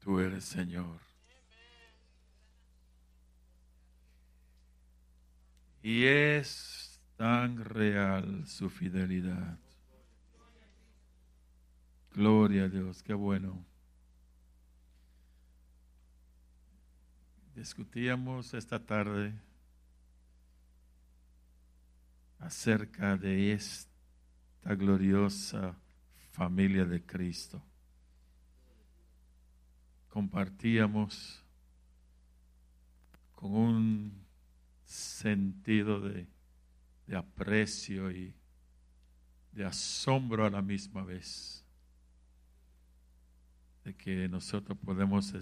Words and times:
Tú 0.00 0.18
eres 0.18 0.44
Señor. 0.44 0.98
Y 5.82 6.04
es 6.04 7.00
tan 7.16 7.64
real 7.64 8.46
su 8.46 8.68
fidelidad. 8.68 9.58
Gloria 12.12 12.64
a 12.64 12.68
Dios, 12.68 13.02
qué 13.02 13.14
bueno. 13.14 13.64
Discutíamos 17.54 18.54
esta 18.54 18.84
tarde 18.84 19.34
acerca 22.38 23.16
de 23.16 23.52
esta 23.52 24.74
gloriosa 24.74 25.76
familia 26.32 26.84
de 26.84 27.04
Cristo. 27.04 27.62
Compartíamos 30.10 31.42
con 33.32 33.54
un 33.54 34.26
sentido 34.84 36.00
de, 36.00 36.26
de 37.06 37.16
aprecio 37.16 38.10
y 38.10 38.34
de 39.52 39.64
asombro 39.64 40.44
a 40.44 40.50
la 40.50 40.60
misma 40.60 41.04
vez 41.04 41.64
de 43.84 43.94
que 43.94 44.28
nosotros 44.28 44.76
podemos 44.78 45.32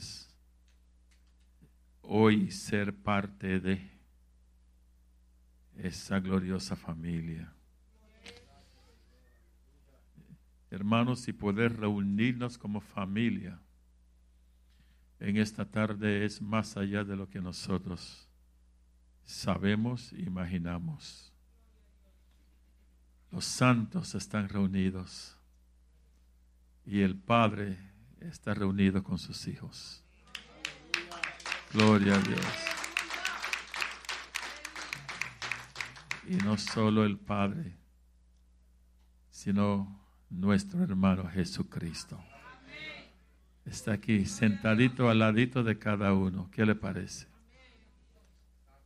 hoy 2.03 2.51
ser 2.51 2.95
parte 2.95 3.61
de 3.61 3.91
esa 5.77 6.21
gloriosa 6.21 6.77
familia. 6.77 7.53
Hermanos, 10.71 11.27
y 11.29 11.33
poder 11.33 11.79
reunirnos 11.79 12.59
como 12.59 12.81
familia 12.81 13.61
en 15.21 15.37
esta 15.37 15.65
tarde 15.65 16.25
es 16.25 16.41
más 16.41 16.77
allá 16.77 17.05
de 17.05 17.17
lo 17.17 17.29
que 17.29 17.41
nosotros 17.41 18.29
sabemos 19.25 20.13
e 20.13 20.23
imaginamos. 20.23 21.33
Los 23.31 23.45
santos 23.45 24.15
están 24.15 24.49
reunidos 24.49 25.37
y 26.87 27.03
el 27.03 27.17
Padre 27.17 27.79
está 28.21 28.55
reunido 28.55 29.03
con 29.03 29.19
sus 29.19 29.47
hijos. 29.47 30.03
Gloria 31.73 32.15
a 32.15 32.19
Dios. 32.19 32.47
Y 36.29 36.37
no 36.37 36.57
solo 36.57 37.05
el 37.05 37.19
Padre, 37.19 37.77
sino 39.31 40.01
nuestro 40.31 40.83
hermano 40.83 41.29
Jesucristo. 41.29 42.23
Está 43.69 43.93
aquí, 43.93 44.25
sentadito 44.25 45.11
al 45.11 45.19
ladito 45.19 45.63
de 45.63 45.79
cada 45.79 46.15
uno. 46.15 46.51
¿Qué 46.51 46.65
le 46.65 46.75
parece? 46.75 47.27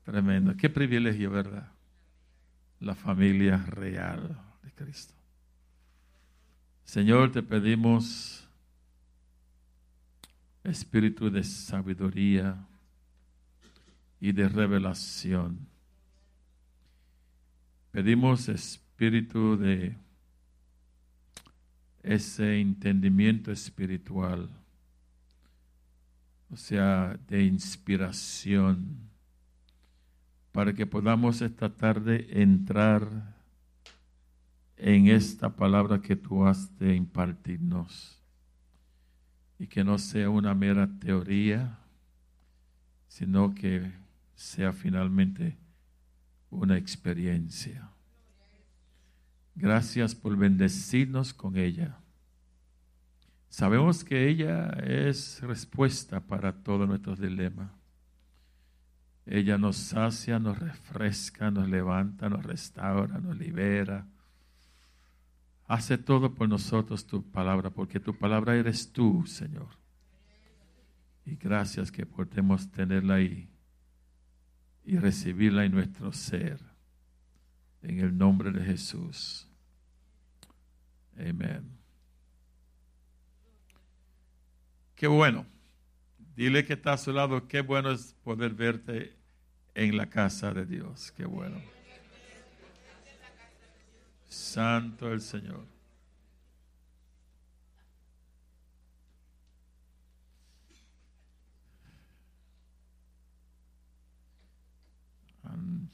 Tremendo. 0.05 0.56
Qué 0.56 0.69
privilegio, 0.69 1.30
¿verdad? 1.30 1.70
La 2.80 2.97
familia 2.97 3.58
real 3.58 4.41
de 4.62 4.72
Cristo. 4.72 5.14
Señor, 6.84 7.30
te 7.30 7.44
pedimos 7.44 8.48
espíritu 10.64 11.30
de 11.30 11.44
sabiduría 11.44 12.66
y 14.20 14.33
de 14.33 14.48
revelación. 14.48 15.69
Pedimos 17.92 18.48
espíritu 18.48 19.56
de 19.56 19.97
ese 22.03 22.60
entendimiento 22.60 23.53
espiritual, 23.53 24.50
o 26.52 26.56
sea, 26.56 27.18
de 27.28 27.44
inspiración, 27.44 29.08
para 30.52 30.74
que 30.74 30.84
podamos 30.84 31.40
esta 31.40 31.74
tarde 31.74 32.42
entrar 32.42 33.34
en 34.76 35.06
esta 35.06 35.56
palabra 35.56 36.02
que 36.02 36.14
tú 36.14 36.44
has 36.44 36.78
de 36.78 36.94
impartirnos 36.94 38.22
y 39.58 39.66
que 39.66 39.82
no 39.82 39.96
sea 39.96 40.28
una 40.28 40.54
mera 40.54 40.86
teoría, 41.00 41.78
sino 43.08 43.54
que 43.54 43.90
sea 44.34 44.74
finalmente 44.74 45.56
una 46.50 46.76
experiencia. 46.76 47.88
Gracias 49.54 50.14
por 50.14 50.36
bendecirnos 50.36 51.32
con 51.32 51.56
ella. 51.56 52.01
Sabemos 53.52 54.02
que 54.02 54.30
ella 54.30 54.70
es 54.82 55.42
respuesta 55.42 56.20
para 56.20 56.54
todos 56.54 56.88
nuestros 56.88 57.20
dilemas. 57.20 57.70
Ella 59.26 59.58
nos 59.58 59.76
sacia, 59.76 60.38
nos 60.38 60.58
refresca, 60.58 61.50
nos 61.50 61.68
levanta, 61.68 62.30
nos 62.30 62.42
restaura, 62.46 63.18
nos 63.18 63.36
libera. 63.36 64.06
Hace 65.66 65.98
todo 65.98 66.34
por 66.34 66.48
nosotros 66.48 67.06
tu 67.06 67.30
palabra, 67.30 67.68
porque 67.68 68.00
tu 68.00 68.16
palabra 68.16 68.56
eres 68.56 68.90
tú, 68.90 69.22
Señor. 69.26 69.69
Y 71.26 71.36
gracias 71.36 71.92
que 71.92 72.06
podemos 72.06 72.70
tenerla 72.70 73.16
ahí 73.16 73.50
y 74.82 74.96
recibirla 74.96 75.66
en 75.66 75.72
nuestro 75.72 76.10
ser. 76.10 76.58
En 77.82 78.00
el 78.00 78.16
nombre 78.16 78.50
de 78.50 78.64
Jesús. 78.64 79.46
Amén. 81.19 81.81
Qué 85.02 85.08
bueno. 85.08 85.44
Dile 86.36 86.64
que 86.64 86.74
está 86.74 86.92
a 86.92 86.96
su 86.96 87.12
lado. 87.12 87.48
Qué 87.48 87.60
bueno 87.60 87.90
es 87.90 88.14
poder 88.22 88.54
verte 88.54 89.16
en 89.74 89.96
la 89.96 90.08
casa 90.08 90.54
de 90.54 90.64
Dios. 90.64 91.10
Qué 91.10 91.24
bueno. 91.24 91.60
Santo 94.28 95.12
el 95.12 95.20
Señor. 95.20 95.66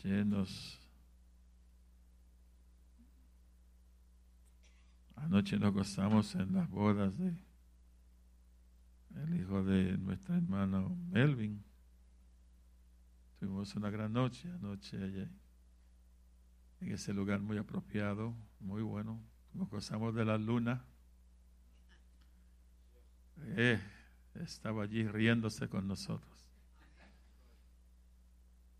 llenos 0.05 0.79
Anoche 5.17 5.59
nos 5.59 5.73
gozamos 5.73 6.35
en 6.35 6.53
las 6.53 6.69
bodas 6.69 7.17
de 7.17 7.48
el 9.23 9.41
hijo 9.41 9.63
de 9.65 9.99
nuestro 9.99 10.35
hermano 10.35 10.97
Melvin. 11.11 11.65
Tuvimos 13.39 13.75
una 13.77 13.91
gran 13.91 14.13
noche 14.13 14.51
anoche 14.51 14.97
allá 14.97 15.29
en 16.81 16.93
ese 16.93 17.13
lugar 17.13 17.41
muy 17.41 17.59
apropiado, 17.59 18.35
muy 18.61 18.83
bueno. 18.83 19.21
Nos 19.53 19.69
gozamos 19.69 20.15
de 20.15 20.25
la 20.25 20.39
luna. 20.39 20.85
Eh, 23.41 23.81
estaba 24.35 24.85
allí 24.85 25.07
riéndose 25.07 25.69
con 25.69 25.89
nosotros. 25.89 26.49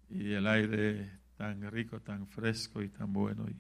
Y 0.09 0.33
el 0.33 0.47
aire 0.47 1.11
tan 1.37 1.71
rico, 1.71 2.01
tan 2.01 2.27
fresco 2.27 2.83
y 2.83 2.89
tan 2.89 3.13
bueno. 3.13 3.49
Y 3.49 3.57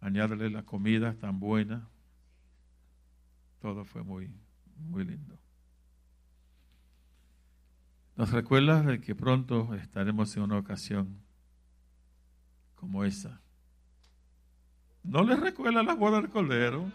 añádele 0.00 0.50
la 0.50 0.64
comida 0.64 1.14
tan 1.14 1.38
buena. 1.40 1.88
Todo 3.60 3.84
fue 3.84 4.02
muy, 4.02 4.30
muy 4.78 5.04
lindo. 5.04 5.38
Nos 8.16 8.30
recuerda 8.30 8.82
de 8.82 9.00
que 9.00 9.14
pronto 9.14 9.74
estaremos 9.74 10.36
en 10.36 10.42
una 10.42 10.58
ocasión 10.58 11.20
como 12.74 13.04
esa. 13.04 13.40
¿No 15.02 15.22
les 15.22 15.38
recuerda 15.38 15.82
la 15.82 15.94
boda 15.94 16.20
del 16.20 16.30
Cordero? 16.30 16.90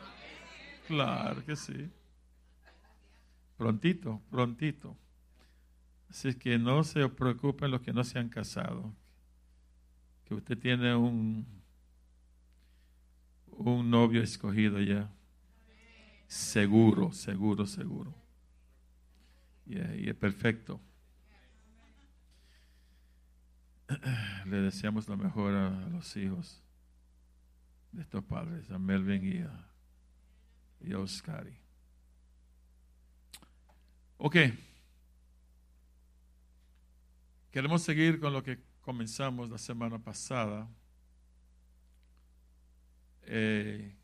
Claro 0.87 1.45
que 1.45 1.55
sí. 1.55 1.89
Prontito, 3.57 4.21
prontito. 4.29 4.97
Así 6.09 6.33
que 6.35 6.59
no 6.59 6.83
se 6.83 7.07
preocupen 7.09 7.71
los 7.71 7.81
que 7.81 7.93
no 7.93 8.03
se 8.03 8.19
han 8.19 8.29
casado. 8.29 8.93
Que 10.25 10.35
usted 10.35 10.57
tiene 10.57 10.95
un 10.95 11.63
un 13.57 13.89
novio 13.89 14.21
escogido 14.21 14.79
ya. 14.81 15.09
Seguro, 16.27 17.11
seguro, 17.11 17.65
seguro. 17.65 18.13
Y, 19.65 20.09
es 20.09 20.15
perfecto. 20.15 20.79
Le 24.45 24.57
deseamos 24.57 25.07
lo 25.07 25.17
mejor 25.17 25.53
a, 25.53 25.69
los 25.89 26.15
hijos 26.17 26.61
de 27.91 28.01
estos 28.01 28.23
padres, 28.23 28.69
a 28.71 28.79
Melvin 28.79 29.23
y 29.23 29.41
a, 29.41 29.69
y. 30.81 30.93
Ok. 34.17 34.35
Queremos 37.51 37.83
seguir 37.83 38.19
con 38.19 38.33
lo 38.33 38.43
que 38.43 38.59
comenzamos 38.81 39.49
la 39.49 39.57
semana 39.57 39.99
pasada. 39.99 40.67
Eh, 43.23 43.95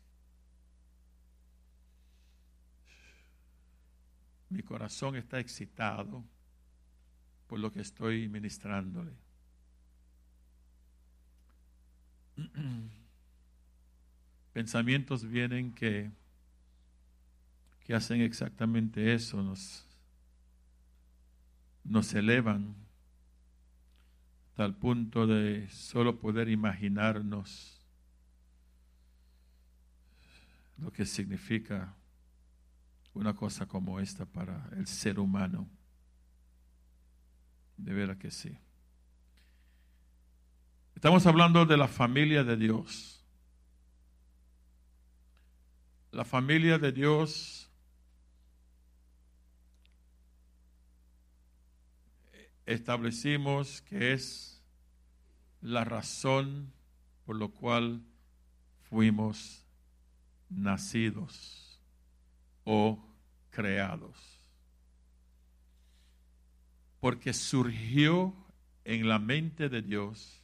mi 4.50 4.62
corazón 4.62 5.16
está 5.16 5.38
excitado 5.38 6.22
por 7.46 7.58
lo 7.58 7.72
que 7.72 7.80
estoy 7.80 8.28
ministrándole. 8.28 9.12
Pensamientos 14.52 15.24
vienen 15.24 15.72
que, 15.72 16.10
que 17.84 17.94
hacen 17.94 18.20
exactamente 18.20 19.14
eso, 19.14 19.42
nos, 19.42 19.86
nos 21.84 22.12
elevan 22.14 22.74
hasta 24.48 24.64
el 24.64 24.74
punto 24.74 25.28
de 25.28 25.68
solo 25.70 26.18
poder 26.18 26.48
imaginarnos 26.48 27.80
lo 30.78 30.92
que 30.92 31.06
significa 31.06 31.94
una 33.14 33.34
cosa 33.34 33.66
como 33.66 34.00
esta 34.00 34.24
para 34.24 34.68
el 34.76 34.86
ser 34.86 35.18
humano. 35.18 35.68
De 37.76 37.92
veras 37.92 38.18
que 38.18 38.30
sí. 38.30 38.58
Estamos 40.94 41.26
hablando 41.26 41.64
de 41.64 41.76
la 41.76 41.88
familia 41.88 42.44
de 42.44 42.56
Dios. 42.56 43.24
La 46.12 46.24
familia 46.24 46.78
de 46.78 46.92
Dios 46.92 47.70
establecimos 52.66 53.80
que 53.82 54.12
es 54.12 54.62
la 55.60 55.84
razón 55.84 56.72
por 57.24 57.36
lo 57.36 57.50
cual 57.50 58.02
fuimos 58.88 59.64
nacidos 60.48 61.69
o 62.64 62.98
creados. 63.50 64.16
Porque 67.00 67.32
surgió 67.32 68.34
en 68.84 69.08
la 69.08 69.18
mente 69.18 69.68
de 69.68 69.82
Dios 69.82 70.42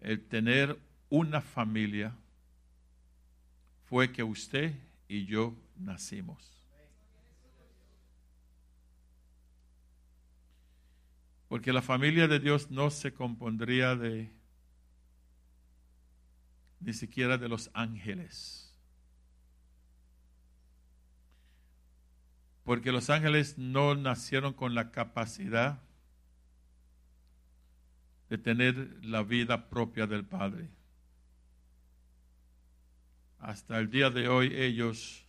el 0.00 0.20
tener 0.26 0.78
una 1.08 1.40
familia 1.40 2.14
fue 3.84 4.12
que 4.12 4.22
usted 4.22 4.74
y 5.08 5.24
yo 5.24 5.54
nacimos. 5.76 6.50
Porque 11.48 11.72
la 11.72 11.82
familia 11.82 12.26
de 12.26 12.40
Dios 12.40 12.70
no 12.70 12.90
se 12.90 13.14
compondría 13.14 13.94
de 13.94 14.30
ni 16.80 16.92
siquiera 16.92 17.38
de 17.38 17.48
los 17.48 17.70
ángeles. 17.72 18.63
Porque 22.64 22.92
los 22.92 23.10
ángeles 23.10 23.58
no 23.58 23.94
nacieron 23.94 24.54
con 24.54 24.74
la 24.74 24.90
capacidad 24.90 25.82
de 28.30 28.38
tener 28.38 29.04
la 29.04 29.22
vida 29.22 29.68
propia 29.68 30.06
del 30.06 30.24
Padre. 30.24 30.70
Hasta 33.38 33.78
el 33.78 33.90
día 33.90 34.08
de 34.08 34.28
hoy 34.28 34.50
ellos 34.54 35.26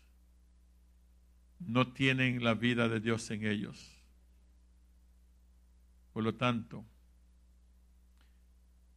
no 1.60 1.92
tienen 1.92 2.44
la 2.44 2.54
vida 2.54 2.88
de 2.88 3.02
Dios 3.02 3.30
en 3.32 3.46
ellos. 3.46 3.92
Por 6.14 6.24
lo 6.24 6.36
tanto, 6.36 6.86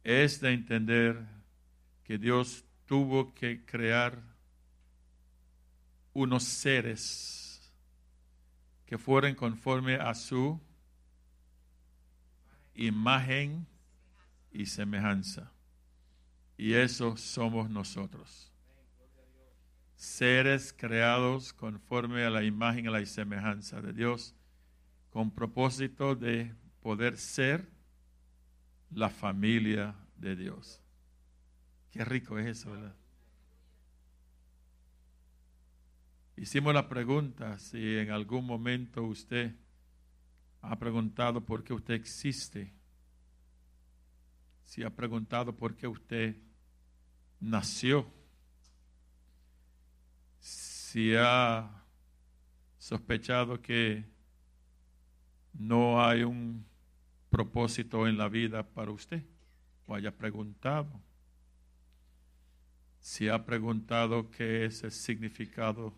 es 0.05 0.39
de 0.39 0.53
entender 0.53 1.27
que 2.05 2.17
Dios 2.17 2.63
tuvo 2.85 3.33
que 3.33 3.65
crear 3.65 4.23
unos 6.13 6.43
seres 6.43 7.38
que 8.89 8.97
fueran 8.97 9.35
conforme 9.35 9.97
a 9.97 10.15
su 10.15 10.59
imagen 12.73 13.67
y 14.49 14.65
semejanza. 14.65 15.51
Y 16.57 16.73
eso 16.73 17.15
somos 17.15 17.69
nosotros. 17.69 18.51
Seres 19.95 20.73
creados 20.75 21.53
conforme 21.53 22.23
a 22.23 22.31
la 22.31 22.43
imagen 22.43 22.85
y 22.85 22.89
la 22.89 23.05
semejanza 23.05 23.79
de 23.79 23.93
Dios, 23.93 24.33
con 25.11 25.29
propósito 25.29 26.15
de 26.15 26.55
poder 26.81 27.15
ser 27.17 27.69
la 28.89 29.11
familia 29.11 29.93
de 30.15 30.35
Dios. 30.35 30.81
Qué 31.91 32.03
rico 32.03 32.39
es 32.39 32.47
eso, 32.47 32.71
¿verdad? 32.71 32.95
Hicimos 36.39 36.73
la 36.73 36.87
pregunta 36.87 37.59
si 37.59 37.97
en 37.97 38.11
algún 38.11 38.45
momento 38.45 39.03
usted 39.03 39.53
ha 40.61 40.79
preguntado 40.79 41.43
por 41.43 41.65
qué 41.65 41.73
usted 41.73 41.95
existe. 41.95 42.71
Si 44.63 44.81
ha 44.81 44.89
preguntado 44.89 45.53
por 45.53 45.75
qué 45.75 45.85
usted 45.85 46.37
nació, 47.41 48.09
si 50.39 51.13
ha 51.13 51.83
sospechado 52.77 53.61
que 53.61 54.05
no 55.51 56.01
hay 56.01 56.23
un 56.23 56.65
propósito 57.29 58.07
en 58.07 58.17
la 58.17 58.29
vida 58.29 58.63
para 58.63 58.91
usted, 58.91 59.25
o 59.85 59.93
haya 59.93 60.15
preguntado, 60.15 61.01
si 63.01 63.27
ha 63.27 63.45
preguntado 63.45 64.31
qué 64.31 64.63
es 64.63 64.85
el 64.85 64.91
significado 64.91 65.93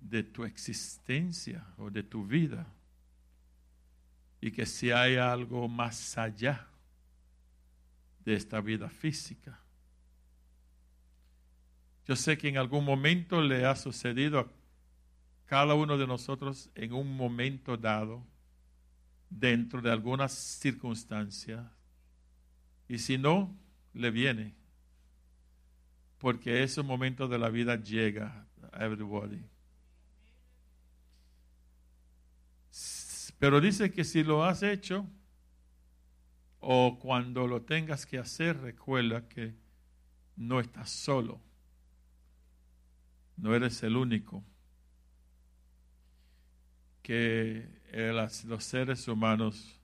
de 0.00 0.22
tu 0.22 0.44
existencia 0.44 1.64
o 1.76 1.90
de 1.90 2.02
tu 2.02 2.26
vida, 2.26 2.66
y 4.40 4.50
que 4.50 4.64
si 4.66 4.90
hay 4.90 5.16
algo 5.16 5.68
más 5.68 6.16
allá 6.16 6.66
de 8.24 8.34
esta 8.34 8.60
vida 8.60 8.88
física. 8.88 9.60
Yo 12.06 12.16
sé 12.16 12.36
que 12.38 12.48
en 12.48 12.56
algún 12.56 12.84
momento 12.84 13.40
le 13.40 13.64
ha 13.66 13.76
sucedido 13.76 14.40
a 14.40 14.48
cada 15.46 15.74
uno 15.74 15.98
de 15.98 16.06
nosotros 16.06 16.70
en 16.74 16.92
un 16.92 17.16
momento 17.16 17.76
dado, 17.76 18.24
dentro 19.28 19.80
de 19.80 19.90
alguna 19.90 20.28
circunstancia, 20.28 21.70
y 22.88 22.98
si 22.98 23.16
no, 23.18 23.56
le 23.94 24.10
viene, 24.10 24.54
porque 26.18 26.62
ese 26.62 26.82
momento 26.82 27.28
de 27.28 27.38
la 27.38 27.48
vida 27.48 27.76
llega 27.76 28.46
a 28.72 28.84
everybody. 28.84 29.40
Pero 33.40 33.60
dice 33.60 33.90
que 33.90 34.04
si 34.04 34.22
lo 34.22 34.44
has 34.44 34.62
hecho, 34.62 35.08
o 36.60 36.98
cuando 37.00 37.46
lo 37.46 37.62
tengas 37.62 38.04
que 38.04 38.18
hacer, 38.18 38.60
recuerda 38.60 39.26
que 39.28 39.54
no 40.36 40.60
estás 40.60 40.90
solo. 40.90 41.40
No 43.38 43.54
eres 43.54 43.82
el 43.82 43.96
único. 43.96 44.44
Que 47.02 47.66
los 48.44 48.62
seres 48.62 49.08
humanos 49.08 49.80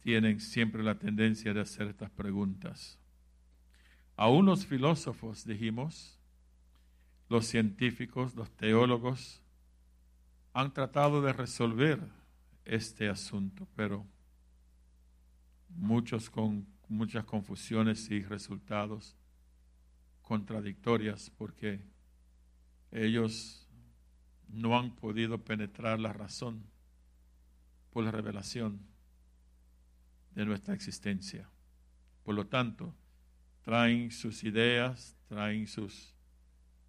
tienen 0.00 0.40
siempre 0.40 0.82
la 0.82 0.98
tendencia 0.98 1.52
de 1.52 1.60
hacer 1.60 1.88
estas 1.88 2.10
preguntas. 2.10 2.98
Aún 4.16 4.46
los 4.46 4.64
filósofos, 4.64 5.44
dijimos, 5.44 6.18
los 7.28 7.44
científicos, 7.44 8.34
los 8.34 8.50
teólogos, 8.52 9.42
han 10.52 10.72
tratado 10.72 11.22
de 11.22 11.32
resolver 11.32 12.00
este 12.64 13.08
asunto, 13.08 13.66
pero 13.74 14.06
muchos 15.68 16.30
con 16.30 16.66
muchas 16.88 17.24
confusiones 17.24 18.10
y 18.10 18.22
resultados 18.22 19.14
contradictorias 20.22 21.30
porque 21.36 21.80
ellos 22.90 23.68
no 24.48 24.78
han 24.78 24.94
podido 24.94 25.44
penetrar 25.44 26.00
la 26.00 26.12
razón 26.12 26.64
por 27.90 28.04
la 28.04 28.10
revelación 28.10 28.80
de 30.34 30.46
nuestra 30.46 30.74
existencia. 30.74 31.48
Por 32.22 32.34
lo 32.34 32.46
tanto, 32.46 32.94
traen 33.62 34.10
sus 34.10 34.44
ideas, 34.44 35.16
traen 35.28 35.66
sus, 35.66 36.14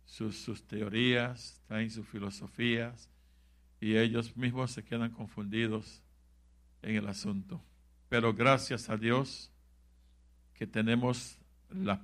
sus, 0.05 0.37
sus 0.37 0.65
teorías, 0.65 1.61
traen 1.67 1.89
sus 1.89 2.07
filosofías 2.07 3.09
y 3.79 3.97
ellos 3.97 4.35
mismos 4.35 4.71
se 4.71 4.83
quedan 4.83 5.11
confundidos 5.11 6.01
en 6.81 6.95
el 6.95 7.07
asunto. 7.07 7.61
Pero 8.09 8.33
gracias 8.33 8.89
a 8.89 8.97
Dios 8.97 9.51
que 10.53 10.67
tenemos 10.67 11.37
las, 11.69 11.99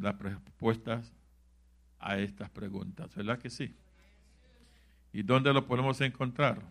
las 0.00 0.18
respuestas 0.18 1.12
a 1.98 2.18
estas 2.18 2.48
preguntas, 2.50 3.14
¿verdad 3.14 3.38
que 3.38 3.50
sí? 3.50 3.74
¿Y 5.12 5.22
dónde 5.22 5.52
lo 5.52 5.66
podemos 5.66 6.00
encontrar? 6.00 6.62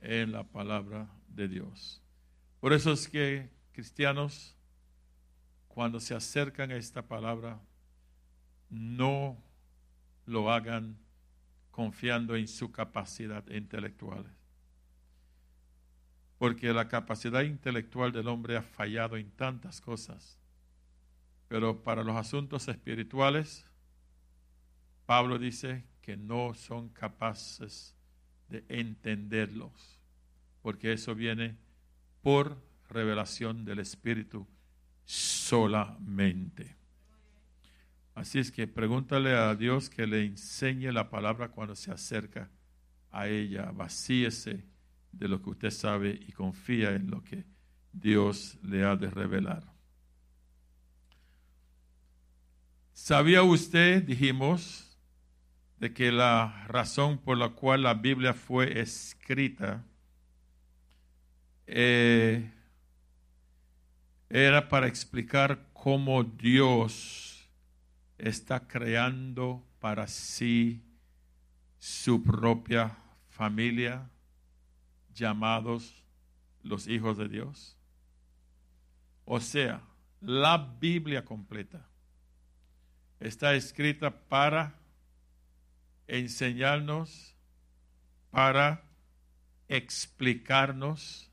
En 0.00 0.32
la 0.32 0.44
palabra 0.44 1.08
de 1.28 1.48
Dios. 1.48 2.00
Por 2.60 2.72
eso 2.72 2.92
es 2.92 3.08
que 3.08 3.50
cristianos, 3.72 4.56
cuando 5.66 6.00
se 6.00 6.14
acercan 6.14 6.70
a 6.70 6.76
esta 6.76 7.02
palabra, 7.02 7.60
no 8.70 9.36
lo 10.26 10.50
hagan 10.50 10.96
confiando 11.78 12.34
en 12.34 12.48
su 12.48 12.72
capacidad 12.72 13.48
intelectual. 13.50 14.26
Porque 16.36 16.72
la 16.72 16.88
capacidad 16.88 17.42
intelectual 17.42 18.10
del 18.10 18.26
hombre 18.26 18.56
ha 18.56 18.62
fallado 18.62 19.16
en 19.16 19.30
tantas 19.30 19.80
cosas. 19.80 20.40
Pero 21.46 21.84
para 21.84 22.02
los 22.02 22.16
asuntos 22.16 22.66
espirituales, 22.66 23.64
Pablo 25.06 25.38
dice 25.38 25.84
que 26.02 26.16
no 26.16 26.52
son 26.52 26.88
capaces 26.88 27.94
de 28.48 28.64
entenderlos, 28.68 30.00
porque 30.62 30.92
eso 30.92 31.14
viene 31.14 31.56
por 32.22 32.60
revelación 32.88 33.64
del 33.64 33.78
Espíritu 33.78 34.48
solamente. 35.04 36.77
Así 38.18 38.40
es 38.40 38.50
que 38.50 38.66
pregúntale 38.66 39.32
a 39.32 39.54
Dios 39.54 39.88
que 39.88 40.04
le 40.04 40.24
enseñe 40.24 40.90
la 40.90 41.08
palabra 41.08 41.50
cuando 41.50 41.76
se 41.76 41.92
acerca 41.92 42.50
a 43.12 43.28
ella. 43.28 43.70
Vacíese 43.70 44.64
de 45.12 45.28
lo 45.28 45.40
que 45.40 45.50
usted 45.50 45.70
sabe 45.70 46.18
y 46.26 46.32
confía 46.32 46.96
en 46.96 47.10
lo 47.10 47.22
que 47.22 47.44
Dios 47.92 48.58
le 48.64 48.82
ha 48.82 48.96
de 48.96 49.08
revelar. 49.08 49.72
¿Sabía 52.92 53.44
usted, 53.44 54.02
dijimos, 54.02 54.98
de 55.78 55.94
que 55.94 56.10
la 56.10 56.66
razón 56.66 57.18
por 57.18 57.38
la 57.38 57.50
cual 57.50 57.84
la 57.84 57.94
Biblia 57.94 58.34
fue 58.34 58.80
escrita 58.80 59.84
eh, 61.68 62.50
era 64.28 64.68
para 64.68 64.88
explicar 64.88 65.68
cómo 65.72 66.24
Dios 66.24 67.27
está 68.18 68.66
creando 68.66 69.64
para 69.80 70.06
sí 70.06 70.82
su 71.78 72.22
propia 72.22 72.96
familia, 73.28 74.10
llamados 75.14 76.04
los 76.62 76.88
hijos 76.88 77.16
de 77.16 77.28
Dios. 77.28 77.76
O 79.24 79.40
sea, 79.40 79.82
la 80.20 80.58
Biblia 80.80 81.24
completa 81.24 81.86
está 83.20 83.54
escrita 83.54 84.10
para 84.10 84.74
enseñarnos, 86.06 87.34
para 88.30 88.82
explicarnos 89.68 91.30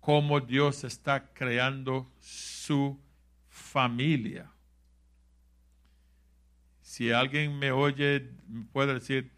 cómo 0.00 0.40
Dios 0.40 0.84
está 0.84 1.32
creando 1.32 2.10
su 2.20 2.98
familia. 3.48 4.53
Si 6.94 7.10
alguien 7.10 7.58
me 7.58 7.72
oye, 7.72 8.20
puede 8.72 8.94
decir, 8.94 9.32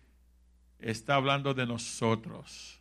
está 0.79 1.15
hablando 1.15 1.55
de 1.55 1.65
nosotros. 1.65 2.79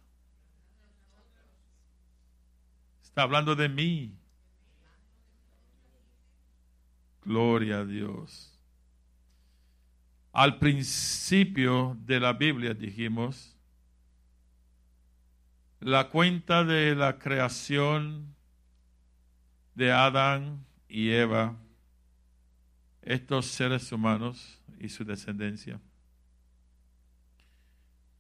Está 3.02 3.22
hablando 3.22 3.56
de 3.56 3.70
mí. 3.70 4.14
Gloria 7.24 7.80
a 7.80 7.86
Dios. 7.86 8.60
Al 10.34 10.60
principio 10.60 11.96
de 12.02 12.20
la 12.20 12.34
Biblia 12.34 12.74
dijimos, 12.74 13.56
la 15.80 16.10
cuenta 16.10 16.66
de 16.66 16.96
la 16.96 17.18
creación 17.18 18.36
de 19.74 19.94
Adán 19.94 20.66
y 20.90 21.12
Eva, 21.12 21.56
estos 23.02 23.46
seres 23.46 23.90
humanos, 23.94 24.60
y 24.86 24.90
su 24.90 25.04
descendencia. 25.04 25.80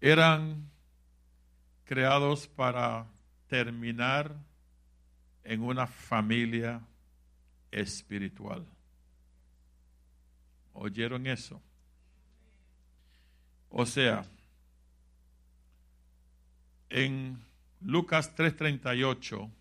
Eran 0.02 0.70
creados 1.86 2.48
para 2.48 3.08
terminar 3.48 4.36
en 5.44 5.62
una 5.62 5.88
familia 5.88 6.82
espiritual. 7.72 8.66
¿Oyeron 10.74 11.28
eso? 11.28 11.62
O 13.70 13.86
sea, 13.86 14.26
en 16.90 17.40
Lucas 17.82 18.36
3:38 18.36 19.52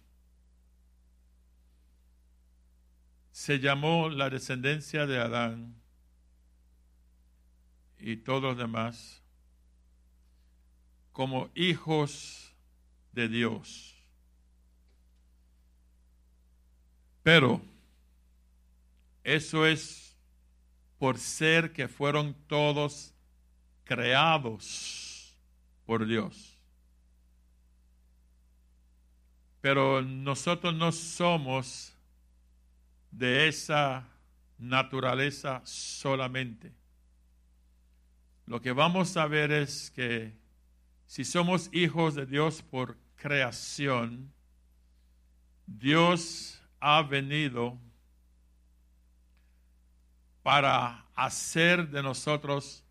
se 3.30 3.58
llamó 3.58 4.08
la 4.08 4.30
descendencia 4.30 5.06
de 5.06 5.18
Adán 5.18 5.84
y 8.06 8.18
todos 8.18 8.42
los 8.42 8.58
demás 8.58 9.23
como 11.11 11.49
hijos 11.54 12.52
de 13.12 13.28
Dios. 13.28 13.94
Pero 17.23 17.62
eso 19.23 19.66
es 19.66 20.14
por 20.99 21.16
ser 21.16 21.73
que 21.73 21.88
fueron 21.88 22.34
todos 22.46 23.14
creados 23.84 25.34
por 25.87 26.04
Dios. 26.04 26.58
Pero 29.62 30.02
nosotros 30.02 30.75
no 30.75 30.92
somos 30.92 31.94
de 33.11 33.49
esa 33.49 34.06
naturaleza 34.58 35.62
solamente 35.64 36.84
lo 38.47 38.61
que 38.61 38.73
vamos 38.73 39.17
a 39.17 39.27
ver 39.27 39.53
es 39.53 39.91
que 39.91 40.37
si 41.07 41.25
somos 41.25 41.71
hijos 41.73 42.15
de 42.15 42.27
Dios 42.27 42.63
por 42.63 42.97
creación, 43.17 44.33
Dios 45.67 46.61
ha 46.81 47.03
venido 47.03 47.79
para 50.43 51.07
hacer 51.15 51.89
de 51.89 52.03
nosotros 52.03 52.85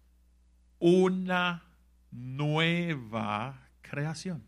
una 0.79 1.63
nueva 2.09 3.69
creación. 3.81 4.43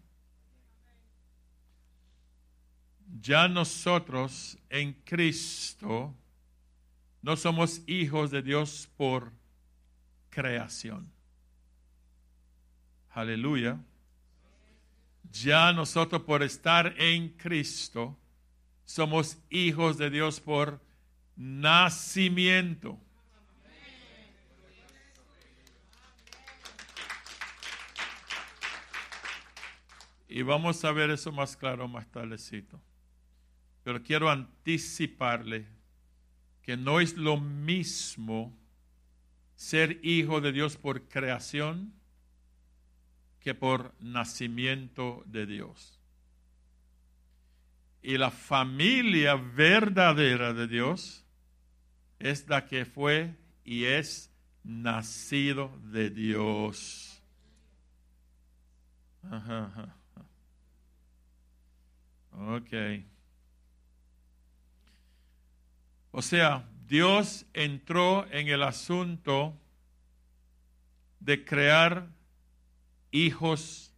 Ya 3.21 3.47
nosotros 3.47 4.57
en 4.69 4.93
Cristo 5.05 6.15
no 7.21 7.37
somos 7.37 7.81
hijos 7.87 8.31
de 8.31 8.41
Dios 8.41 8.89
por 8.97 9.31
creación. 9.31 9.44
Aleluya. 13.09 13.79
Ya 15.31 15.71
nosotros 15.71 16.21
por 16.23 16.43
estar 16.43 16.93
en 16.97 17.29
Cristo 17.29 18.17
somos 18.85 19.37
hijos 19.49 19.97
de 19.97 20.09
Dios 20.09 20.39
por 20.39 20.81
nacimiento. 21.35 22.99
Y 30.27 30.41
vamos 30.41 30.83
a 30.83 30.91
ver 30.91 31.11
eso 31.11 31.31
más 31.31 31.55
claro 31.55 31.87
más 31.87 32.11
tardecito. 32.11 32.81
Pero 33.83 34.03
quiero 34.03 34.29
anticiparle 34.29 35.65
que 36.61 36.75
no 36.75 36.99
es 36.99 37.15
lo 37.15 37.37
mismo 37.37 38.53
ser 39.55 39.99
hijo 40.03 40.41
de 40.41 40.51
Dios 40.51 40.77
por 40.77 41.07
creación 41.07 41.93
que 43.39 43.53
por 43.53 43.93
nacimiento 43.99 45.23
de 45.25 45.45
Dios. 45.45 45.99
Y 48.01 48.17
la 48.17 48.31
familia 48.31 49.35
verdadera 49.35 50.53
de 50.53 50.67
Dios 50.67 51.25
es 52.19 52.47
la 52.47 52.65
que 52.65 52.85
fue 52.85 53.35
y 53.63 53.85
es 53.85 54.31
nacido 54.63 55.79
de 55.83 56.09
Dios. 56.09 57.21
Ok. 62.31 62.73
O 66.11 66.21
sea, 66.21 66.67
Dios 66.87 67.45
entró 67.53 68.27
en 68.31 68.47
el 68.47 68.61
asunto 68.61 69.59
de 71.19 71.43
crear 71.43 72.07
hijos 73.09 73.91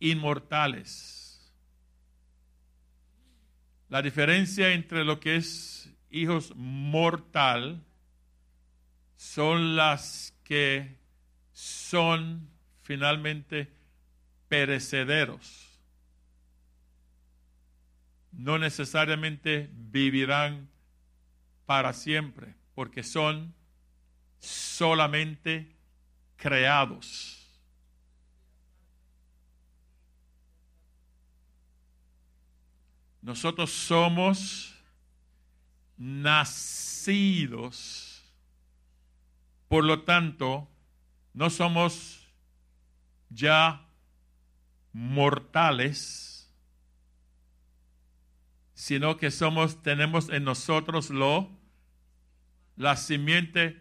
inmortales. 0.00 1.54
La 3.88 4.02
diferencia 4.02 4.72
entre 4.72 5.04
lo 5.04 5.20
que 5.20 5.36
es 5.36 5.92
hijos 6.10 6.52
mortal 6.56 7.84
son 9.16 9.76
las 9.76 10.34
que 10.42 10.98
son 11.52 12.48
finalmente 12.82 13.72
perecederos. 14.48 15.80
No 18.32 18.58
necesariamente 18.58 19.70
vivirán 19.72 20.73
para 21.66 21.92
siempre, 21.92 22.54
porque 22.74 23.02
son 23.02 23.54
solamente 24.38 25.74
creados. 26.36 27.40
Nosotros 33.22 33.70
somos 33.70 34.74
nacidos, 35.96 37.42
por 39.68 39.84
lo 39.84 40.02
tanto, 40.02 40.68
no 41.32 41.48
somos 41.48 42.28
ya 43.30 43.86
mortales 44.92 46.33
sino 48.84 49.16
que 49.16 49.30
somos, 49.30 49.82
tenemos 49.82 50.28
en 50.28 50.44
nosotros 50.44 51.08
lo, 51.08 51.48
la 52.76 52.98
simiente 52.98 53.80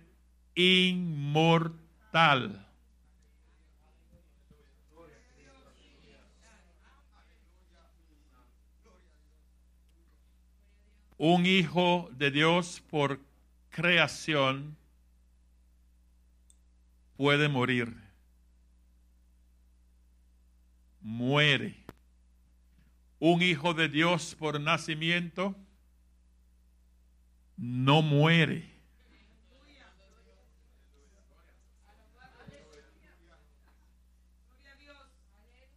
inmortal. 0.55 2.65
Un 11.17 11.45
hijo 11.48 12.10
de 12.13 12.31
Dios 12.31 12.81
por 12.89 13.19
creación 13.72 14.77
puede 17.17 17.50
morir. 17.50 17.93
Muere. 21.01 21.82
Un 23.25 23.42
hijo 23.42 23.74
de 23.74 23.88
Dios 23.88 24.36
por 24.36 24.60
nacimiento 24.60 25.56
no 27.56 28.01
muere. 28.01 28.70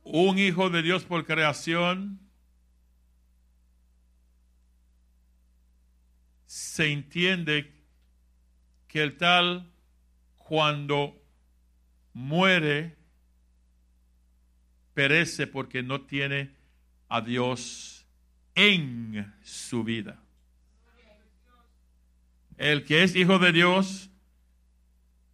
Un 0.03 0.41
hijo 0.41 0.71
de 0.71 0.83
Dios 0.83 1.05
por 1.05 1.25
creación 1.25 2.19
se 6.47 6.91
entiende 6.91 7.73
que 8.89 9.05
el 9.05 9.17
tal 9.17 9.71
cuando 10.37 11.15
muere 12.13 12.97
perece 14.95 15.47
porque 15.47 15.85
no 15.85 16.01
tiene 16.01 16.56
a 17.09 17.21
Dios 17.21 18.07
en 18.55 19.35
su 19.43 19.85
vida. 19.85 20.19
El 22.57 22.85
que 22.85 23.03
es 23.03 23.15
hijo 23.15 23.39
de 23.39 23.53
Dios 23.53 24.11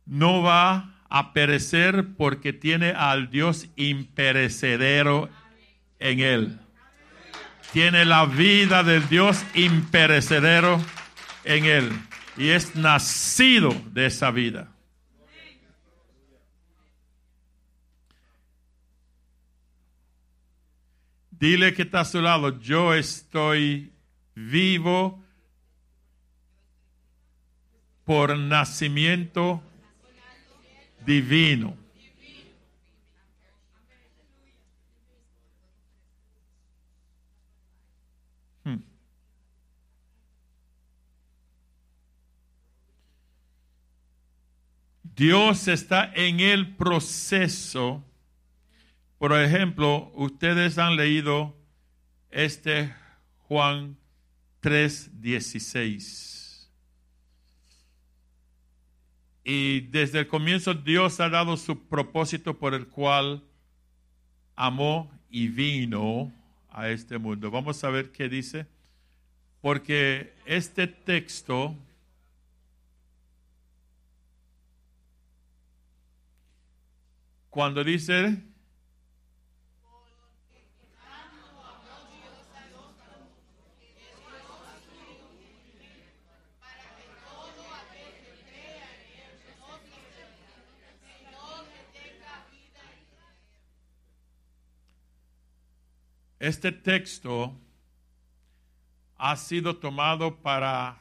no 0.07 0.43
va 0.43 1.05
a 1.09 1.33
perecer 1.33 2.15
porque 2.17 2.53
tiene 2.53 2.91
al 2.91 3.31
Dios 3.31 3.69
imperecedero 3.77 5.29
en 5.99 6.21
él. 6.21 6.59
Tiene 7.73 8.05
la 8.05 8.27
vida 8.27 8.83
del 8.83 9.09
Dios 9.09 9.45
imperecedero 9.55 10.81
en 11.45 11.65
él 11.65 11.93
y 12.37 12.49
es 12.49 12.75
nacido 12.75 13.75
de 13.93 14.07
esa 14.07 14.31
vida. 14.31 14.72
Dile 21.43 21.75
que 21.75 21.83
está 21.83 22.03
a 22.03 22.05
su 22.05 22.23
lado, 22.23 22.61
yo 22.61 22.95
estoy 22.95 23.91
vivo 24.33 25.25
por 28.05 28.39
nacimiento 28.39 29.61
divino. 31.05 31.77
Dios 45.17 45.67
está 45.67 46.13
en 46.15 46.39
el 46.39 46.77
proceso. 46.77 48.05
Por 49.23 49.33
ejemplo, 49.41 50.11
ustedes 50.17 50.79
han 50.79 50.97
leído 50.97 51.57
este 52.33 52.93
Juan 53.47 53.97
3:16. 54.61 56.69
Y 59.45 59.83
desde 59.83 60.19
el 60.19 60.27
comienzo 60.27 60.75
Dios 60.75 61.21
ha 61.21 61.29
dado 61.29 61.57
su 61.57 61.87
propósito 61.87 62.59
por 62.59 62.75
el 62.75 62.89
cual 62.89 63.45
amó 64.57 65.09
y 65.31 65.47
vino 65.47 66.33
a 66.69 66.89
este 66.89 67.17
mundo. 67.17 67.53
Vamos 67.53 67.85
a 67.85 67.91
ver 67.91 68.11
qué 68.11 68.29
dice. 68.29 68.67
Porque 69.61 70.35
este 70.47 70.89
texto 70.89 71.77
Cuando 77.51 77.85
dice 77.85 78.52
Este 96.43 96.73
texto 96.73 97.57
ha 99.17 99.37
sido 99.37 99.77
tomado 99.77 100.43
para 100.43 100.99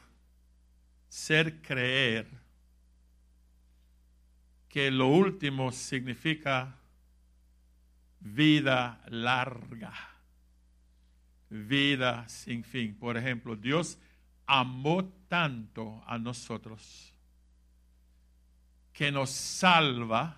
ser 1.08 1.60
creer 1.60 2.28
que 4.68 4.92
lo 4.92 5.08
último 5.08 5.72
significa 5.72 6.78
vida 8.20 9.02
larga, 9.08 9.92
vida 11.50 12.28
sin 12.28 12.62
fin. 12.62 12.94
Por 12.94 13.16
ejemplo, 13.16 13.56
Dios 13.56 13.98
amó 14.46 15.06
tanto 15.26 16.04
a 16.06 16.18
nosotros 16.18 17.12
que 18.92 19.10
nos 19.10 19.30
salva 19.30 20.36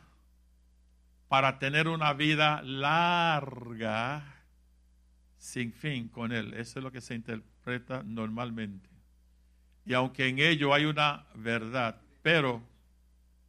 para 1.29 1.59
tener 1.59 1.89
una 1.89 2.15
vida 2.15 2.63
larga 2.63 4.34
sin 5.45 5.73
fin 5.73 6.09
con 6.09 6.33
Él. 6.33 6.55
Eso 6.55 6.79
es 6.79 6.83
lo 6.83 6.91
que 6.91 7.03
se 7.03 7.15
interpreta 7.15 8.03
normalmente. 8.03 8.89
Y 9.85 9.93
aunque 9.93 10.27
en 10.27 10.39
ello 10.39 10.73
hay 10.73 10.87
una 10.87 11.27
verdad, 11.35 12.01
pero 12.23 12.63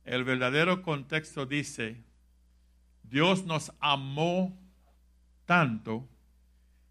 el 0.03 0.25
verdadero 0.25 0.81
contexto 0.81 1.45
dice, 1.45 2.03
Dios 3.03 3.45
nos 3.45 3.71
amó 3.79 4.59
tanto 5.45 6.07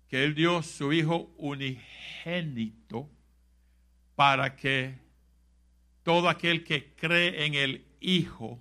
que 0.09 0.25
Él 0.25 0.35
dio 0.35 0.62
su 0.62 0.90
Hijo 0.95 1.35
unigénito 1.37 3.11
para 4.14 4.57
que 4.57 4.99
todo 6.03 6.31
aquel 6.31 6.64
que 6.64 6.95
cree 6.95 7.45
en 7.45 7.55
el 7.55 7.87
Hijo 8.01 8.59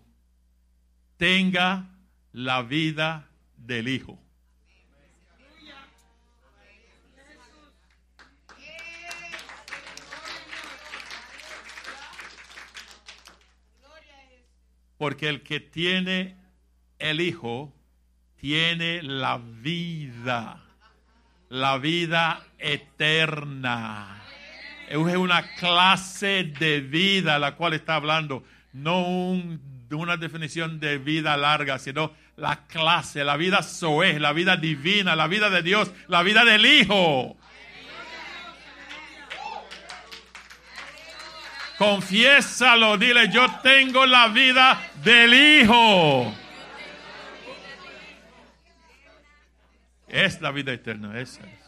tenga 1.15 1.89
la 2.33 2.63
vida 2.63 3.29
del 3.55 3.87
Hijo. 3.87 4.22
Porque 15.03 15.27
el 15.27 15.41
que 15.43 15.59
tiene 15.59 16.37
el 16.97 17.19
Hijo 17.19 17.73
tiene 18.37 19.03
la 19.03 19.37
vida, 19.37 20.63
la 21.49 21.77
vida 21.77 22.41
eterna. 22.57 24.23
Es 24.87 24.95
una 24.95 25.55
clase 25.55 26.45
de 26.57 26.79
vida 26.79 27.37
la 27.37 27.57
cual 27.57 27.73
está 27.73 27.95
hablando, 27.95 28.45
no 28.71 29.05
una 29.91 30.15
definición 30.15 30.79
de 30.79 30.99
vida 30.99 31.35
larga, 31.35 31.79
sino 31.79 32.13
la 32.37 32.65
clase, 32.67 33.25
la 33.25 33.35
vida 33.35 33.61
soez, 33.61 34.21
la 34.21 34.31
vida 34.31 34.55
divina, 34.55 35.17
la 35.17 35.27
vida 35.27 35.49
de 35.49 35.63
Dios, 35.63 35.91
la 36.07 36.23
vida 36.23 36.45
del 36.45 36.65
Hijo. 36.65 37.35
Confiésalo, 41.77 42.97
dile, 42.97 43.29
yo 43.31 43.45
tengo 43.61 44.05
la 44.05 44.27
vida 44.27 44.79
del 45.03 45.33
Hijo. 45.33 46.33
Es 50.07 50.39
la 50.41 50.51
vida 50.51 50.71
eterna, 50.71 51.19
esa 51.19 51.41
es. 51.41 51.63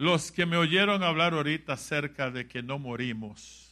Los 0.00 0.32
que 0.32 0.46
me 0.46 0.56
oyeron 0.56 1.02
hablar 1.02 1.34
ahorita 1.34 1.74
acerca 1.74 2.30
de 2.30 2.48
que 2.48 2.62
no 2.62 2.78
morimos, 2.78 3.69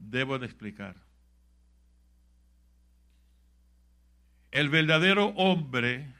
debo 0.00 0.38
de 0.38 0.46
explicar. 0.46 0.96
El 4.50 4.68
verdadero 4.68 5.26
hombre 5.36 6.12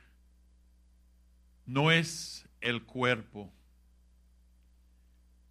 no 1.66 1.90
es 1.90 2.48
el 2.60 2.84
cuerpo. 2.84 3.52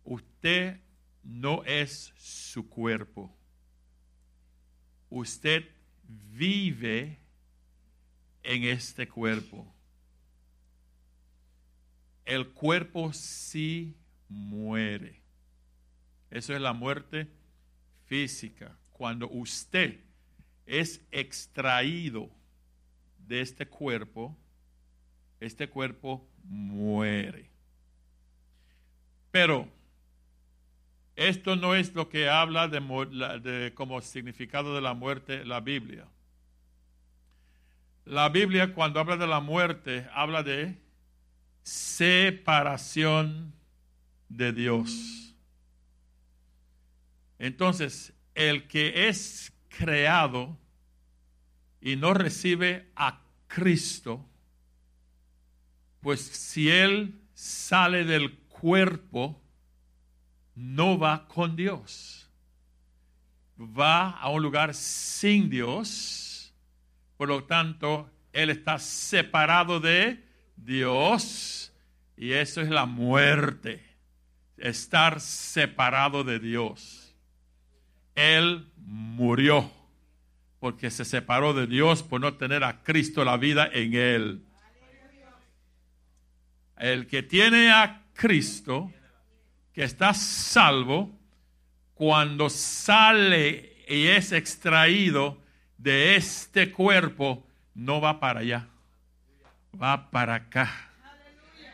Usted 0.06 0.80
no 1.24 1.64
es 1.66 2.14
su 2.18 2.70
cuerpo. 2.70 3.36
Usted 5.10 5.66
vive 6.04 7.20
en 8.44 8.64
este 8.64 9.08
cuerpo. 9.08 9.68
El 12.26 12.50
cuerpo 12.54 13.12
sí 13.12 13.98
muere. 14.30 15.22
Eso 16.30 16.54
es 16.54 16.62
la 16.62 16.74
muerte 16.74 17.28
física. 18.10 18.76
Cuando 18.92 19.30
usted 19.30 20.00
es 20.66 21.02
extraído 21.12 22.30
de 23.28 23.40
este 23.40 23.68
cuerpo, 23.68 24.36
este 25.40 25.70
cuerpo 25.70 26.28
muere. 26.44 27.50
Pero 29.32 29.70
esto 31.16 31.56
no 31.56 31.76
es 31.76 31.94
lo 31.94 32.10
que 32.10 32.28
habla 32.28 32.68
de, 32.68 33.72
como 33.76 34.02
significado 34.02 34.74
de 34.74 34.82
la 34.82 34.96
muerte 34.96 35.46
la 35.46 35.60
Biblia. 35.60 36.08
La 38.06 38.30
Biblia 38.30 38.74
cuando 38.74 39.00
habla 39.00 39.18
de 39.18 39.28
la 39.28 39.40
muerte 39.40 40.08
habla 40.14 40.42
de 40.42 40.76
separación 41.62 43.54
de 44.30 44.52
Dios. 44.52 45.29
Entonces, 47.40 48.14
el 48.36 48.68
que 48.68 49.08
es 49.08 49.54
creado 49.70 50.58
y 51.82 51.96
no 51.96 52.14
recibe 52.14 52.92
a 52.96 53.22
Cristo, 53.48 54.26
pues 56.02 56.22
si 56.22 56.70
él 56.70 57.20
sale 57.34 58.04
del 58.04 58.38
cuerpo, 58.40 59.42
no 60.56 61.00
va 61.00 61.28
con 61.28 61.56
Dios. 61.56 62.30
Va 63.58 64.12
a 64.12 64.30
un 64.30 64.44
lugar 64.44 64.74
sin 64.74 65.50
Dios. 65.50 66.54
Por 67.18 67.30
lo 67.30 67.46
tanto, 67.46 68.10
él 68.34 68.50
está 68.50 68.80
separado 68.80 69.80
de 69.80 70.24
Dios. 70.56 71.74
Y 72.18 72.34
eso 72.34 72.62
es 72.62 72.70
la 72.70 72.86
muerte. 72.86 73.84
Estar 74.58 75.22
separado 75.22 76.24
de 76.24 76.40
Dios. 76.40 76.99
Él 78.20 78.68
murió 78.76 79.72
porque 80.60 80.92
se 80.92 81.06
separó 81.06 81.54
de 81.54 81.68
Dios 81.68 82.04
por 82.04 82.20
no 82.20 82.34
tener 82.34 82.66
a 82.66 82.84
Cristo 82.84 83.24
la 83.24 83.38
vida 83.38 83.70
en 83.72 83.94
él. 83.94 84.44
El 86.78 87.08
que 87.08 87.24
tiene 87.24 87.72
a 87.72 88.04
Cristo, 88.14 88.92
que 89.74 89.84
está 89.84 90.14
salvo, 90.14 91.18
cuando 91.94 92.50
sale 92.50 93.84
y 93.88 94.08
es 94.08 94.34
extraído 94.34 95.42
de 95.78 96.16
este 96.16 96.72
cuerpo, 96.72 97.46
no 97.74 98.02
va 98.02 98.20
para 98.20 98.42
allá, 98.42 98.68
va 99.82 100.12
para 100.12 100.36
acá, 100.36 100.92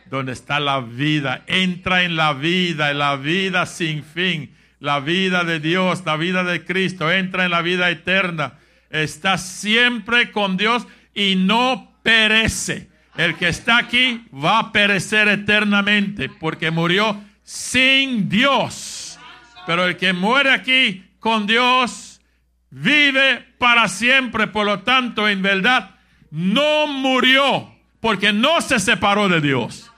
donde 0.06 0.34
está 0.34 0.60
la 0.60 0.80
vida, 0.80 1.44
entra 1.48 2.04
en 2.04 2.16
la 2.16 2.34
vida, 2.34 2.92
en 2.92 3.00
la 3.00 3.16
vida 3.16 3.66
sin 3.66 4.04
fin, 4.04 4.56
la 4.86 5.00
vida 5.00 5.44
de 5.44 5.60
Dios, 5.60 6.04
la 6.06 6.16
vida 6.16 6.44
de 6.44 6.64
Cristo, 6.64 7.12
entra 7.12 7.44
en 7.46 7.52
la 7.52 7.62
vida 7.62 7.90
eterna, 7.90 8.60
está 8.92 9.38
siempre 9.38 10.32
con 10.32 10.58
Dios 10.58 10.88
y 11.14 11.36
no 11.36 11.98
perece 12.04 12.90
el 13.18 13.36
que 13.36 13.48
está 13.48 13.78
aquí 13.78 14.26
va 14.34 14.60
a 14.60 14.72
perecer 14.72 15.28
eternamente 15.28 16.30
porque 16.30 16.70
murió 16.70 17.20
sin 17.44 18.30
Dios. 18.30 19.20
Pero 19.66 19.86
el 19.86 19.98
que 19.98 20.14
muere 20.14 20.52
aquí 20.52 21.04
con 21.20 21.48
Dios 21.48 22.22
vive 22.70 23.46
para 23.58 23.88
siempre. 23.88 24.48
Por 24.48 24.66
lo 24.66 24.82
tanto, 24.82 25.28
en 25.28 25.42
verdad, 25.42 25.96
no 26.30 26.88
murió 26.88 27.74
porque 28.02 28.34
no 28.34 28.62
se 28.62 28.80
separó 28.80 29.30
de 29.30 29.42
Dios. 29.42 29.92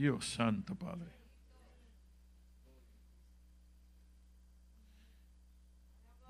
Dios 0.00 0.24
santo 0.24 0.74
Padre. 0.74 1.12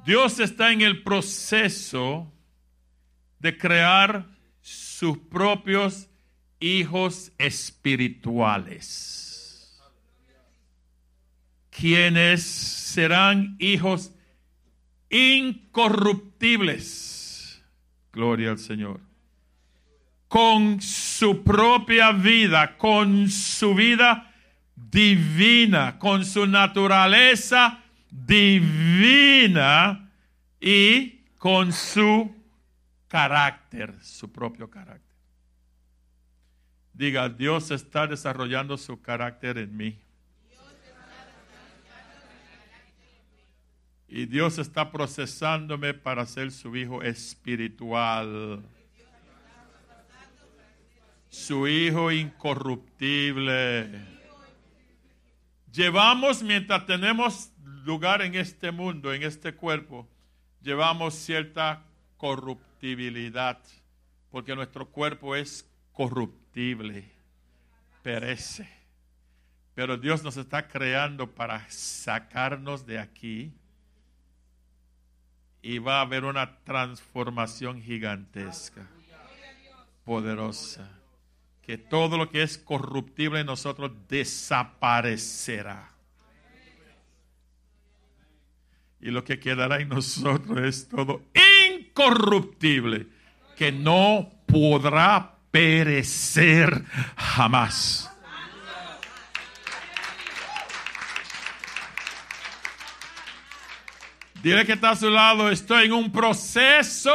Dios 0.05 0.41
está 0.41 0.73
en 0.73 0.81
el 0.81 1.05
proceso 1.05 2.33
de 3.39 3.57
crear 3.57 4.27
sus 4.61 5.17
propios 5.19 6.09
hijos 6.59 7.31
espirituales, 7.39 9.81
quienes 11.71 12.43
serán 12.43 13.55
hijos 13.61 14.13
incorruptibles. 15.11 17.63
Gloria 18.13 18.51
al 18.51 18.59
Señor. 18.59 19.10
Con 20.31 20.81
su 20.81 21.43
propia 21.43 22.13
vida, 22.13 22.79
con 22.79 23.29
su 23.29 23.75
vida 23.75 24.33
divina, 24.77 25.99
con 25.99 26.25
su 26.25 26.47
naturaleza 26.47 27.81
divina 28.09 30.09
y 30.61 31.25
con 31.37 31.73
su 31.73 32.33
carácter, 33.09 33.93
su 34.03 34.31
propio 34.31 34.71
carácter. 34.71 35.17
Diga, 36.93 37.29
Dios 37.29 37.73
está 37.73 38.07
desarrollando 38.07 38.77
su 38.77 39.03
carácter 39.03 39.59
en 39.59 39.77
mí. 39.77 39.99
Y 44.07 44.27
Dios 44.27 44.59
está 44.59 44.93
procesándome 44.93 45.93
para 45.93 46.25
ser 46.25 46.53
su 46.53 46.77
hijo 46.77 47.03
espiritual. 47.03 48.63
Su 51.31 51.69
hijo 51.69 52.11
incorruptible. 52.11 53.89
Llevamos 55.73 56.43
mientras 56.43 56.85
tenemos 56.87 57.53
lugar 57.85 58.21
en 58.23 58.35
este 58.35 58.73
mundo, 58.73 59.15
en 59.15 59.23
este 59.23 59.55
cuerpo, 59.55 60.09
llevamos 60.61 61.15
cierta 61.15 61.85
corruptibilidad, 62.17 63.59
porque 64.31 64.55
nuestro 64.55 64.89
cuerpo 64.89 65.37
es 65.37 65.69
corruptible, 65.93 67.11
perece. 68.03 68.69
Pero 69.75 69.97
Dios 69.97 70.23
nos 70.23 70.37
está 70.37 70.67
creando 70.67 71.31
para 71.31 71.65
sacarnos 71.71 72.85
de 72.85 72.99
aquí 72.99 73.53
y 75.63 75.79
va 75.79 75.99
a 75.99 76.03
haber 76.03 76.25
una 76.25 76.59
transformación 76.65 77.81
gigantesca, 77.81 78.87
poderosa, 80.05 81.00
que 81.71 81.79
todo 81.79 82.19
lo 82.19 82.29
que 82.29 82.43
es 82.43 82.59
corruptible 82.59 83.39
en 83.39 83.47
nosotros 83.47 83.93
desaparecerá 84.09 85.89
y 89.01 89.13
lo 89.13 89.23
que 89.23 89.39
quedará 89.39 89.79
en 89.79 89.89
nosotros 89.89 90.59
es 90.63 90.89
todo 90.89 91.23
incorruptible, 91.71 93.07
que 93.57 93.71
no 93.71 94.33
podrá 94.47 95.37
perecer 95.53 96.85
jamás. 97.17 98.11
Dile 104.43 104.67
que 104.67 104.73
está 104.73 104.91
a 104.91 104.97
su 104.97 105.09
lado, 105.09 105.53
estoy 105.53 105.87
en 105.87 105.93
un 105.93 106.11
proceso. 106.11 107.15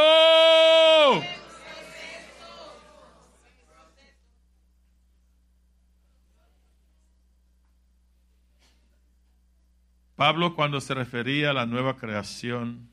Pablo 10.15 10.56
cuando 10.56 10.80
se 10.80 10.93
refería 10.93 11.49
a 11.49 11.54
la 11.54 11.65
nueva 11.65 11.97
creación, 11.97 12.89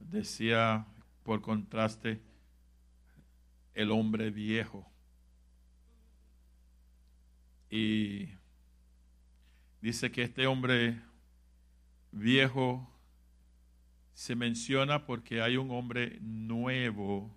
decía 0.00 0.86
por 1.22 1.40
contraste 1.40 2.20
el 3.74 3.92
hombre 3.92 4.30
viejo. 4.30 4.90
Y 7.70 8.28
dice 9.80 10.10
que 10.10 10.22
este 10.22 10.48
hombre 10.48 11.00
viejo 12.10 12.90
se 14.14 14.34
menciona 14.34 15.06
porque 15.06 15.42
hay 15.42 15.56
un 15.56 15.70
hombre 15.70 16.18
nuevo 16.20 17.36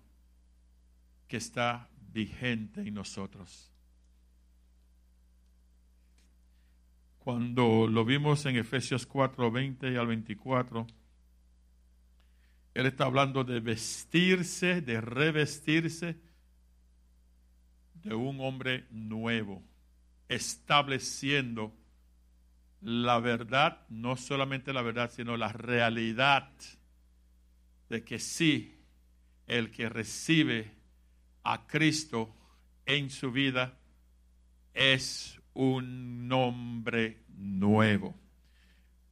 que 1.28 1.36
está 1.36 1.88
vigente 2.12 2.80
en 2.80 2.94
nosotros. 2.94 3.71
Cuando 7.22 7.86
lo 7.86 8.04
vimos 8.04 8.46
en 8.46 8.56
Efesios 8.56 9.06
4, 9.06 9.52
20 9.52 9.92
y 9.92 9.96
al 9.96 10.08
24, 10.08 10.88
él 12.74 12.86
está 12.86 13.04
hablando 13.04 13.44
de 13.44 13.60
vestirse, 13.60 14.80
de 14.80 15.00
revestirse 15.00 16.16
de 17.94 18.12
un 18.12 18.40
hombre 18.40 18.86
nuevo, 18.90 19.62
estableciendo 20.28 21.72
la 22.80 23.20
verdad, 23.20 23.86
no 23.88 24.16
solamente 24.16 24.72
la 24.72 24.82
verdad, 24.82 25.08
sino 25.08 25.36
la 25.36 25.52
realidad 25.52 26.50
de 27.88 28.02
que 28.02 28.18
sí, 28.18 28.80
el 29.46 29.70
que 29.70 29.88
recibe 29.88 30.74
a 31.44 31.68
Cristo 31.68 32.34
en 32.84 33.10
su 33.10 33.30
vida 33.30 33.78
es 34.74 35.38
un 35.54 36.28
nombre 36.28 37.24
nuevo. 37.36 38.14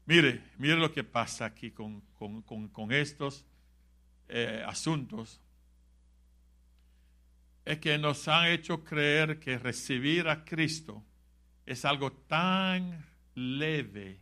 Mire, 0.06 0.42
mire 0.58 0.76
lo 0.76 0.92
que 0.92 1.04
pasa 1.04 1.46
aquí 1.46 1.70
con, 1.70 2.02
estos 2.90 3.44
eh, 4.28 4.64
asuntos. 4.66 5.40
Es 7.64 7.78
que 7.78 7.98
nos 7.98 8.26
han 8.26 8.48
hecho 8.48 8.82
creer 8.82 9.38
que 9.38 9.58
recibir 9.58 10.28
a 10.28 10.44
Cristo 10.44 11.04
es 11.66 11.84
algo 11.84 12.10
tan 12.12 13.04
leve 13.34 14.18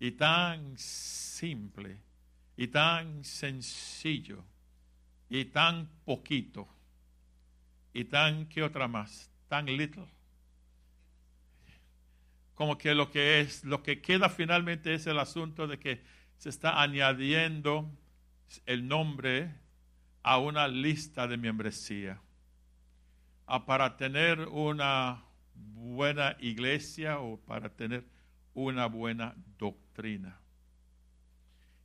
y 0.00 0.12
tan 0.12 0.76
simple 0.76 1.98
y 2.56 2.66
tan 2.68 3.22
sencillo 3.22 4.44
y 5.28 5.44
tan 5.44 5.88
poquito 6.04 6.68
y 7.92 8.04
tan, 8.04 8.46
¿qué 8.46 8.62
otra 8.62 8.88
más? 8.88 9.30
Tan 9.48 9.66
little. 9.66 10.17
Como 12.58 12.76
que 12.76 12.92
lo 12.92 13.08
que 13.08 13.38
es, 13.38 13.62
lo 13.62 13.84
que 13.84 14.02
queda 14.02 14.28
finalmente 14.28 14.92
es 14.92 15.06
el 15.06 15.20
asunto 15.20 15.68
de 15.68 15.78
que 15.78 16.02
se 16.38 16.48
está 16.48 16.82
añadiendo 16.82 17.88
el 18.66 18.88
nombre 18.88 19.54
a 20.24 20.38
una 20.38 20.66
lista 20.66 21.28
de 21.28 21.36
membresía. 21.36 22.20
A 23.46 23.64
para 23.64 23.96
tener 23.96 24.40
una 24.48 25.22
buena 25.54 26.36
iglesia 26.40 27.20
o 27.20 27.38
para 27.38 27.68
tener 27.68 28.04
una 28.54 28.86
buena 28.86 29.36
doctrina. 29.56 30.40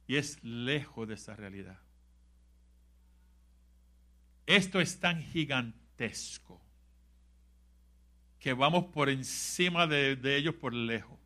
Y 0.08 0.16
es 0.16 0.44
lejos 0.44 1.08
de 1.08 1.14
esa 1.14 1.36
realidad. 1.36 1.78
Esto 4.48 4.82
es 4.82 5.00
tan 5.00 5.22
gigantesco 5.22 6.63
que 8.44 8.54
vamos 8.54 8.88
por 8.88 9.08
encima 9.08 9.88
de, 9.88 10.18
de 10.18 10.36
ellos 10.36 10.54
por 10.56 10.74
lejos. 10.74 11.18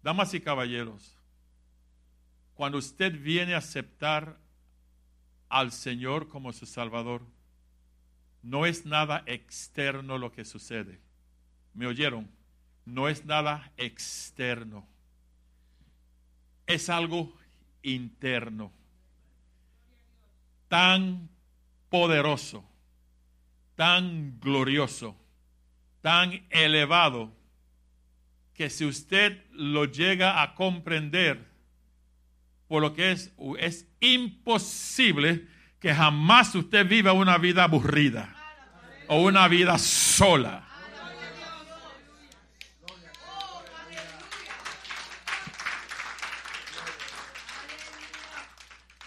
Damas 0.00 0.32
y 0.32 0.40
caballeros, 0.40 1.18
cuando 2.54 2.78
usted 2.78 3.20
viene 3.20 3.54
a 3.54 3.58
aceptar 3.58 4.38
al 5.48 5.72
Señor 5.72 6.28
como 6.28 6.52
su 6.52 6.66
Salvador, 6.66 7.22
no 8.44 8.64
es 8.64 8.86
nada 8.86 9.24
externo 9.26 10.16
lo 10.16 10.30
que 10.30 10.44
sucede. 10.44 11.00
¿Me 11.74 11.88
oyeron? 11.88 12.30
No 12.84 13.08
es 13.08 13.24
nada 13.24 13.72
externo. 13.76 14.86
Es 16.64 16.90
algo 16.90 17.36
interno. 17.82 18.70
Tan 20.68 21.28
poderoso, 21.90 22.64
tan 23.74 24.38
glorioso, 24.38 25.16
tan 26.04 26.46
elevado, 26.50 27.34
que 28.52 28.68
si 28.68 28.84
usted 28.84 29.42
lo 29.52 29.86
llega 29.86 30.42
a 30.42 30.54
comprender, 30.54 31.50
por 32.68 32.82
lo 32.82 32.92
que 32.92 33.12
es, 33.12 33.32
es 33.58 33.88
imposible 34.00 35.48
que 35.80 35.94
jamás 35.94 36.54
usted 36.54 36.86
viva 36.86 37.14
una 37.14 37.38
vida 37.38 37.64
aburrida 37.64 38.36
o 39.08 39.22
una 39.22 39.48
vida 39.48 39.78
sola. 39.78 40.68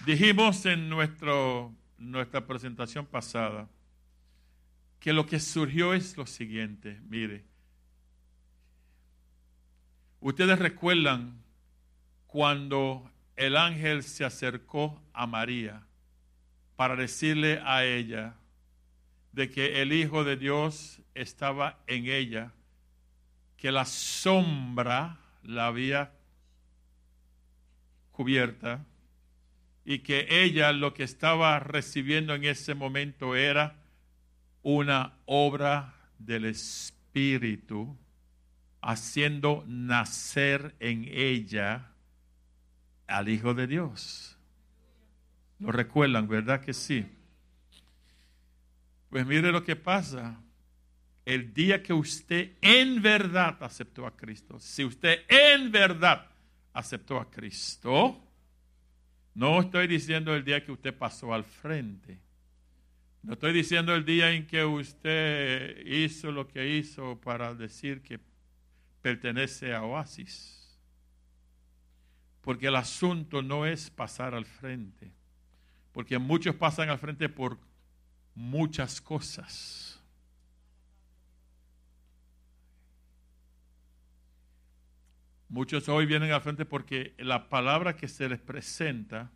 Dijimos 0.03 0.65
en 0.65 0.89
nuestro, 0.89 1.75
nuestra 1.99 2.47
presentación 2.47 3.05
pasada 3.05 3.69
que 5.07 5.13
lo 5.13 5.25
que 5.25 5.39
surgió 5.39 5.93
es 5.93 6.17
lo 6.17 6.25
siguiente, 6.25 6.99
mire, 7.07 7.45
ustedes 10.19 10.59
recuerdan 10.59 11.45
cuando 12.25 13.09
el 13.37 13.55
ángel 13.55 14.03
se 14.03 14.25
acercó 14.25 15.01
a 15.13 15.25
María 15.25 15.87
para 16.75 16.97
decirle 16.97 17.61
a 17.63 17.85
ella 17.85 18.35
de 19.31 19.49
que 19.49 19.81
el 19.81 19.93
Hijo 19.93 20.25
de 20.25 20.35
Dios 20.35 20.99
estaba 21.15 21.79
en 21.87 22.07
ella, 22.07 22.51
que 23.55 23.71
la 23.71 23.85
sombra 23.85 25.21
la 25.41 25.67
había 25.67 26.11
cubierta 28.11 28.85
y 29.85 29.99
que 29.99 30.27
ella 30.29 30.73
lo 30.73 30.93
que 30.93 31.03
estaba 31.03 31.57
recibiendo 31.59 32.35
en 32.35 32.43
ese 32.43 32.75
momento 32.75 33.37
era 33.37 33.76
una 34.61 35.13
obra 35.25 35.93
del 36.19 36.45
Espíritu, 36.45 37.97
haciendo 38.81 39.63
nacer 39.67 40.75
en 40.79 41.05
ella 41.09 41.91
al 43.07 43.29
Hijo 43.29 43.53
de 43.53 43.67
Dios. 43.67 44.37
¿Lo 45.59 45.71
recuerdan, 45.71 46.27
verdad 46.27 46.61
que 46.61 46.73
sí? 46.73 47.05
Pues 49.09 49.25
mire 49.25 49.51
lo 49.51 49.63
que 49.63 49.75
pasa. 49.75 50.39
El 51.25 51.53
día 51.53 51.83
que 51.83 51.93
usted 51.93 52.53
en 52.61 53.01
verdad 53.01 53.57
aceptó 53.61 54.05
a 54.05 54.15
Cristo, 54.15 54.59
si 54.59 54.85
usted 54.85 55.25
en 55.27 55.71
verdad 55.71 56.25
aceptó 56.73 57.19
a 57.19 57.29
Cristo, 57.29 58.23
no 59.33 59.59
estoy 59.59 59.87
diciendo 59.87 60.33
el 60.33 60.45
día 60.45 60.63
que 60.63 60.71
usted 60.71 60.97
pasó 60.97 61.33
al 61.33 61.43
frente. 61.43 62.19
No 63.27 63.33
estoy 63.33 63.51
diciendo 63.51 63.93
el 63.93 64.05
día 64.05 64.31
en 64.31 64.47
que 64.47 64.63
usted 64.63 65.85
hizo 65.85 66.31
lo 66.31 66.47
que 66.47 66.77
hizo 66.77 67.19
para 67.19 67.53
decir 67.53 68.01
que 68.01 68.21
pertenece 69.01 69.75
a 69.75 69.83
Oasis. 69.83 70.79
Porque 72.39 72.67
el 72.67 72.77
asunto 72.77 73.41
no 73.41 73.65
es 73.65 73.89
pasar 73.89 74.33
al 74.33 74.45
frente. 74.45 75.11
Porque 75.91 76.17
muchos 76.17 76.55
pasan 76.55 76.87
al 76.87 76.99
frente 76.99 77.27
por 77.27 77.59
muchas 78.33 79.01
cosas. 79.01 80.01
Muchos 85.49 85.89
hoy 85.89 86.05
vienen 86.05 86.31
al 86.31 86.41
frente 86.41 86.63
porque 86.63 87.13
la 87.17 87.49
palabra 87.49 87.97
que 87.97 88.07
se 88.07 88.29
les 88.29 88.39
presenta, 88.39 89.29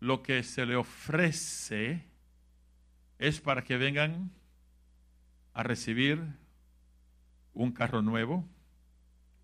lo 0.00 0.22
que 0.22 0.42
se 0.42 0.66
le 0.66 0.76
ofrece, 0.76 2.12
es 3.18 3.40
para 3.40 3.62
que 3.62 3.76
vengan 3.76 4.30
a 5.52 5.62
recibir 5.62 6.20
un 7.52 7.72
carro 7.72 8.02
nuevo, 8.02 8.44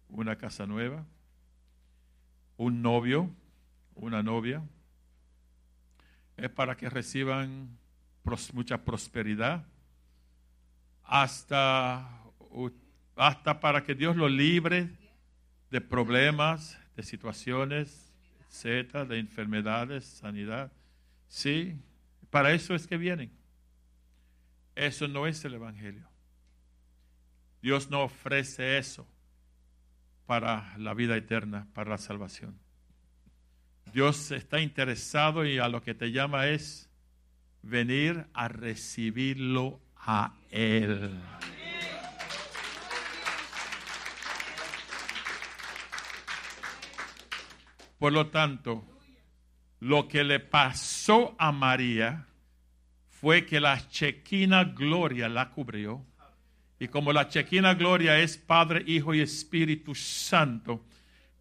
una 0.09 0.37
casa 0.37 0.67
nueva, 0.67 1.07
un 2.57 2.83
novio, 2.83 3.31
una 3.95 4.23
novia. 4.23 4.63
Es 6.37 6.51
para 6.51 6.77
que 6.77 6.91
reciban 6.91 7.79
mucha 8.53 8.85
prosperidad, 8.85 9.65
hasta, 11.05 12.23
hasta 13.17 13.61
para 13.61 13.83
que 13.83 13.95
Dios 13.95 14.17
lo 14.17 14.29
libre 14.29 14.91
de 15.71 15.81
problemas, 15.81 16.79
de 16.97 17.03
situaciones, 17.03 18.13
etcétera, 18.47 19.05
de 19.05 19.19
enfermedades, 19.19 20.05
sanidad. 20.05 20.73
Sí, 21.29 21.77
para 22.31 22.53
eso 22.53 22.75
es 22.75 22.87
que 22.87 22.97
vienen. 22.97 23.40
Eso 24.81 25.07
no 25.09 25.27
es 25.27 25.45
el 25.45 25.53
Evangelio. 25.53 26.09
Dios 27.61 27.91
no 27.91 28.03
ofrece 28.03 28.79
eso 28.79 29.07
para 30.25 30.75
la 30.79 30.95
vida 30.95 31.19
eterna, 31.19 31.69
para 31.75 31.91
la 31.91 31.99
salvación. 31.99 32.59
Dios 33.93 34.31
está 34.31 34.59
interesado 34.59 35.45
y 35.45 35.59
a 35.59 35.69
lo 35.69 35.83
que 35.83 35.93
te 35.93 36.13
llama 36.13 36.47
es 36.47 36.89
venir 37.61 38.27
a 38.33 38.49
recibirlo 38.49 39.83
a 39.97 40.35
Él. 40.51 41.21
Por 47.99 48.15
lo 48.15 48.29
tanto, 48.29 48.83
lo 49.81 50.09
que 50.09 50.25
le 50.25 50.41
pasó 50.41 51.37
a 51.39 51.53
María 51.53 52.29
fue 53.21 53.45
que 53.45 53.61
la 53.61 53.87
chequina 53.89 54.65
gloria 54.65 55.29
la 55.29 55.51
cubrió. 55.51 56.03
Y 56.79 56.89
como 56.89 57.13
la 57.13 57.29
chequina 57.29 57.75
gloria 57.75 58.19
es 58.19 58.39
Padre, 58.39 58.83
Hijo 58.87 59.13
y 59.13 59.21
Espíritu 59.21 59.95
Santo, 59.95 60.83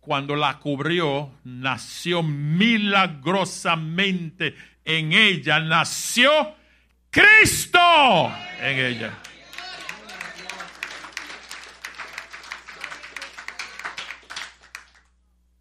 cuando 0.02 0.36
la 0.36 0.60
cubrió, 0.60 1.32
nació 1.46 2.22
milagrosamente 2.22 4.58
en 4.84 5.14
ella, 5.14 5.62
nació 5.62 6.54
Cristo 7.10 7.80
en 8.62 8.78
ella. 8.78 9.18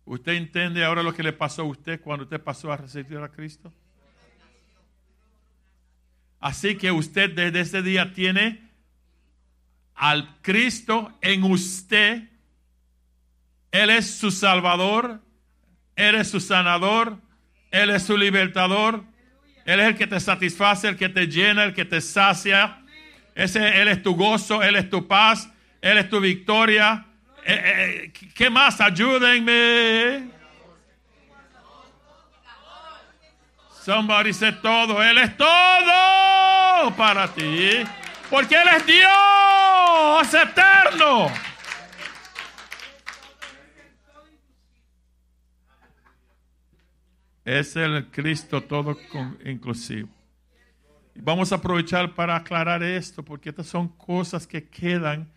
¿Usted 0.05 0.33
entiende 0.33 0.85
ahora 0.85 1.05
lo 1.05 1.15
que 1.15 1.23
le 1.23 1.33
pasó 1.33 1.63
a 1.63 1.67
usted 1.67 2.01
cuando 2.01 2.25
usted 2.25 2.41
pasó 2.41 2.73
a 2.73 2.77
recibir 2.77 3.19
a 3.19 3.29
Cristo? 3.29 3.73
Así 6.41 6.77
que 6.77 6.93
usted 6.93 7.31
desde 7.31 7.61
ese 7.61 7.83
día 7.83 8.13
tiene 8.13 8.61
al 9.95 10.41
Cristo 10.43 11.13
en 11.21 11.43
usted. 11.45 12.23
Él 13.73 13.91
es 13.91 14.19
su 14.19 14.31
Salvador, 14.31 15.21
Él 15.97 16.15
es 16.15 16.31
su 16.31 16.41
sanador, 16.41 17.19
Él 17.71 17.91
es 17.91 18.05
su 18.05 18.17
libertador, 18.17 19.05
Él 19.65 19.81
es 19.81 19.89
el 19.89 19.97
que 19.97 20.07
te 20.07 20.21
satisface, 20.21 20.89
el 20.89 20.97
que 20.97 21.09
te 21.09 21.27
llena, 21.27 21.65
el 21.65 21.75
que 21.75 21.85
te 21.85 22.01
sacia. 22.01 22.83
Ese, 23.35 23.81
él 23.81 23.89
es 23.89 24.03
tu 24.03 24.15
gozo, 24.17 24.63
Él 24.63 24.77
es 24.77 24.89
tu 24.89 25.07
paz, 25.07 25.51
Él 25.81 25.99
es 25.99 26.09
tu 26.09 26.21
victoria. 26.21 27.07
Eh, 27.45 28.13
eh, 28.15 28.31
¿Qué 28.35 28.51
más? 28.51 28.81
Ayúdenme. 28.81 30.38
Somebody 33.89 34.35
said 34.35 34.57
todo. 34.61 35.03
Él 35.03 35.17
es 35.17 35.35
todo 35.39 36.95
para 36.95 37.27
ti. 37.35 37.71
Porque 38.29 38.55
Él 38.55 38.69
es 38.77 38.85
Dios 38.85 40.35
eterno. 40.35 41.29
Es 47.47 47.77
el 47.77 48.11
Cristo 48.11 48.63
todo 48.63 48.95
inclusivo. 49.47 50.11
Vamos 51.15 51.51
a 51.53 51.55
aprovechar 51.55 52.15
para 52.15 52.37
aclarar 52.37 52.83
esto, 52.83 53.23
porque 53.23 53.49
estas 53.49 53.69
son 53.69 53.89
cosas 53.89 54.47
que 54.47 54.69
quedan. 54.69 55.33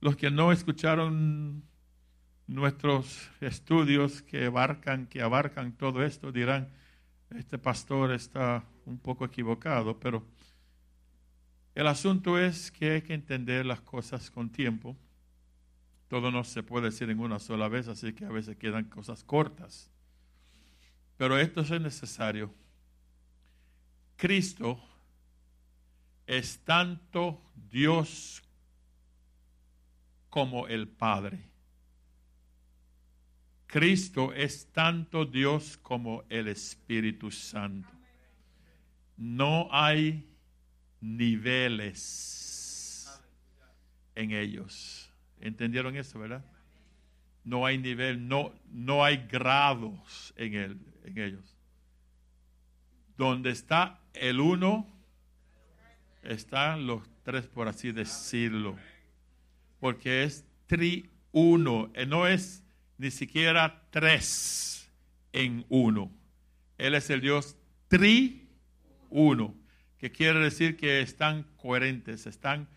Los 0.00 0.16
que 0.16 0.30
no 0.30 0.50
escucharon 0.50 1.62
nuestros 2.46 3.30
estudios 3.42 4.22
que 4.22 4.46
abarcan, 4.46 5.06
que 5.08 5.20
abarcan 5.20 5.72
todo 5.72 6.02
esto, 6.02 6.32
dirán, 6.32 6.70
este 7.36 7.58
pastor 7.58 8.12
está 8.12 8.64
un 8.86 8.98
poco 8.98 9.24
equivocado, 9.24 9.98
pero 9.98 10.24
el 11.74 11.86
asunto 11.86 12.38
es 12.38 12.70
que 12.70 12.92
hay 12.92 13.02
que 13.02 13.14
entender 13.14 13.64
las 13.64 13.80
cosas 13.80 14.30
con 14.30 14.50
tiempo. 14.50 14.96
Todo 16.08 16.30
no 16.30 16.44
se 16.44 16.62
puede 16.62 16.86
decir 16.86 17.08
en 17.08 17.20
una 17.20 17.38
sola 17.38 17.68
vez, 17.68 17.88
así 17.88 18.12
que 18.12 18.26
a 18.26 18.30
veces 18.30 18.56
quedan 18.56 18.84
cosas 18.84 19.24
cortas. 19.24 19.90
Pero 21.16 21.38
esto 21.38 21.62
es 21.62 21.70
necesario. 21.80 22.52
Cristo 24.16 24.80
es 26.26 26.58
tanto 26.60 27.42
Dios 27.70 28.42
como 30.28 30.66
el 30.68 30.88
Padre. 30.88 31.51
Cristo 33.72 34.34
es 34.34 34.66
tanto 34.70 35.24
Dios 35.24 35.78
como 35.78 36.24
el 36.28 36.48
Espíritu 36.48 37.30
Santo. 37.30 37.88
No 39.16 39.70
hay 39.72 40.28
niveles 41.00 41.90
en 44.14 44.32
ellos. 44.32 45.10
¿Entendieron 45.40 45.96
eso, 45.96 46.18
verdad? 46.18 46.44
No 47.44 47.64
hay 47.64 47.78
nivel, 47.78 48.28
no, 48.28 48.52
no 48.70 49.02
hay 49.02 49.26
grados 49.26 50.34
en, 50.36 50.54
en 51.04 51.18
ellos. 51.18 51.56
Donde 53.16 53.52
está 53.52 54.02
el 54.12 54.38
uno, 54.38 54.86
están 56.22 56.86
los 56.86 57.08
tres, 57.22 57.46
por 57.46 57.68
así 57.68 57.90
decirlo. 57.90 58.76
Porque 59.80 60.24
es 60.24 60.44
triuno, 60.66 61.90
eh, 61.94 62.04
no 62.04 62.26
es 62.26 62.61
ni 62.98 63.10
siquiera 63.10 63.82
tres 63.90 64.90
en 65.32 65.64
uno. 65.68 66.10
Él 66.78 66.94
es 66.94 67.10
el 67.10 67.20
Dios 67.20 67.56
triuno 67.88 69.54
que 69.98 70.10
quiere 70.10 70.40
decir 70.40 70.76
que 70.76 71.00
están 71.00 71.44
coherentes, 71.56 72.26
están 72.26 72.68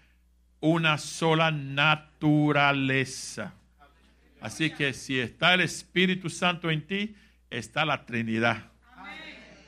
una 0.60 0.98
sola 0.98 1.52
naturaleza. 1.52 3.54
Así 4.42 4.70
que 4.70 4.94
si 4.94 5.20
está 5.20 5.56
el 5.56 5.62
Espíritu 5.62 6.30
Santo 6.30 6.70
en 6.70 6.86
ti, 6.86 7.16
está 7.50 7.86
la 7.86 8.06
Trinidad. 8.06 8.64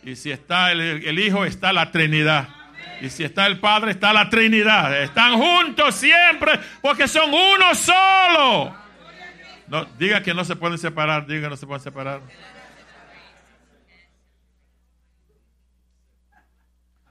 Y 0.03 0.15
si 0.15 0.31
está 0.31 0.71
el, 0.71 1.19
Hijo, 1.19 1.45
está 1.45 1.73
la 1.73 1.91
Trinidad. 1.91 2.47
Y 3.01 3.09
si 3.09 3.23
está 3.23 3.47
el 3.47 3.59
Padre, 3.59 3.91
está 3.91 4.13
la 4.13 4.29
Trinidad. 4.29 5.01
Están 5.01 5.33
juntos 5.33 5.95
siempre 5.95 6.59
porque 6.81 7.07
son 7.07 7.33
uno 7.33 7.75
solo. 7.75 8.86
No, 9.67 9.85
diga 9.97 10.23
que 10.23 10.33
no 10.33 10.45
se 10.45 10.55
pueden 10.55 10.77
separar, 10.77 11.27
diga 11.27 11.43
que 11.43 11.49
no 11.49 11.57
se 11.57 11.67
pueden 11.67 11.83
separar. 11.83 12.21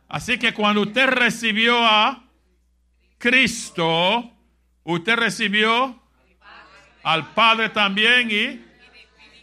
Así 0.08 0.38
que 0.38 0.54
cuando 0.54 0.82
usted 0.82 1.08
recibió 1.08 1.84
a 1.84 2.24
Cristo, 3.18 4.30
usted 4.84 5.16
recibió 5.16 6.00
al 7.02 7.32
Padre 7.34 7.68
también 7.70 8.30
y 8.30 8.64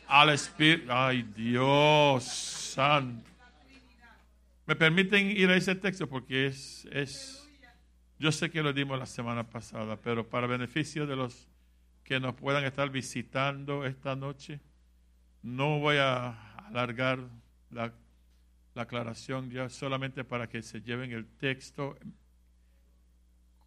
al 0.08 0.30
Espíritu. 0.30 0.92
Ay, 0.92 1.24
Dios 1.36 2.24
santo. 2.24 3.30
¿Me 4.66 4.76
permiten 4.76 5.30
ir 5.30 5.50
a 5.50 5.56
ese 5.56 5.76
texto? 5.76 6.08
Porque 6.08 6.48
es, 6.48 6.88
es, 6.92 7.48
yo 8.18 8.32
sé 8.32 8.50
que 8.50 8.64
lo 8.64 8.72
dimos 8.72 8.98
la 8.98 9.06
semana 9.06 9.44
pasada, 9.44 9.98
pero 9.98 10.28
para 10.28 10.48
beneficio 10.48 11.06
de 11.06 11.18
los 11.18 11.50
que 12.04 12.20
nos 12.20 12.36
puedan 12.36 12.64
estar 12.66 12.90
visitando 12.90 13.86
esta 13.86 14.16
noche, 14.16 14.60
no 15.42 15.80
voy 15.80 15.98
a 15.98 16.56
alargar 16.68 17.20
la 17.70 17.94
la 18.76 18.84
aclaración 18.84 19.50
ya 19.50 19.70
solamente 19.70 20.24
para 20.24 20.50
que 20.50 20.62
se 20.62 20.82
lleven 20.82 21.12
el 21.12 21.28
texto 21.28 21.98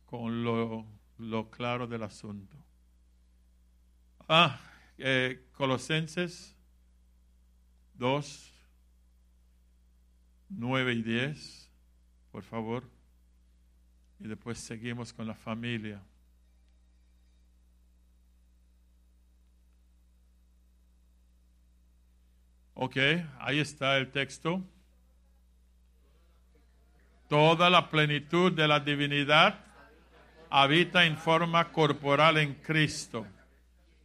con 0.04 0.42
lo, 0.42 1.50
claro 1.50 1.86
del 1.86 2.02
asunto. 2.02 2.56
Ah, 4.28 4.60
eh, 4.98 5.46
Colosenses 5.52 6.56
2, 7.94 8.52
9 10.48 10.92
y 10.94 11.02
10, 11.02 11.70
por 12.32 12.42
favor. 12.42 12.90
Y 14.18 14.26
después 14.26 14.58
seguimos 14.58 15.12
con 15.12 15.26
la 15.26 15.34
familia. 15.34 16.02
Ok, 22.78 22.98
ahí 23.40 23.58
está 23.58 23.96
el 23.96 24.10
texto. 24.10 24.62
Toda 27.26 27.70
la 27.70 27.88
plenitud 27.88 28.52
de 28.52 28.68
la 28.68 28.80
divinidad 28.80 29.64
habita 30.50 31.06
en 31.06 31.16
forma 31.16 31.72
corporal 31.72 32.36
en 32.36 32.52
Cristo. 32.56 33.26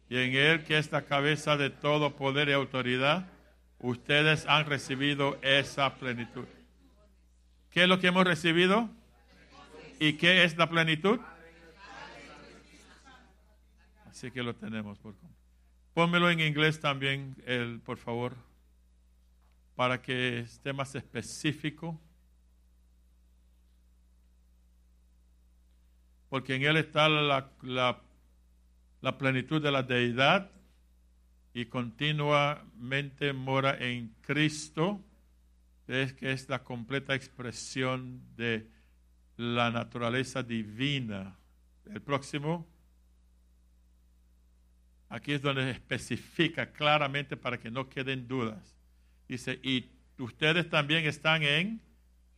Y 0.08 0.16
en 0.16 0.34
Él, 0.34 0.64
que 0.64 0.78
es 0.78 0.90
la 0.90 1.02
cabeza 1.02 1.58
de 1.58 1.68
todo 1.68 2.16
poder 2.16 2.48
y 2.48 2.52
autoridad, 2.52 3.26
ustedes 3.78 4.46
han 4.48 4.64
recibido 4.64 5.38
esa 5.42 5.94
plenitud. 5.96 6.46
¿Qué 7.70 7.82
es 7.82 7.88
lo 7.88 8.00
que 8.00 8.06
hemos 8.06 8.24
recibido? 8.24 8.88
¿Y 10.00 10.14
qué 10.14 10.44
es 10.44 10.56
la 10.56 10.70
plenitud? 10.70 11.20
Así 14.10 14.30
que 14.30 14.42
lo 14.42 14.54
tenemos. 14.54 14.98
Por... 14.98 15.14
Pónmelo 15.92 16.30
en 16.30 16.40
inglés 16.40 16.80
también, 16.80 17.36
el, 17.44 17.78
por 17.80 17.98
favor, 17.98 18.34
para 19.74 20.00
que 20.00 20.40
esté 20.40 20.72
más 20.72 20.94
específico. 20.94 22.00
porque 26.32 26.54
en 26.54 26.62
Él 26.62 26.78
está 26.78 27.10
la, 27.10 27.52
la, 29.02 29.18
plenitud 29.18 29.60
de 29.60 29.70
la 29.70 29.82
deidad 29.82 30.50
y 31.52 31.66
continuamente 31.66 33.34
mora 33.34 33.76
en 33.78 34.14
Cristo, 34.22 35.04
es 35.86 36.14
que 36.14 36.32
es 36.32 36.48
la 36.48 36.64
completa 36.64 37.14
expresión 37.14 38.22
de 38.34 38.66
la 39.36 39.70
naturaleza 39.70 40.42
divina. 40.42 41.36
El 41.84 42.00
próximo. 42.00 42.66
Aquí 45.10 45.32
es 45.32 45.42
donde 45.42 45.70
especifica 45.70 46.72
claramente 46.72 47.36
para 47.36 47.60
que 47.60 47.70
no 47.70 47.90
queden 47.90 48.26
dudas. 48.26 48.81
Dice, 49.32 49.58
y 49.62 49.88
ustedes 50.18 50.68
también 50.68 51.06
están 51.06 51.42
en, 51.42 51.80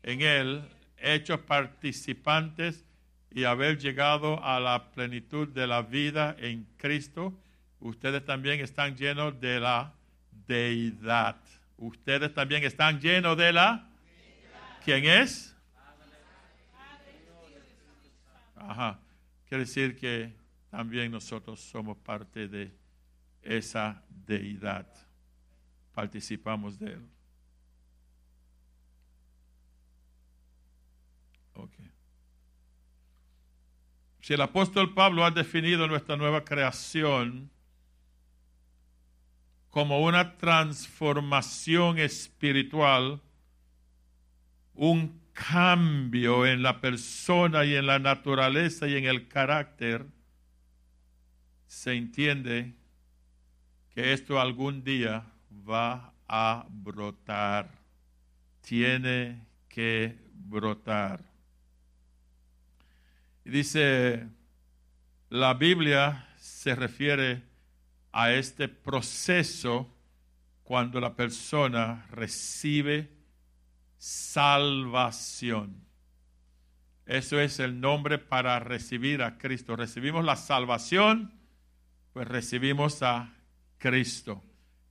en 0.05 0.21
Él, 0.21 0.63
hechos 0.97 1.41
participantes 1.41 2.85
y 3.33 3.43
haber 3.43 3.79
llegado 3.79 4.41
a 4.45 4.61
la 4.61 4.93
plenitud 4.93 5.49
de 5.49 5.67
la 5.67 5.83
vida 5.83 6.37
en 6.39 6.69
Cristo. 6.77 7.37
Ustedes 7.81 8.25
también 8.25 8.61
están 8.61 8.97
llenos 8.97 9.41
de 9.41 9.59
la 9.59 9.93
deidad. 10.47 11.35
Ustedes 11.79 12.33
también 12.33 12.63
están 12.63 13.01
llenos 13.01 13.37
de 13.37 13.53
la... 13.53 13.91
¿Quién 14.85 15.05
es? 15.05 15.57
Ajá. 18.55 19.01
Quiere 19.49 19.65
decir 19.65 19.97
que 19.97 20.33
también 20.71 21.11
nosotros 21.11 21.59
somos 21.59 21.97
parte 21.97 22.47
de 22.47 22.71
esa 23.43 24.01
deidad. 24.09 25.04
Participamos 25.95 26.79
de 26.79 26.93
él. 26.95 27.09
Okay. 31.55 31.91
Si 34.21 34.35
el 34.35 34.41
apóstol 34.41 34.93
Pablo 34.93 35.25
ha 35.25 35.31
definido 35.31 35.87
nuestra 35.87 36.17
nueva 36.17 36.45
creación 36.45 37.51
como 39.71 40.01
una 40.01 40.37
transformación 40.37 41.99
espiritual, 41.99 43.21
un 44.73 45.21
cambio 45.33 46.47
en 46.47 46.63
la 46.63 46.81
persona 46.81 47.65
y 47.65 47.75
en 47.75 47.87
la 47.87 47.99
naturaleza 47.99 48.89
y 48.89 48.97
en 48.97 49.05
el 49.05 49.29
carácter, 49.29 50.07
se 51.67 51.95
entiende 51.95 52.73
que 53.91 54.13
esto 54.13 54.41
algún 54.41 54.85
día 54.85 55.34
va 55.69 56.13
a 56.27 56.67
brotar. 56.69 57.71
Tiene 58.61 59.47
que 59.69 60.19
brotar. 60.33 61.21
Y 63.45 63.51
dice, 63.51 64.29
la 65.31 65.55
Biblia 65.55 66.29
se 66.39 66.75
refiere 66.75 67.43
a 68.13 68.33
este 68.33 68.69
proceso 68.69 69.93
cuando 70.63 71.01
la 71.01 71.15
persona 71.15 72.07
recibe 72.11 73.11
salvación. 73.99 75.85
Eso 77.07 77.39
es 77.39 77.61
el 77.61 77.81
nombre 77.81 78.19
para 78.19 78.59
recibir 78.61 79.23
a 79.23 79.37
Cristo. 79.37 79.77
Recibimos 79.77 80.25
la 80.25 80.37
salvación, 80.37 81.35
pues 82.13 82.27
recibimos 82.27 83.03
a 83.03 83.35
Cristo. 83.79 84.43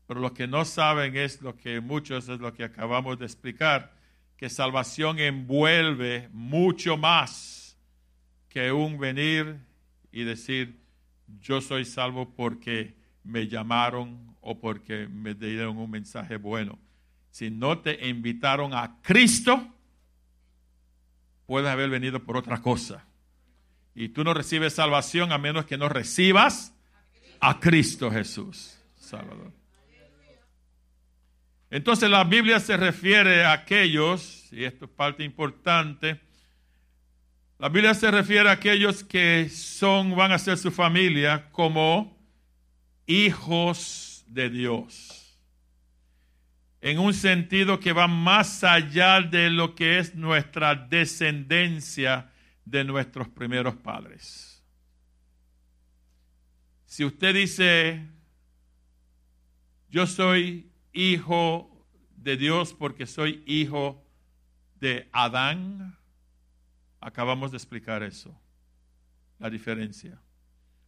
Pero 0.08 0.20
lo 0.20 0.34
que 0.34 0.48
no 0.48 0.66
saben 0.66 1.16
es 1.16 1.42
lo 1.42 1.56
que 1.56 1.80
muchos 1.82 2.30
es 2.30 2.40
lo 2.40 2.54
que 2.54 2.64
acabamos 2.64 3.20
de 3.20 3.26
explicar, 3.26 3.94
que 4.38 4.50
salvación 4.50 5.20
envuelve 5.20 6.30
mucho 6.32 6.98
más 6.98 7.78
que 8.50 8.72
un 8.72 9.00
venir 9.00 9.58
y 10.12 10.24
decir, 10.24 10.80
yo 11.40 11.62
soy 11.62 11.86
salvo 11.86 12.36
porque 12.36 12.96
me 13.24 13.48
llamaron 13.48 14.36
o 14.42 14.60
porque 14.60 15.08
me 15.08 15.34
dieron 15.34 15.78
un 15.78 15.90
mensaje 15.90 16.38
bueno 16.38 16.78
si 17.34 17.50
no 17.50 17.80
te 17.80 18.08
invitaron 18.08 18.76
a 18.76 19.00
Cristo, 19.02 19.68
puedes 21.48 21.68
haber 21.68 21.90
venido 21.90 22.24
por 22.24 22.38
otra 22.38 22.62
cosa. 22.62 23.08
Y 23.96 24.10
tú 24.10 24.24
no 24.24 24.36
recibes 24.36 24.76
salvación 24.76 25.32
a 25.32 25.40
menos 25.40 25.66
que 25.66 25.76
no 25.76 25.90
recibas 25.90 26.76
a 27.40 27.60
Cristo 27.60 28.12
Jesús, 28.12 28.78
Salvador. 28.96 29.52
Entonces 31.74 32.08
la 32.08 32.24
Biblia 32.24 32.60
se 32.60 32.78
refiere 32.78 33.46
a 33.46 33.54
aquellos, 33.54 34.48
y 34.54 34.64
esto 34.64 34.86
es 34.86 34.92
parte 34.92 35.24
importante, 35.24 36.22
la 37.58 37.68
Biblia 37.68 37.96
se 37.96 38.12
refiere 38.12 38.48
a 38.48 38.52
aquellos 38.52 39.04
que 39.04 39.50
son, 39.50 40.16
van 40.16 40.32
a 40.32 40.38
ser 40.38 40.60
su 40.60 40.70
familia 40.70 41.50
como 41.50 42.16
hijos 43.08 44.24
de 44.28 44.52
Dios 44.52 45.20
en 46.80 47.00
un 47.00 47.16
sentido 47.16 47.80
que 47.80 47.92
va 47.92 48.08
más 48.08 48.64
allá 48.64 49.22
de 49.22 49.50
lo 49.50 49.74
que 49.74 49.98
es 49.98 50.14
nuestra 50.14 50.76
descendencia 50.76 52.30
de 52.66 52.84
nuestros 52.84 53.30
primeros 53.30 53.74
padres. 53.78 54.64
Si 56.86 57.04
usted 57.04 57.34
dice, 57.34 58.06
yo 59.90 60.06
soy 60.06 60.73
hijo 60.94 61.86
de 62.16 62.38
Dios 62.38 62.74
porque 62.74 63.06
soy 63.06 63.44
hijo 63.46 64.04
de 64.80 65.10
Adán, 65.12 65.98
acabamos 67.02 67.52
de 67.52 67.58
explicar 67.58 68.04
eso, 68.04 68.40
la 69.40 69.50
diferencia. 69.50 70.22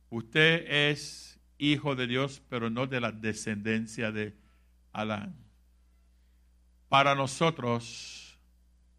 Usted 0.09 0.65
es 0.69 1.39
hijo 1.57 1.95
de 1.95 2.07
Dios, 2.07 2.41
pero 2.49 2.69
no 2.69 2.87
de 2.87 3.01
la 3.01 3.11
descendencia 3.11 4.11
de 4.11 4.37
Adán 4.93 5.45
para 6.95 7.13
nosotros 7.13 8.39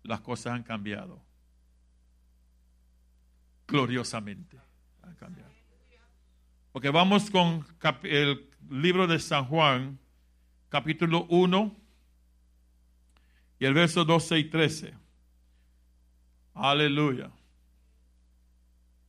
las 0.02 0.20
cosas 0.20 0.52
han 0.52 0.62
cambiado. 0.62 1.24
Gloriosamente 3.66 4.60
han 5.02 5.14
cambiado. 5.14 5.50
Porque 6.72 6.90
vamos 6.90 7.30
con 7.30 7.66
el 8.02 8.50
libro 8.68 9.06
de 9.06 9.18
San 9.18 9.46
Juan, 9.46 9.98
capítulo 10.68 11.26
1, 11.28 11.76
y 13.58 13.64
el 13.64 13.74
verso 13.74 14.04
12 14.04 14.38
y 14.38 14.44
13. 14.44 14.94
Aleluya. 16.54 17.30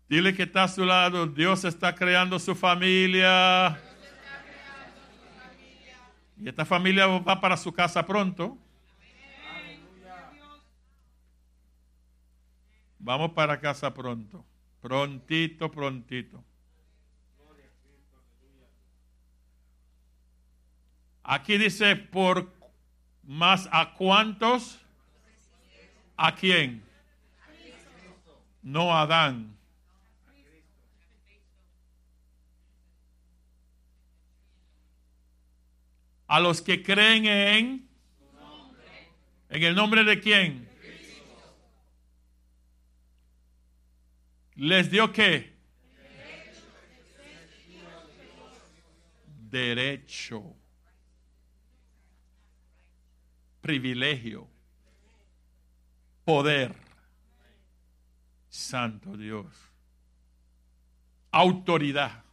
Dile 0.09 0.33
que 0.33 0.43
está 0.43 0.63
a 0.63 0.67
su 0.67 0.85
lado, 0.85 1.27
Dios 1.27 1.65
está 1.65 1.93
creando 1.93 2.39
su 2.39 2.55
familia. 2.55 3.81
Y 6.39 6.47
esta 6.47 6.65
familia 6.65 7.07
va 7.07 7.41
para 7.41 7.57
su 7.57 7.73
casa 7.73 8.05
pronto. 8.05 8.57
Vamos 12.99 13.31
para 13.31 13.59
casa 13.59 13.93
pronto. 13.93 14.45
Prontito, 14.81 15.71
prontito. 15.71 16.43
Aquí 21.29 21.57
dice 21.57 21.97
por 21.97 22.53
más 23.23 23.67
a 23.73 23.93
cuántos. 23.93 24.79
¿A 26.15 26.33
quién? 26.33 26.81
No 28.63 28.91
a 28.93 29.01
Adán. 29.01 29.55
A 36.27 36.39
los 36.39 36.61
que 36.61 36.81
creen 36.81 37.25
en. 37.25 37.89
¿En 39.49 39.63
el 39.63 39.75
nombre 39.75 40.03
de 40.05 40.19
quién? 40.19 40.67
les 44.57 44.89
dio 44.89 45.11
qué? 45.11 45.53
Derecho. 49.49 50.56
Privilegio. 53.67 54.47
Poder. 56.23 56.73
Santo 58.47 59.17
Dios. 59.17 59.45
Autoridad. 61.31 62.23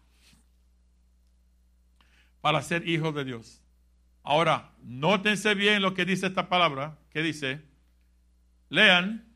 Para 2.41 2.63
ser 2.63 2.89
hijos 2.89 3.13
de 3.17 3.25
Dios. 3.25 3.61
Ahora, 4.23 4.71
nótense 4.81 5.57
bien 5.57 5.83
lo 5.83 5.93
que 5.93 6.05
dice 6.05 6.29
esta 6.29 6.49
palabra. 6.49 6.99
¿Qué 7.11 7.21
dice? 7.21 7.63
Lean. 8.69 9.34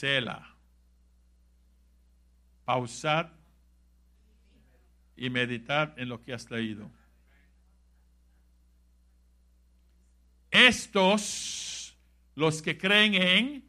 Sela. 0.00 0.56
Pausar 2.64 3.36
y 5.14 5.28
meditar 5.28 5.94
en 5.98 6.08
lo 6.08 6.22
que 6.22 6.32
has 6.32 6.50
leído. 6.50 6.90
Estos, 10.50 11.94
los 12.34 12.62
que 12.62 12.78
creen 12.78 13.14
en 13.14 13.64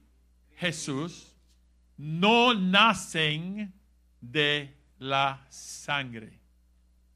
Jesús, 0.55 1.35
no 1.97 2.53
nacen 2.53 3.73
de 4.21 4.73
la 4.99 5.45
sangre. 5.49 6.39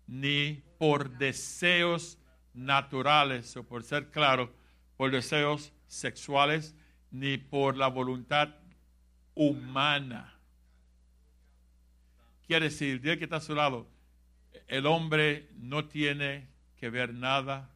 ni 0.08 0.62
por 0.78 1.18
deseos 1.18 2.20
naturales, 2.54 3.56
o 3.58 3.64
por 3.64 3.82
ser 3.84 4.12
claro, 4.12 4.54
por 4.98 5.10
deseos 5.10 5.72
sexuales, 5.88 6.76
ni 7.10 7.38
por 7.38 7.76
la 7.76 7.88
voluntad 7.88 8.65
humana. 9.36 10.34
Quiere 12.48 12.66
decir, 12.66 13.02
dile 13.02 13.18
que 13.18 13.26
está 13.26 13.38
a 13.38 13.42
su 13.42 13.54
lado, 13.54 13.88
el 14.68 14.86
hombre 14.86 15.50
no 15.56 15.86
tiene 15.86 16.48
que 16.78 16.90
ver 16.90 17.14
nada 17.14 17.70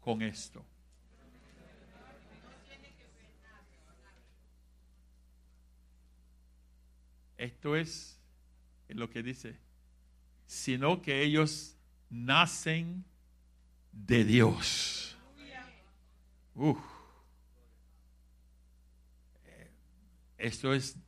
con 0.00 0.22
esto. 0.22 0.64
Esto 7.36 7.74
es 7.74 8.20
lo 8.88 9.10
que 9.10 9.22
dice, 9.22 9.58
sino 10.46 11.02
que 11.02 11.22
ellos 11.22 11.76
nacen 12.08 13.04
de 13.90 14.24
Dios. 14.24 15.16
Esto 20.42 20.74
es, 20.74 20.98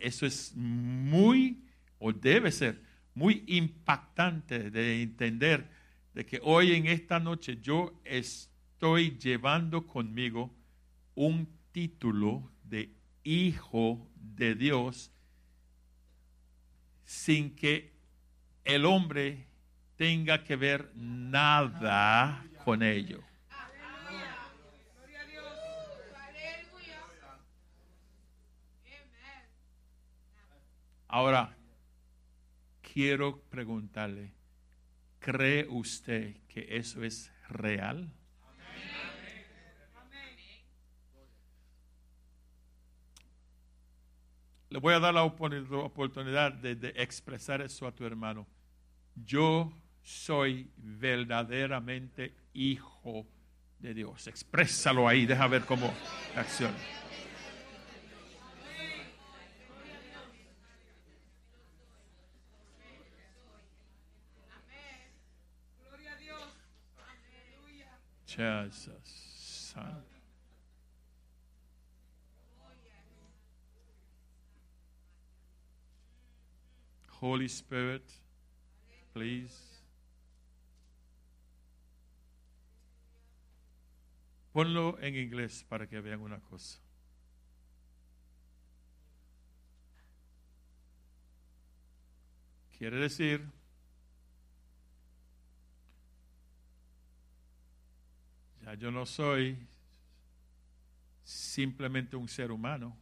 esto 0.00 0.24
es 0.24 0.54
muy, 0.56 1.62
o 1.98 2.14
debe 2.14 2.50
ser, 2.50 2.82
muy 3.14 3.44
impactante 3.46 4.70
de 4.70 5.02
entender 5.02 5.68
de 6.14 6.24
que 6.24 6.40
hoy 6.42 6.72
en 6.72 6.86
esta 6.86 7.20
noche 7.20 7.58
yo 7.60 8.00
estoy 8.04 9.18
llevando 9.18 9.86
conmigo 9.86 10.50
un 11.14 11.46
título 11.72 12.50
de 12.64 12.90
hijo 13.22 14.08
de 14.14 14.54
Dios 14.54 15.10
sin 17.04 17.54
que 17.54 17.92
el 18.64 18.86
hombre 18.86 19.46
tenga 19.96 20.42
que 20.42 20.56
ver 20.56 20.90
nada 20.94 22.46
con 22.64 22.82
ello. 22.82 23.29
Ahora, 31.12 31.56
quiero 32.80 33.40
preguntarle, 33.50 34.32
¿cree 35.18 35.66
usted 35.68 36.36
que 36.46 36.76
eso 36.76 37.02
es 37.02 37.32
real? 37.48 38.08
Le 44.68 44.78
voy 44.78 44.94
a 44.94 45.00
dar 45.00 45.12
la 45.12 45.24
oportunidad 45.24 46.52
de, 46.52 46.92
expresar 46.94 47.60
eso 47.60 47.88
a 47.88 47.92
tu 47.92 48.06
hermano. 48.06 48.46
Yo 49.16 49.72
soy 50.04 50.70
verdaderamente 50.76 52.36
hijo 52.54 53.26
de 53.80 53.94
Dios. 53.94 54.28
Exprésalo 54.28 55.08
ahí, 55.08 55.26
deja 55.26 55.48
ver 55.48 55.64
cómo 55.64 55.92
acciona. 56.36 56.78
Jesus. 68.40 69.74
Holy 77.20 77.48
Spirit, 77.48 78.02
please. 79.12 79.54
Ponlo 84.54 84.98
en 85.00 85.16
inglés 85.16 85.66
para 85.68 85.86
que 85.86 86.00
vean 86.00 86.22
una 86.22 86.40
cosa. 86.40 86.80
Quiere 92.78 92.96
decir 92.96 93.59
yo 98.74 98.90
no 98.90 99.06
soy 99.06 99.56
simplemente 101.24 102.16
un 102.16 102.28
ser 102.28 102.50
humano. 102.50 102.96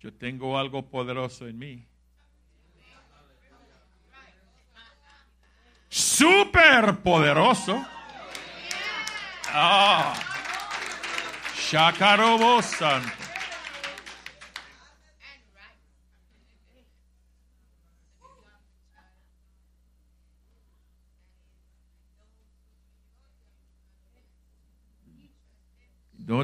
Yo 0.00 0.12
tengo 0.12 0.58
algo 0.58 0.84
poderoso 0.84 1.46
en 1.46 1.58
mí. 1.58 1.86
Super 5.88 6.96
poderoso. 6.98 7.86
Ah. 9.48 10.14
Shakarobo 11.54 12.60
Santo. 12.62 13.21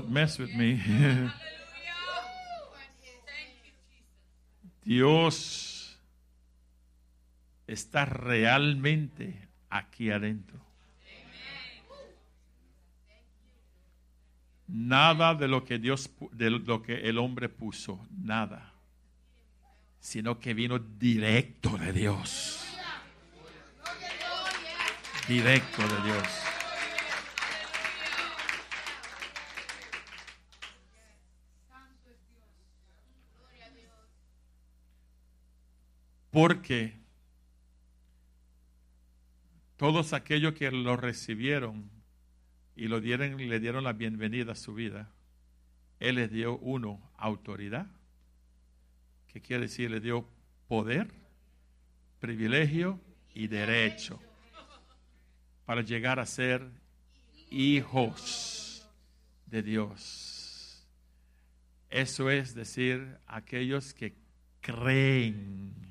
Mess 0.06 0.38
with 0.38 0.54
me. 0.54 0.80
Dios 4.84 5.98
está 7.66 8.06
realmente 8.06 9.48
aquí 9.68 10.10
adentro. 10.10 10.58
Nada 14.66 15.34
de 15.34 15.48
lo 15.48 15.64
que 15.64 15.78
Dios, 15.78 16.10
de 16.32 16.50
lo 16.50 16.82
que 16.82 17.08
el 17.08 17.18
hombre 17.18 17.48
puso, 17.48 18.06
nada, 18.10 18.72
sino 20.00 20.38
que 20.40 20.54
vino 20.54 20.78
directo 20.78 21.76
de 21.76 21.92
Dios. 21.92 22.64
Directo 25.26 25.82
de 25.82 26.02
Dios. 26.02 26.47
Porque 36.38 36.92
todos 39.76 40.12
aquellos 40.12 40.54
que 40.54 40.70
lo 40.70 40.96
recibieron 40.96 41.90
y 42.76 42.86
lo 42.86 43.00
dieron, 43.00 43.36
le 43.38 43.58
dieron 43.58 43.82
la 43.82 43.92
bienvenida 43.92 44.52
a 44.52 44.54
su 44.54 44.72
vida, 44.72 45.10
Él 45.98 46.14
les 46.14 46.30
dio 46.30 46.56
uno, 46.58 47.10
autoridad, 47.16 47.88
que 49.26 49.40
quiere 49.40 49.62
decir, 49.62 49.90
le 49.90 49.98
dio 49.98 50.28
poder, 50.68 51.10
privilegio 52.20 53.00
y 53.34 53.48
derecho 53.48 54.20
para 55.66 55.82
llegar 55.82 56.20
a 56.20 56.26
ser 56.26 56.70
hijos 57.50 58.88
de 59.46 59.64
Dios. 59.64 60.86
Eso 61.90 62.30
es 62.30 62.54
decir, 62.54 63.18
aquellos 63.26 63.92
que 63.92 64.14
creen 64.60 65.87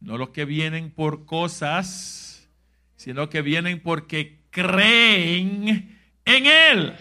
no 0.00 0.16
los 0.16 0.30
que 0.30 0.44
vienen 0.44 0.90
por 0.90 1.26
cosas, 1.26 2.48
sino 2.96 3.28
que 3.28 3.42
vienen 3.42 3.82
porque 3.82 4.40
creen 4.50 5.98
en 6.24 6.46
Él. 6.46 6.96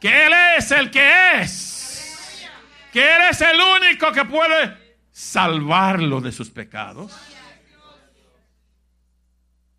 Que 0.00 0.26
Él 0.26 0.32
es 0.56 0.70
el 0.70 0.90
que 0.90 1.40
es. 1.40 2.48
Que 2.92 3.16
Él 3.16 3.22
es 3.30 3.40
el 3.42 3.58
único 3.60 4.10
que 4.12 4.24
puede 4.24 4.76
salvarlo 5.12 6.20
de 6.20 6.32
sus 6.32 6.50
pecados. 6.50 7.14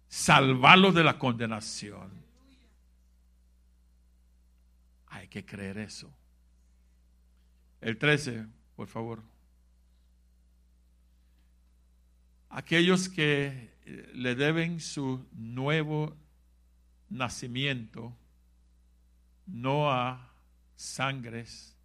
Salvarlo 0.07 0.91
de 0.91 1.03
la 1.03 1.17
condenación. 1.17 2.11
Hay 5.07 5.27
que 5.27 5.43
creer 5.45 5.79
eso. 5.79 6.13
El 7.81 7.97
13, 7.97 8.45
por 8.75 8.87
favor. 8.87 9.30
Aquellos 12.51 13.07
que 13.07 13.71
eh, 13.85 14.11
le 14.13 14.35
deben 14.35 14.79
su 14.79 15.25
nuevo 15.33 16.15
nacimiento 17.09 18.15
no 19.47 19.89
a 19.89 20.29
sangres 20.75 21.77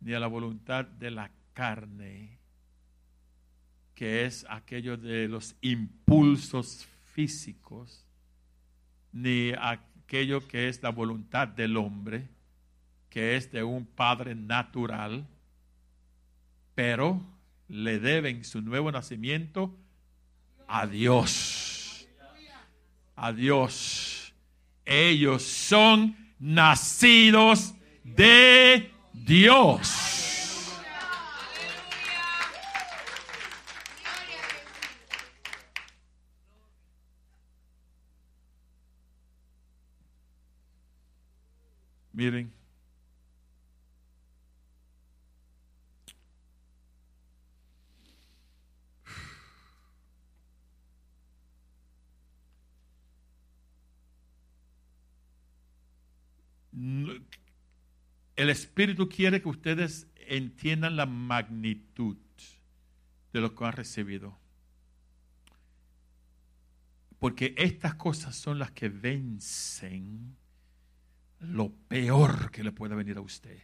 ni 0.00 0.14
a 0.14 0.20
la 0.20 0.26
voluntad 0.26 0.84
de 0.86 1.10
la 1.10 1.30
carne, 1.52 2.38
que 3.94 4.24
es 4.24 4.46
aquello 4.48 4.96
de 4.96 5.28
los 5.28 5.54
impulsos 5.60 6.86
físicos, 7.12 8.04
ni 9.12 9.52
aquello 9.58 10.46
que 10.46 10.68
es 10.68 10.82
la 10.82 10.90
voluntad 10.90 11.48
del 11.48 11.76
hombre, 11.76 12.28
que 13.08 13.36
es 13.36 13.50
de 13.52 13.62
un 13.62 13.86
padre 13.86 14.34
natural, 14.34 15.26
pero 16.74 17.22
le 17.68 17.98
deben 17.98 18.44
su 18.44 18.60
nuevo 18.60 18.92
nacimiento 18.92 19.74
a 20.66 20.86
Dios. 20.86 22.06
Ellos 24.84 25.42
son 25.42 26.16
nacidos 26.38 27.74
de 28.04 28.90
Dios. 29.12 30.02
Miren. 42.12 42.55
El 58.46 58.50
Espíritu 58.50 59.08
quiere 59.08 59.42
que 59.42 59.48
ustedes 59.48 60.06
entiendan 60.28 60.94
la 60.94 61.04
magnitud 61.04 62.16
de 63.32 63.40
lo 63.40 63.56
que 63.56 63.64
han 63.64 63.72
recibido. 63.72 64.38
Porque 67.18 67.56
estas 67.58 67.96
cosas 67.96 68.36
son 68.36 68.60
las 68.60 68.70
que 68.70 68.88
vencen 68.88 70.36
lo 71.40 71.72
peor 71.88 72.52
que 72.52 72.62
le 72.62 72.70
puede 72.70 72.94
venir 72.94 73.16
a 73.16 73.20
usted. 73.20 73.60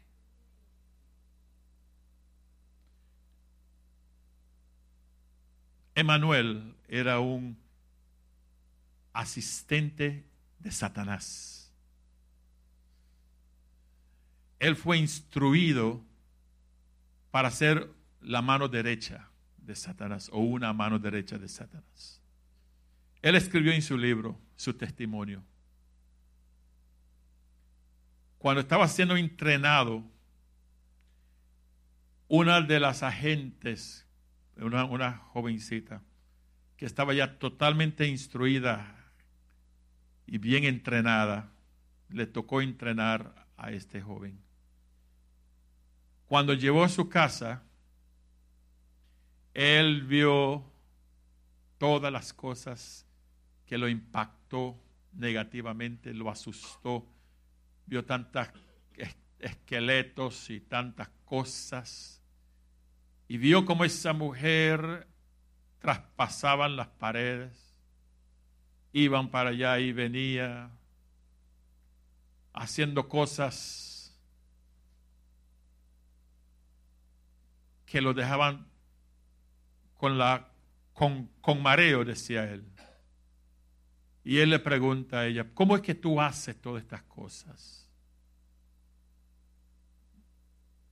Emanuel 5.95 6.75
era 6.89 7.21
un 7.21 7.57
asistente 9.13 10.27
de 10.59 10.73
Satanás. 10.73 11.62
Él 14.63 14.77
fue 14.77 14.97
instruido 14.97 16.05
para 17.33 17.51
ser 17.51 17.91
la 18.21 18.43
mano 18.43 18.69
derecha 18.69 19.29
de 19.57 19.75
Satanás 19.75 20.31
o 20.33 20.39
una 20.39 20.73
mano 20.73 21.01
derecha 21.01 21.37
de 21.37 21.49
Satanás. 21.49 22.21
Él 23.23 23.35
escribió 23.35 23.73
en 23.73 23.83
su 23.83 23.99
libro 23.99 24.39
su 24.55 24.75
testimonio 24.75 25.43
cuando 28.39 28.61
estaba 28.61 28.87
siendo 28.87 29.17
entrenado, 29.17 30.05
una 32.27 32.61
de 32.61 32.79
las 32.79 33.03
agentes, 33.03 34.05
una, 34.57 34.85
una 34.85 35.17
jovencita, 35.17 36.03
que 36.77 36.87
estaba 36.87 37.15
ya 37.15 37.39
totalmente 37.39 38.07
instruida 38.07 38.97
y 40.27 40.39
bien 40.39 40.65
entrenada, 40.65 41.53
le 42.11 42.27
tocó 42.27 42.61
entrenar 42.61 43.47
a 43.57 43.71
este 43.71 44.01
joven. 44.01 44.41
Cuando 46.33 46.55
llegó 46.55 46.83
a 46.83 46.89
su 46.89 47.11
casa, 47.11 47.63
él 49.53 50.01
vio 50.01 50.65
todas 51.77 52.11
las 52.11 52.33
cosas 52.33 53.05
que 53.67 53.77
lo 53.77 53.87
impactó 53.87 54.83
negativamente, 55.13 56.15
lo 56.15 56.31
asustó 56.31 57.07
vio 57.85 58.07
tantos 58.07 58.49
esqueletos 59.41 60.49
y 60.49 60.61
tantas 60.61 61.11
cosas, 61.27 62.23
y 63.29 63.37
vio 63.37 63.67
como 63.67 63.85
esa 63.85 64.15
mujer 64.15 65.07
traspasaban 65.81 66.77
las 66.77 66.89
paredes, 66.89 67.77
iban 68.95 69.31
para 69.31 69.51
allá 69.51 69.79
y 69.81 69.93
venía, 69.93 70.71
haciendo 72.55 73.07
cosas 73.07 73.92
que 77.93 78.01
lo 78.01 78.15
dejaban 78.15 78.67
con, 79.99 80.17
la, 80.17 80.49
con, 80.95 81.27
con 81.43 81.63
mareo, 81.63 82.07
decía 82.07 82.51
él. 82.51 82.65
Y 84.25 84.39
él 84.39 84.49
le 84.49 84.59
pregunta 84.61 85.19
a 85.19 85.27
ella, 85.27 85.51
¿cómo 85.53 85.77
es 85.77 85.83
que 85.83 85.95
tú 85.95 86.19
haces 86.19 86.59
todas 86.59 86.83
estas 86.83 87.03
cosas? 87.03 87.87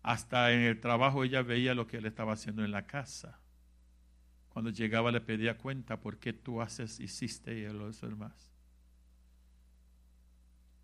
Hasta 0.02 0.52
en 0.52 0.60
el 0.60 0.78
trabajo 0.78 1.24
ella 1.24 1.40
veía 1.40 1.74
lo 1.74 1.86
que 1.86 1.96
él 1.96 2.04
estaba 2.04 2.34
haciendo 2.34 2.66
en 2.66 2.70
la 2.70 2.86
casa. 2.86 3.40
Cuando 4.50 4.70
llegaba 4.70 5.10
le 5.10 5.22
pedía 5.22 5.56
cuenta, 5.56 6.02
¿por 6.02 6.18
qué 6.18 6.34
tú 6.34 6.60
haces, 6.60 7.00
hiciste 7.00 7.60
y 7.60 7.64
lo 7.72 7.90
demás? 7.90 8.52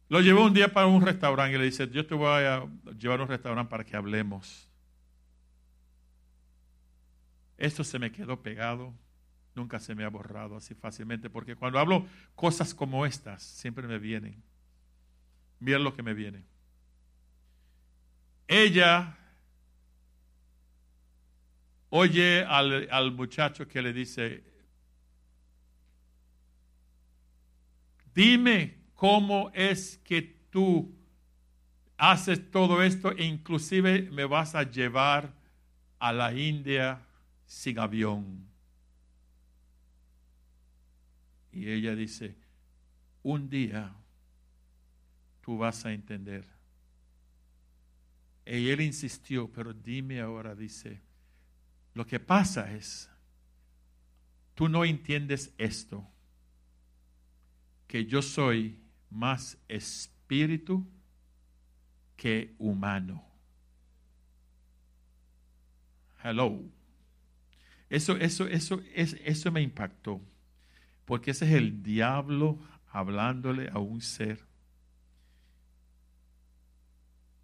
Lo 0.08 0.22
llevó 0.22 0.46
un 0.46 0.54
día 0.54 0.72
para 0.72 0.86
un 0.86 1.04
restaurante 1.04 1.56
y 1.56 1.58
le 1.58 1.66
dice, 1.66 1.90
yo 1.90 2.06
te 2.06 2.14
voy 2.14 2.42
a 2.42 2.66
llevar 2.98 3.20
a 3.20 3.24
un 3.24 3.28
restaurante 3.28 3.68
para 3.68 3.84
que 3.84 3.94
hablemos. 3.98 4.70
Esto 7.58 7.84
se 7.84 7.98
me 7.98 8.12
quedó 8.12 8.42
pegado 8.42 8.94
nunca 9.56 9.80
se 9.80 9.94
me 9.94 10.04
ha 10.04 10.08
borrado 10.08 10.56
así 10.56 10.74
fácilmente, 10.74 11.30
porque 11.30 11.56
cuando 11.56 11.78
hablo 11.78 12.06
cosas 12.34 12.74
como 12.74 13.06
estas, 13.06 13.42
siempre 13.42 13.88
me 13.88 13.98
vienen. 13.98 14.42
Mira 15.58 15.78
lo 15.78 15.94
que 15.94 16.02
me 16.02 16.12
viene. 16.12 16.44
Ella 18.46 19.16
oye 21.88 22.44
al, 22.44 22.88
al 22.90 23.12
muchacho 23.12 23.66
que 23.66 23.80
le 23.80 23.92
dice, 23.92 24.44
dime 28.14 28.76
cómo 28.94 29.50
es 29.54 29.98
que 30.04 30.22
tú 30.50 30.94
haces 31.96 32.50
todo 32.50 32.82
esto 32.82 33.12
e 33.12 33.24
inclusive 33.24 34.02
me 34.12 34.26
vas 34.26 34.54
a 34.54 34.64
llevar 34.64 35.32
a 35.98 36.12
la 36.12 36.34
India 36.34 37.05
sin 37.46 37.78
avión. 37.78 38.46
Y 41.52 41.70
ella 41.70 41.94
dice, 41.94 42.36
un 43.22 43.48
día 43.48 43.94
tú 45.40 45.56
vas 45.56 45.84
a 45.86 45.92
entender. 45.92 46.46
Y 48.44 48.68
él 48.68 48.80
insistió, 48.80 49.50
pero 49.50 49.72
dime 49.72 50.20
ahora, 50.20 50.54
dice, 50.54 51.00
lo 51.94 52.06
que 52.06 52.20
pasa 52.20 52.72
es, 52.72 53.08
tú 54.54 54.68
no 54.68 54.84
entiendes 54.84 55.52
esto, 55.58 56.06
que 57.86 58.04
yo 58.06 58.22
soy 58.22 58.78
más 59.10 59.56
espíritu 59.68 60.86
que 62.16 62.54
humano. 62.58 63.24
Hello. 66.22 66.75
Eso, 67.88 68.16
eso, 68.16 68.46
eso, 68.48 68.80
eso 68.94 69.52
me 69.52 69.62
impactó. 69.62 70.20
Porque 71.04 71.30
ese 71.30 71.46
es 71.46 71.52
el 71.52 71.82
diablo 71.82 72.58
hablándole 72.88 73.68
a 73.70 73.78
un 73.78 74.00
ser. 74.00 74.44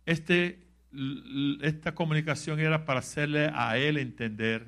Este, 0.04 0.66
esta 1.62 1.94
comunicación 1.94 2.58
era 2.58 2.84
para 2.84 3.00
hacerle 3.00 3.50
a 3.54 3.78
él 3.78 3.98
entender 3.98 4.66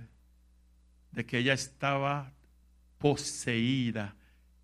de 1.10 1.26
que 1.26 1.38
ella 1.38 1.54
estaba 1.54 2.32
poseída 2.98 4.16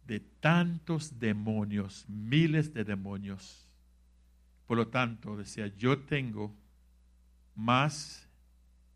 de 0.07 0.21
tantos 0.21 1.19
demonios, 1.19 2.05
miles 2.09 2.73
de 2.73 2.85
demonios. 2.85 3.69
Por 4.67 4.77
lo 4.77 4.89
tanto, 4.89 5.37
decía, 5.37 5.67
yo 5.77 5.99
tengo 5.99 6.55
más 7.55 8.29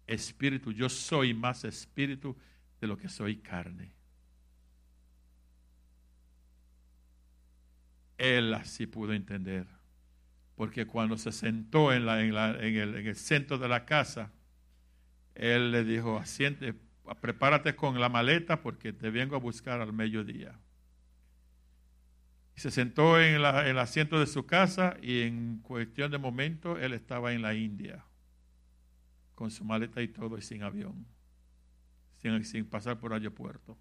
espíritu, 0.06 0.72
yo 0.72 0.88
soy 0.88 1.34
más 1.34 1.64
espíritu 1.64 2.36
de 2.80 2.86
lo 2.86 2.96
que 2.96 3.08
soy 3.08 3.36
carne. 3.36 3.94
él 8.18 8.54
así 8.54 8.86
pudo 8.86 9.12
entender. 9.12 9.66
Porque 10.56 10.86
cuando 10.86 11.16
se 11.16 11.32
sentó 11.32 11.92
en, 11.92 12.08
en, 12.08 12.36
el, 12.36 13.16
centro 13.16 13.58
de 13.58 13.68
la 13.68 13.84
casa, 13.84 14.30
él 15.34 15.72
le 15.72 15.84
dijo, 15.84 16.18
asiente, 16.18 16.74
prepárate 17.20 17.74
con 17.74 18.00
la 18.00 18.08
maleta 18.08 18.62
porque 18.62 18.92
te 18.92 19.10
vengo 19.10 19.34
a 19.34 19.40
buscar 19.40 19.80
al 19.80 19.92
mediodía. 19.92 20.58
Se 22.54 22.70
sentó 22.70 23.20
en, 23.20 23.34
el 23.34 23.78
asiento 23.78 24.20
de 24.20 24.28
su 24.28 24.46
casa 24.46 24.96
y 25.02 25.22
en 25.22 25.58
cuestión 25.58 26.12
de 26.12 26.18
momento 26.18 26.78
él 26.78 26.92
estaba 26.92 27.32
en 27.32 27.42
la 27.42 27.54
India, 27.54 28.04
con 29.34 29.50
su 29.50 29.64
maleta 29.64 30.00
y 30.02 30.08
todo 30.08 30.38
y 30.38 30.42
sin 30.42 30.62
avión, 30.62 31.06
sin, 32.42 32.64
pasar 32.64 32.98
por 32.98 33.12
aeropuerto. 33.12 33.76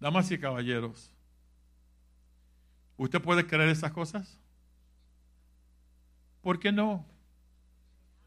Damas 0.00 0.30
y 0.30 0.38
caballeros, 0.38 1.14
¿Usted 2.96 3.20
puede 3.20 3.46
creer 3.46 3.70
esas 3.70 3.92
cosas? 3.92 4.38
¿Por 6.42 6.60
qué 6.60 6.70
no? 6.70 7.04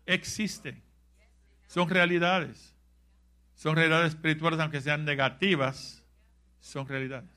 Existe. 0.05 0.81
Son 1.67 1.89
realidades. 1.89 2.75
Son 3.55 3.75
realidades 3.75 4.09
espirituales, 4.09 4.59
aunque 4.59 4.81
sean 4.81 5.05
negativas, 5.05 6.03
son 6.59 6.87
realidades. 6.87 7.29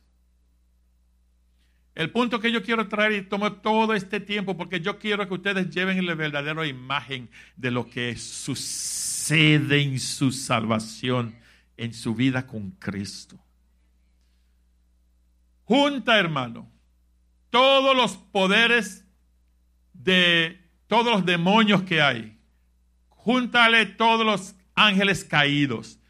El 2.00 2.08
punto 2.08 2.40
que 2.40 2.50
yo 2.50 2.62
quiero 2.62 2.88
traer 2.88 3.12
y 3.12 3.28
tomo 3.28 3.52
todo 3.52 3.92
este 3.92 4.20
tiempo 4.20 4.56
porque 4.56 4.80
yo 4.80 4.98
quiero 4.98 5.28
que 5.28 5.34
ustedes 5.34 5.68
lleven 5.68 6.06
la 6.06 6.14
verdadera 6.14 6.66
imagen 6.66 7.28
de 7.56 7.70
lo 7.70 7.90
que 7.90 8.16
sucede 8.16 9.82
en 9.82 10.00
su 10.00 10.32
salvación, 10.32 11.36
en 11.76 11.92
su 11.92 12.14
vida 12.14 12.46
con 12.46 12.70
Cristo. 12.70 13.38
Junta, 15.64 16.18
hermano, 16.18 16.70
todos 17.50 17.94
los 17.94 18.16
poderes 18.16 19.04
de 19.92 20.58
todos 20.86 21.12
los 21.12 21.26
demonios 21.26 21.82
que 21.82 22.00
hay. 22.00 22.38
Júntale 23.10 23.84
todos 23.84 24.24
los 24.24 24.54
ángeles 24.74 25.22
caídos. 25.22 26.00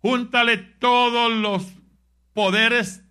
Júntale 0.00 0.58
todos 0.58 1.32
los 1.32 1.66
poderes 2.34 3.02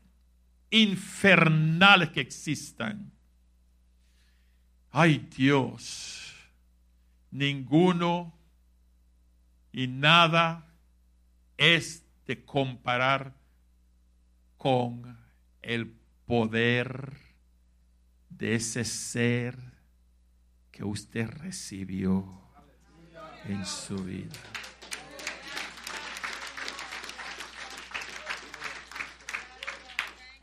infernales 0.71 2.09
que 2.09 2.21
existan. 2.21 3.11
Ay 4.91 5.29
Dios, 5.35 6.33
ninguno 7.31 8.33
y 9.71 9.87
nada 9.87 10.67
es 11.57 12.03
de 12.25 12.43
comparar 12.43 13.35
con 14.57 15.17
el 15.61 15.93
poder 16.25 17.17
de 18.29 18.55
ese 18.55 18.85
ser 18.85 19.57
que 20.71 20.83
usted 20.83 21.27
recibió 21.27 22.41
en 23.45 23.65
su 23.65 23.95
vida. 24.03 24.35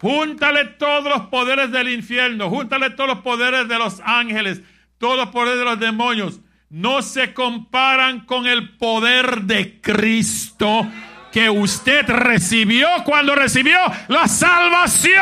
Júntale 0.01 0.64
todos 0.64 1.05
los 1.05 1.28
poderes 1.28 1.70
del 1.70 1.88
infierno, 1.88 2.51
júntale 2.51 2.90
todos 2.90 3.09
los 3.09 3.18
poderes 3.20 3.66
de 3.66 3.78
los 3.78 4.01
ángeles, 4.05 4.61
todos 4.99 5.16
los 5.16 5.28
poderes 5.28 5.59
de 5.59 5.64
los 5.64 5.80
demonios. 5.80 6.40
No 6.68 7.01
se 7.01 7.32
comparan 7.32 8.26
con 8.26 8.47
el 8.47 8.76
poder 8.76 9.42
de 9.42 9.80
Cristo 9.80 10.86
que 11.32 11.49
usted 11.49 12.07
recibió 12.09 12.88
cuando 13.05 13.34
recibió 13.34 13.78
la 14.09 14.28
salvación. 14.28 15.14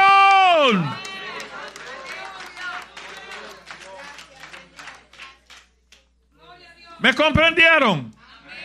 ¿Me 6.98 7.14
comprendieron? 7.14 8.14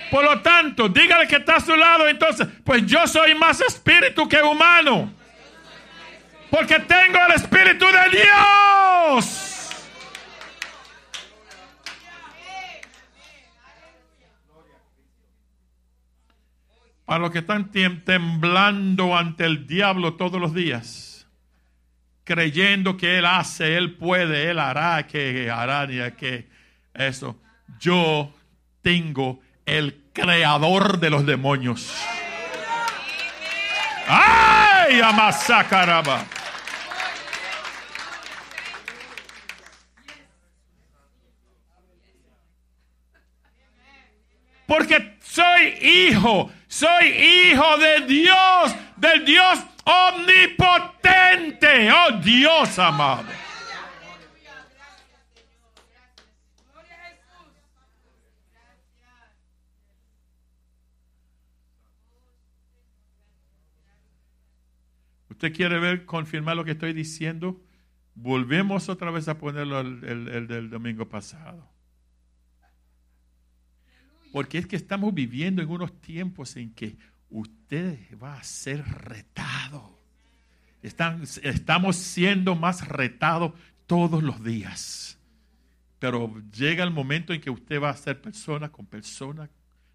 Por 0.09 0.23
lo 0.23 0.41
tanto, 0.41 0.89
dígale 0.89 1.27
que 1.27 1.35
está 1.35 1.57
a 1.57 1.59
su 1.59 1.75
lado 1.75 2.07
entonces, 2.07 2.47
pues 2.63 2.85
yo 2.85 3.05
soy 3.05 3.35
más 3.35 3.61
espíritu 3.61 4.27
que 4.27 4.41
humano. 4.41 5.18
Porque 6.49 6.79
tengo 6.79 7.19
el 7.27 7.33
Espíritu 7.35 7.85
de 7.85 8.17
Dios. 8.17 9.45
Para 17.05 17.19
los 17.19 17.31
que 17.31 17.39
están 17.39 17.71
temblando 17.71 19.17
ante 19.17 19.45
el 19.45 19.65
diablo 19.65 20.13
todos 20.13 20.39
los 20.39 20.53
días, 20.53 21.27
creyendo 22.23 22.97
que 22.97 23.17
Él 23.17 23.25
hace, 23.25 23.77
Él 23.77 23.95
puede, 23.95 24.49
Él 24.51 24.59
hará, 24.59 25.07
que 25.07 25.49
hará, 25.49 25.87
que 26.15 26.47
eso. 26.93 27.39
Yo 27.79 28.31
tengo 28.83 29.39
el 29.65 30.03
creador 30.13 30.99
de 30.99 31.09
los 31.09 31.25
demonios. 31.25 31.95
¡Ay, 34.07 35.01
Amasakaraba! 35.01 36.25
Porque 44.69 45.17
soy 45.23 45.73
hijo, 45.81 46.51
soy 46.67 47.07
hijo 47.07 47.77
de 47.79 48.05
Dios, 48.05 48.75
del 48.97 49.25
Dios 49.25 49.65
omnipotente. 49.83 51.91
Oh 51.91 52.11
Dios 52.19 52.77
amado. 52.77 53.25
¿Usted 65.29 65.51
quiere 65.51 65.79
ver, 65.79 66.05
confirmar 66.05 66.55
lo 66.55 66.63
que 66.63 66.71
estoy 66.71 66.93
diciendo? 66.93 67.59
Volvemos 68.13 68.87
otra 68.87 69.09
vez 69.09 69.27
a 69.29 69.39
ponerlo 69.39 69.79
el 69.79 70.47
del 70.47 70.69
domingo 70.69 71.09
pasado. 71.09 71.67
Porque 74.31 74.57
es 74.59 74.67
que 74.67 74.75
estamos 74.75 75.13
viviendo 75.13 75.61
en 75.61 75.69
unos 75.69 75.99
tiempos 76.01 76.55
en 76.55 76.73
que 76.73 76.97
usted 77.29 77.97
va 78.21 78.35
a 78.35 78.43
ser 78.43 78.83
retado. 78.83 79.97
estamos 80.81 81.95
siendo 81.95 82.55
más 82.55 82.87
retados 82.87 83.53
todos 83.87 84.23
los 84.23 84.43
días. 84.43 85.17
Pero 85.99 86.41
llega 86.51 86.83
el 86.83 86.91
momento 86.91 87.33
en 87.33 87.41
que 87.41 87.49
usted 87.49 87.81
va 87.81 87.89
a 87.89 87.97
ser 87.97 88.21
persona 88.21 88.69
con 88.69 88.85
persona 88.85 89.49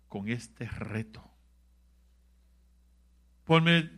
con 0.08 0.28
este 0.28 0.68
reto. 0.68 1.24
Ponme 3.44 3.90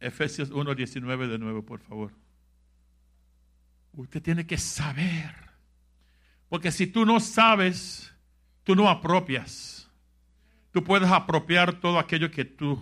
Efesios 0.00 0.50
1.19 0.50 1.28
de 1.28 1.38
nuevo, 1.38 1.64
por 1.64 1.80
favor. 1.80 2.12
Usted 3.92 4.22
tiene 4.22 4.46
que 4.46 4.58
saber. 4.58 5.34
Porque 6.48 6.70
si 6.70 6.86
tú 6.86 7.04
no 7.04 7.20
sabes, 7.20 8.12
Tú 8.68 8.76
no 8.76 8.90
apropias. 8.90 9.88
Tú 10.72 10.84
puedes 10.84 11.10
apropiar 11.10 11.80
todo 11.80 11.98
aquello 11.98 12.30
que 12.30 12.44
tú 12.44 12.78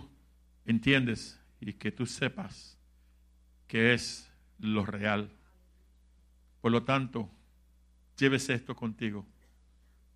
entiendes 0.65 1.39
y 1.61 1.71
que 1.71 1.93
tú 1.93 2.05
sepas 2.05 2.77
que 3.69 3.93
es 3.93 4.29
lo 4.59 4.85
real. 4.85 5.31
Por 6.59 6.73
lo 6.73 6.83
tanto, 6.83 7.29
llévese 8.17 8.53
esto 8.53 8.75
contigo. 8.75 9.25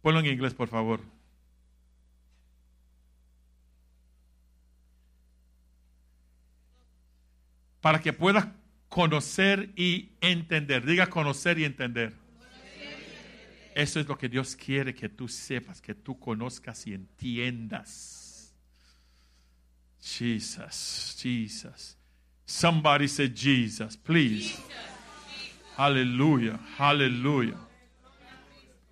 Ponlo 0.02 0.20
en 0.20 0.26
inglés, 0.26 0.54
por 0.54 0.68
favor. 0.68 1.00
Para 7.80 8.02
que 8.02 8.12
puedas 8.12 8.46
conocer 8.90 9.72
y 9.78 10.10
entender. 10.20 10.86
Diga 10.86 11.08
conocer 11.08 11.60
y 11.60 11.64
entender. 11.64 12.21
Eso 13.76 14.00
es 14.00 14.08
lo 14.08 14.18
que 14.18 14.28
Dios 14.28 14.56
quiere 14.56 14.94
que 14.94 15.10
tú 15.10 15.28
sepas, 15.28 15.82
que 15.82 15.96
tú 15.96 16.20
conozcas 16.20 16.86
y 16.88 16.94
entiendas. 16.94 18.54
Jesus, 20.02 21.18
Jesus. 21.22 21.98
Somebody 22.46 23.08
say 23.08 23.30
Jesus, 23.34 23.96
please. 23.96 24.60
Aleluya, 25.78 26.60
aleluya. 26.78 27.56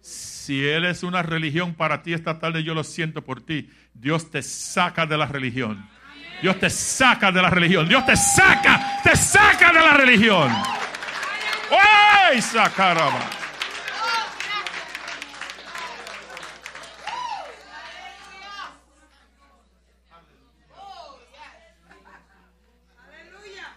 Si 0.02 0.66
Él 0.66 0.86
es 0.86 1.04
una 1.04 1.22
religión 1.22 1.76
para 1.76 2.02
ti 2.02 2.14
esta 2.14 2.40
tarde, 2.40 2.64
yo 2.64 2.74
lo 2.74 2.84
siento 2.84 3.24
por 3.24 3.42
ti. 3.42 3.70
Dios 3.94 4.32
te 4.32 4.42
saca 4.42 5.06
de 5.06 5.18
la 5.18 5.26
religión. 5.26 5.88
Dios 6.42 6.58
te 6.58 6.70
saca 6.70 7.32
de 7.32 7.42
la 7.42 7.50
religión. 7.50 7.88
Dios 7.88 8.06
te 8.06 8.16
saca, 8.16 9.02
te 9.04 9.16
saca 9.16 9.74
de 9.74 9.80
la 9.80 9.94
religión. 9.94 10.52
¡Ay, 11.70 12.42
sacaraba! 12.42 13.39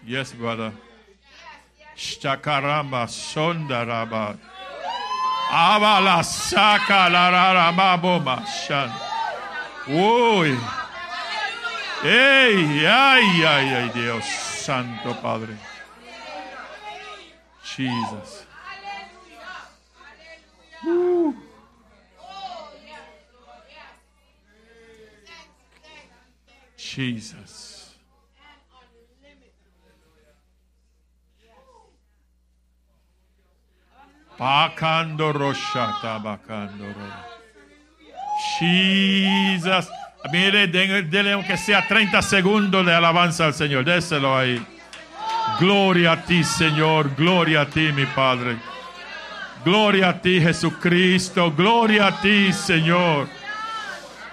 Yes, 0.04 0.32
brother. 0.32 0.72
Shtakaramba 1.96 3.06
sondaraba. 3.06 4.36
Avala 5.50 6.24
saka 6.24 7.08
la 7.10 7.30
rarababoma 7.30 8.44
shan. 8.46 8.90
Uy. 9.86 10.58
Ey, 12.04 12.86
ay, 12.86 13.44
ay, 13.44 13.74
ay, 13.74 13.90
Dios 13.94 14.24
Santo 14.24 15.14
Padre. 15.14 15.56
Jesus. 17.62 18.44
Uh. 20.84 21.32
Jesus. 26.76 27.41
Jesus. 38.58 39.88
Mire, 40.32 40.66
denle 40.66 41.32
aunque 41.32 41.56
sea 41.56 41.86
30 41.86 42.22
segundos 42.22 42.84
de 42.84 42.94
alabanza 42.94 43.46
al 43.46 43.54
Señor. 43.54 43.84
Déselo 43.84 44.36
ahí. 44.36 44.64
Gloria 45.58 46.12
a 46.12 46.22
ti, 46.22 46.42
Señor. 46.44 47.14
Gloria 47.16 47.62
a 47.62 47.66
ti, 47.66 47.92
mi 47.92 48.06
Padre. 48.06 48.56
Gloria 49.64 50.08
a 50.10 50.20
ti, 50.20 50.40
Jesucristo. 50.40 51.52
Gloria 51.52 52.08
a 52.08 52.20
ti, 52.20 52.52
Señor. 52.52 53.28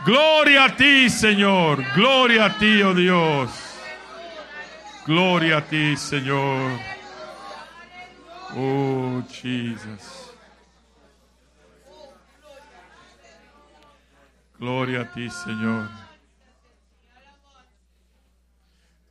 Gloria 0.06 0.66
a 0.66 0.76
ti, 0.76 1.10
Señor. 1.10 1.84
Gloria 1.96 2.46
a 2.46 2.58
ti, 2.58 2.82
oh 2.82 2.94
Dios. 2.94 3.50
Gloria 5.06 5.58
a 5.58 5.62
ti, 5.62 5.96
Señor. 5.98 6.99
Oh, 8.56 9.22
Jesus. 9.30 10.34
Gloria 14.58 15.02
a 15.02 15.14
ti, 15.14 15.30
Señor. 15.30 15.90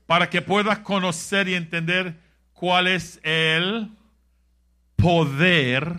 Para 0.06 0.28
que 0.28 0.42
puedas 0.42 0.80
conocer 0.80 1.48
y 1.48 1.54
entender 1.54 2.14
cuál 2.52 2.86
es 2.86 3.20
el 3.22 3.90
poder 4.96 5.96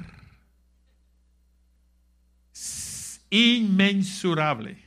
inmensurable. 3.29 4.77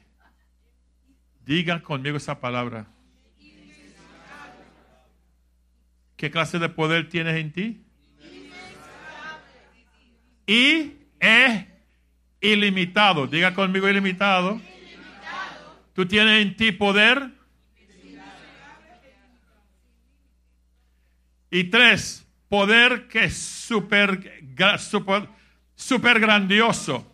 Digan 1.44 1.80
conmigo 1.80 2.16
esa 2.16 2.38
palabra. 2.38 2.86
¿Qué 6.16 6.30
clase 6.30 6.58
de 6.58 6.68
poder 6.68 7.08
tienes 7.08 7.36
en 7.36 7.52
ti? 7.52 7.84
Y 10.46 10.92
es 11.20 11.66
ilimitado. 12.40 13.26
Diga 13.26 13.54
conmigo 13.54 13.88
ilimitado. 13.88 14.60
Tú 15.94 16.06
tienes 16.06 16.42
en 16.42 16.56
ti 16.56 16.72
poder. 16.72 17.30
Y 21.50 21.64
tres, 21.64 22.26
poder 22.48 23.08
que 23.08 23.24
es 23.24 23.36
super, 23.36 24.42
super, 24.78 25.28
super 25.74 26.18
grandioso. 26.18 27.06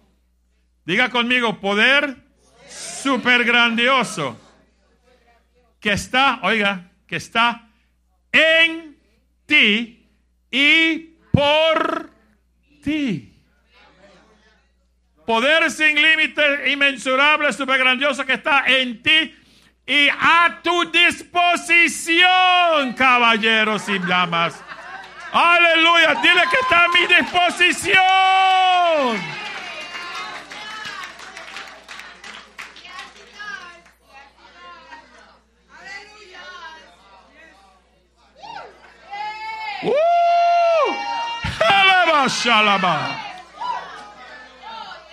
Diga 0.84 1.10
conmigo, 1.10 1.60
poder 1.60 2.16
super 2.68 3.44
grandioso. 3.44 4.38
Que 5.80 5.92
está, 5.92 6.40
oiga, 6.42 6.92
que 7.06 7.16
está 7.16 7.68
en 8.32 8.96
ti 9.46 10.06
y 10.50 10.98
por 11.32 12.10
ti. 12.80 13.34
Poder 15.26 15.70
sin 15.70 16.00
límite, 16.00 16.70
inmensurable, 16.70 17.52
super 17.52 17.78
grandioso 17.78 18.24
que 18.24 18.34
está 18.34 18.64
en 18.66 19.02
ti 19.02 19.34
y 19.86 20.08
a 20.08 20.60
tu 20.62 20.90
disposición, 20.90 22.24
caballeros 22.94 23.88
y 23.88 23.98
damas. 23.98 24.62
Aleluya, 25.32 26.14
dile 26.22 26.42
que 26.50 26.56
está 26.60 26.84
a 26.84 26.88
mi 26.88 27.06
disposición. 27.06 27.98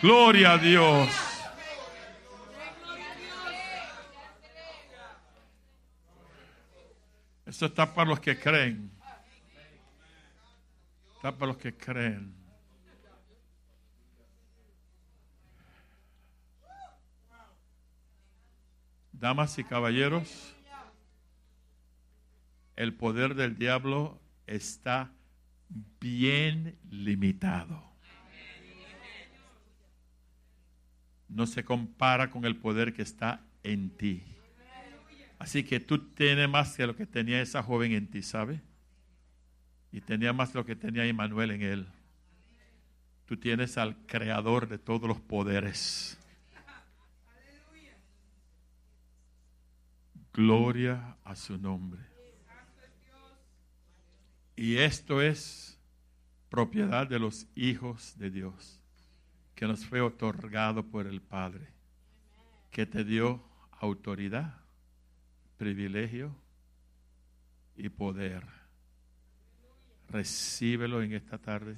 Gloria 0.01 0.53
a 0.53 0.57
Dios. 0.57 1.09
Esto 7.45 7.65
está 7.65 7.93
para 7.93 8.09
los 8.09 8.19
que 8.19 8.39
creen. 8.39 8.91
Está 11.15 11.31
para 11.37 11.47
los 11.47 11.57
que 11.57 11.75
creen. 11.75 12.33
Damas 19.11 19.57
y 19.57 19.63
caballeros, 19.63 20.55
el 22.75 22.93
poder 22.93 23.35
del 23.35 23.57
diablo 23.57 24.19
está 24.45 25.14
bien 25.99 26.77
limitado. 26.89 27.83
No 31.27 31.47
se 31.47 31.65
compara 31.65 32.29
con 32.29 32.45
el 32.45 32.55
poder 32.55 32.93
que 32.93 33.01
está 33.01 33.43
en 33.63 33.89
ti. 33.89 34.23
Así 35.37 35.63
que 35.63 35.79
tú 35.79 35.99
tienes 36.13 36.47
más 36.47 36.77
que 36.77 36.87
lo 36.87 36.95
que 36.95 37.05
tenía 37.05 37.41
esa 37.41 37.61
joven 37.61 37.91
en 37.91 38.07
ti, 38.07 38.21
¿sabe? 38.21 38.61
Y 39.91 40.01
tenía 40.01 40.33
más 40.33 40.53
lo 40.53 40.65
que 40.65 40.75
tenía 40.75 41.05
Emmanuel 41.05 41.51
en 41.51 41.61
él. 41.61 41.87
Tú 43.25 43.37
tienes 43.37 43.77
al 43.77 43.97
creador 44.05 44.67
de 44.67 44.77
todos 44.77 45.07
los 45.07 45.19
poderes. 45.19 46.17
Gloria 50.31 51.17
a 51.23 51.35
su 51.35 51.57
nombre. 51.57 52.14
Y 54.55 54.77
esto 54.77 55.21
es 55.21 55.77
propiedad 56.49 57.07
de 57.07 57.19
los 57.19 57.47
hijos 57.55 58.17
de 58.17 58.29
Dios, 58.29 58.79
que 59.53 59.67
nos 59.67 59.85
fue 59.85 59.99
otorgado 59.99 60.85
por 60.85 61.07
el 61.07 61.21
Padre, 61.21 61.67
que 62.71 62.85
te 62.85 63.03
dio 63.03 63.43
autoridad, 63.71 64.61
privilegio 65.57 66.33
y 67.75 67.89
poder. 67.89 68.43
Recíbelo 70.09 71.01
en 71.01 71.13
esta 71.13 71.37
tarde. 71.37 71.75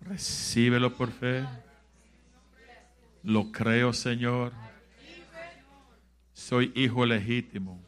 Recíbelo 0.00 0.96
por 0.96 1.10
fe. 1.10 1.46
Lo 3.22 3.52
creo, 3.52 3.92
Señor. 3.92 4.52
Soy 6.32 6.72
hijo 6.74 7.04
legítimo 7.04 7.85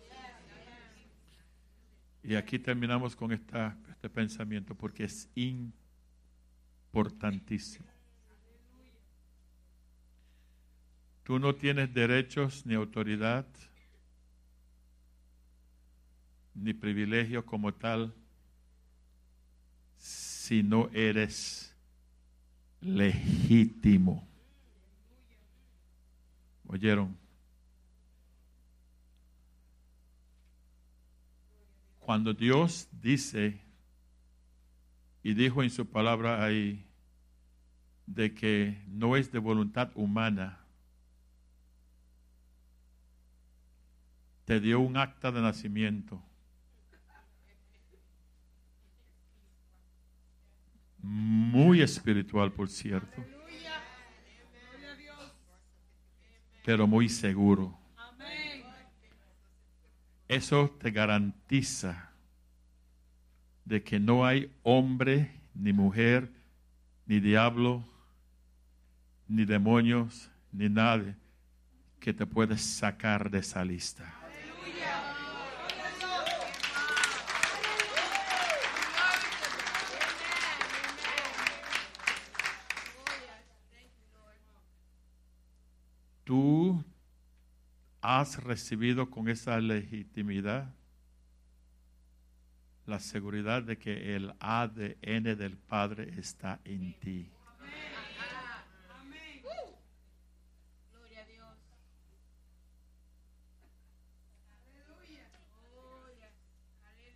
y 2.28 2.36
aquí 2.36 2.58
terminamos 2.58 3.16
con 3.16 3.32
esta, 3.32 3.74
este 3.88 4.10
pensamiento 4.10 4.74
porque 4.74 5.04
es 5.04 5.30
importantísimo. 5.34 7.88
Tú 11.22 11.38
no 11.38 11.54
tienes 11.54 11.94
derechos 11.94 12.66
ni 12.66 12.74
autoridad 12.74 13.46
ni 16.54 16.74
privilegio 16.74 17.46
como 17.46 17.72
tal 17.72 18.14
si 19.96 20.62
no 20.62 20.90
eres 20.92 21.74
legítimo. 22.82 24.28
¿Oyeron? 26.66 27.16
Cuando 32.08 32.32
Dios 32.32 32.88
dice 32.90 33.60
y 35.22 35.34
dijo 35.34 35.62
en 35.62 35.68
su 35.68 35.84
palabra 35.90 36.42
ahí 36.42 36.86
de 38.06 38.32
que 38.32 38.82
no 38.86 39.14
es 39.14 39.30
de 39.30 39.38
voluntad 39.38 39.90
humana, 39.94 40.58
te 44.46 44.58
dio 44.58 44.80
un 44.80 44.96
acta 44.96 45.30
de 45.30 45.42
nacimiento. 45.42 46.22
Muy 51.02 51.82
espiritual, 51.82 52.50
por 52.50 52.70
cierto. 52.70 53.22
Pero 56.64 56.86
muy 56.86 57.10
seguro. 57.10 57.78
Eso 60.28 60.76
te 60.78 60.90
garantiza 60.90 62.10
de 63.64 63.82
que 63.82 63.98
no 63.98 64.26
hay 64.26 64.52
hombre, 64.62 65.40
ni 65.54 65.72
mujer, 65.72 66.30
ni 67.06 67.18
diablo, 67.18 67.82
ni 69.26 69.46
demonios, 69.46 70.30
ni 70.52 70.68
nadie 70.68 71.16
que 71.98 72.12
te 72.12 72.26
pueda 72.26 72.58
sacar 72.58 73.30
de 73.30 73.38
esa 73.38 73.64
lista. 73.64 74.14
Tú 86.24 86.84
has 88.10 88.42
recibido 88.42 89.10
con 89.10 89.28
esa 89.28 89.60
legitimidad 89.60 90.74
la 92.86 93.00
seguridad 93.00 93.62
de 93.62 93.76
que 93.76 94.16
el 94.16 94.32
ADN 94.40 95.36
del 95.36 95.58
Padre 95.58 96.14
está 96.16 96.58
en 96.64 96.98
ti. 97.00 97.30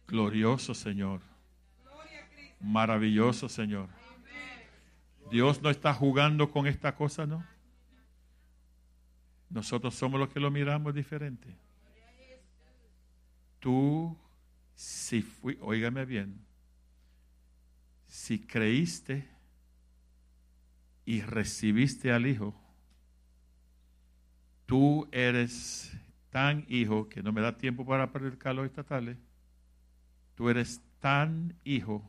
Glorioso 0.06 0.74
Señor. 0.74 1.22
Maravilloso 2.60 3.48
Señor. 3.48 3.88
Dios 5.30 5.62
no 5.62 5.70
está 5.70 5.94
jugando 5.94 6.50
con 6.50 6.66
esta 6.66 6.94
cosa, 6.94 7.24
¿no? 7.24 7.51
Nosotros 9.52 9.94
somos 9.94 10.18
los 10.18 10.30
que 10.30 10.40
lo 10.40 10.50
miramos 10.50 10.94
diferente. 10.94 11.54
Tú, 13.60 14.16
si 14.74 15.20
fui, 15.22 15.58
óigame 15.60 16.04
bien, 16.04 16.40
si 18.08 18.40
creíste 18.40 19.28
y 21.04 21.20
recibiste 21.20 22.12
al 22.12 22.26
Hijo, 22.26 22.54
tú 24.66 25.06
eres 25.12 25.92
tan 26.30 26.64
hijo 26.68 27.10
que 27.10 27.22
no 27.22 27.30
me 27.30 27.42
da 27.42 27.58
tiempo 27.58 27.84
para 27.84 28.10
predicarlo 28.10 28.64
esta 28.64 28.82
tarde. 28.82 29.18
Tú 30.34 30.48
eres 30.48 30.80
tan 30.98 31.54
hijo 31.62 32.02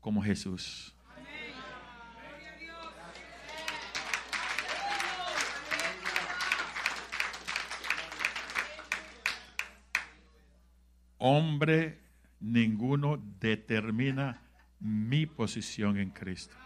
como 0.00 0.22
Jesús. 0.22 0.94
Hombre 11.18 11.98
ninguno 12.40 13.20
determina 13.40 14.40
mi 14.80 15.26
posición 15.26 15.98
en 15.98 16.10
Cristo. 16.10 16.56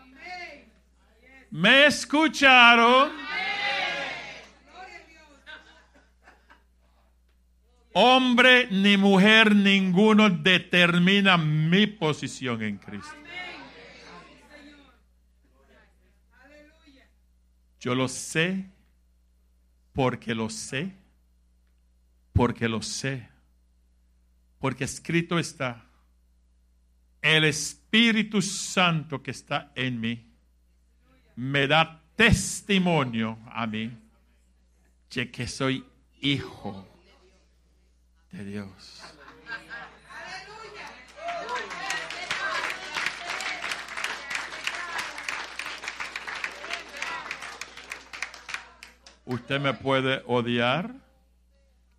¿Me 1.51 1.87
escucharon? 1.87 3.11
Hombre 7.95 8.69
ni 8.71 8.97
mujer 8.97 9.55
ninguno 9.55 10.31
determina 10.31 11.37
mi 11.37 11.87
posición 11.87 12.63
en 12.63 12.79
Cristo. 12.79 13.17
Yo 17.81 17.95
lo 17.95 18.09
sé 18.09 18.65
porque 19.93 20.35
lo 20.35 20.49
sé, 20.49 20.93
porque 22.33 22.69
lo 22.69 22.81
sé, 22.81 23.29
porque 24.63 24.85
escrito 24.85 25.41
está, 25.41 25.83
el 27.21 27.43
Espíritu 27.43 28.41
Santo 28.41 29.21
que 29.21 29.33
está 29.33 29.73
en 29.75 30.01
mí 30.01 30.25
me 31.35 31.67
da 31.67 32.01
testimonio 32.15 33.41
a 33.51 33.67
mí 33.67 33.91
de 35.13 35.31
que 35.33 35.49
soy 35.49 35.85
hijo 36.21 36.87
de 38.31 38.45
Dios. 38.45 39.03
Usted 49.25 49.61
me 49.61 49.75
puede 49.75 50.23
odiar, 50.25 50.95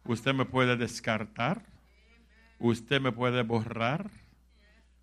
usted 0.06 0.34
me 0.34 0.46
puede 0.46 0.78
descartar, 0.78 1.73
usted 2.70 3.02
me 3.02 3.12
puede 3.12 3.44
borrar, 3.44 4.10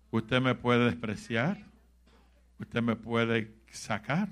usted 0.09 0.41
me 0.41 0.55
puede 0.55 0.85
despreciar, 0.85 1.63
usted 2.59 2.81
me 2.81 2.95
puede 2.95 3.53
sacar, 3.71 4.29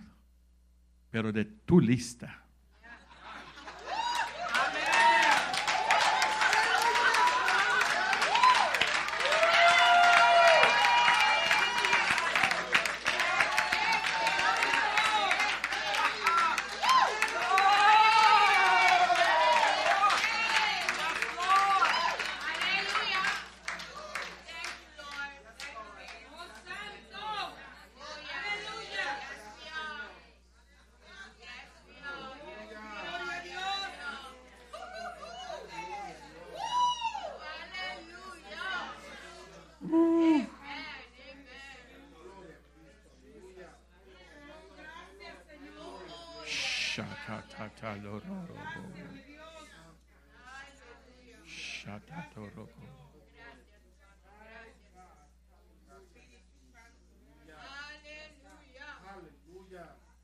pero 1.11 1.31
de 1.31 1.45
tu 1.45 1.79
lista 1.79 2.43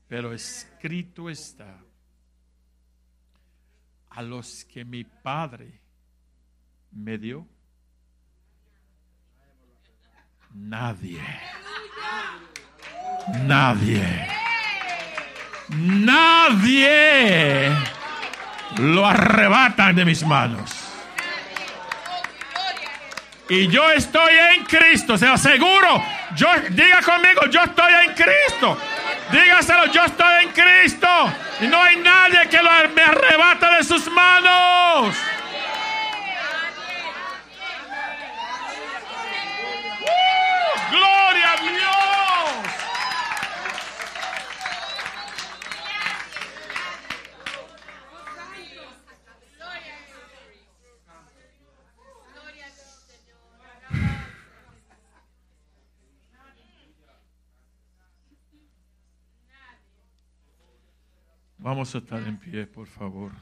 Pero 0.08 0.32
escrito 0.32 1.28
está, 1.28 1.78
a 4.10 4.22
los 4.22 4.64
que 4.64 4.84
mi 4.84 5.02
Padre 5.02 5.80
me 6.92 7.18
dio, 7.18 7.46
nadie, 10.54 11.20
nadie, 13.44 14.28
nadie 15.68 17.70
lo 18.78 19.06
arrebatan 19.06 19.96
de 19.96 20.04
mis 20.04 20.24
manos. 20.24 20.70
Y 23.48 23.68
yo 23.68 23.90
estoy 23.92 24.34
en 24.56 24.64
Cristo, 24.64 25.16
se 25.16 25.26
aseguro. 25.26 26.02
Yo, 26.34 26.48
diga 26.70 27.00
conmigo, 27.02 27.42
yo 27.48 27.62
estoy 27.62 27.92
en 28.06 28.14
Cristo. 28.14 28.76
Dígaselo, 29.30 29.86
yo 29.92 30.04
estoy 30.04 30.44
en 30.44 30.50
Cristo 30.50 31.08
y 31.60 31.66
no 31.66 31.82
hay 31.82 31.96
nadie 31.96 32.48
que 32.48 32.58
lo, 32.58 32.70
me 32.94 33.02
arrebata 33.02 33.76
de 33.76 33.84
sus 33.84 34.10
manos. 34.10 35.14
Vamos 61.66 61.92
a 61.96 61.98
estar 61.98 62.22
en 62.22 62.38
pie, 62.38 62.64
por 62.64 62.86
favor. 62.86 63.32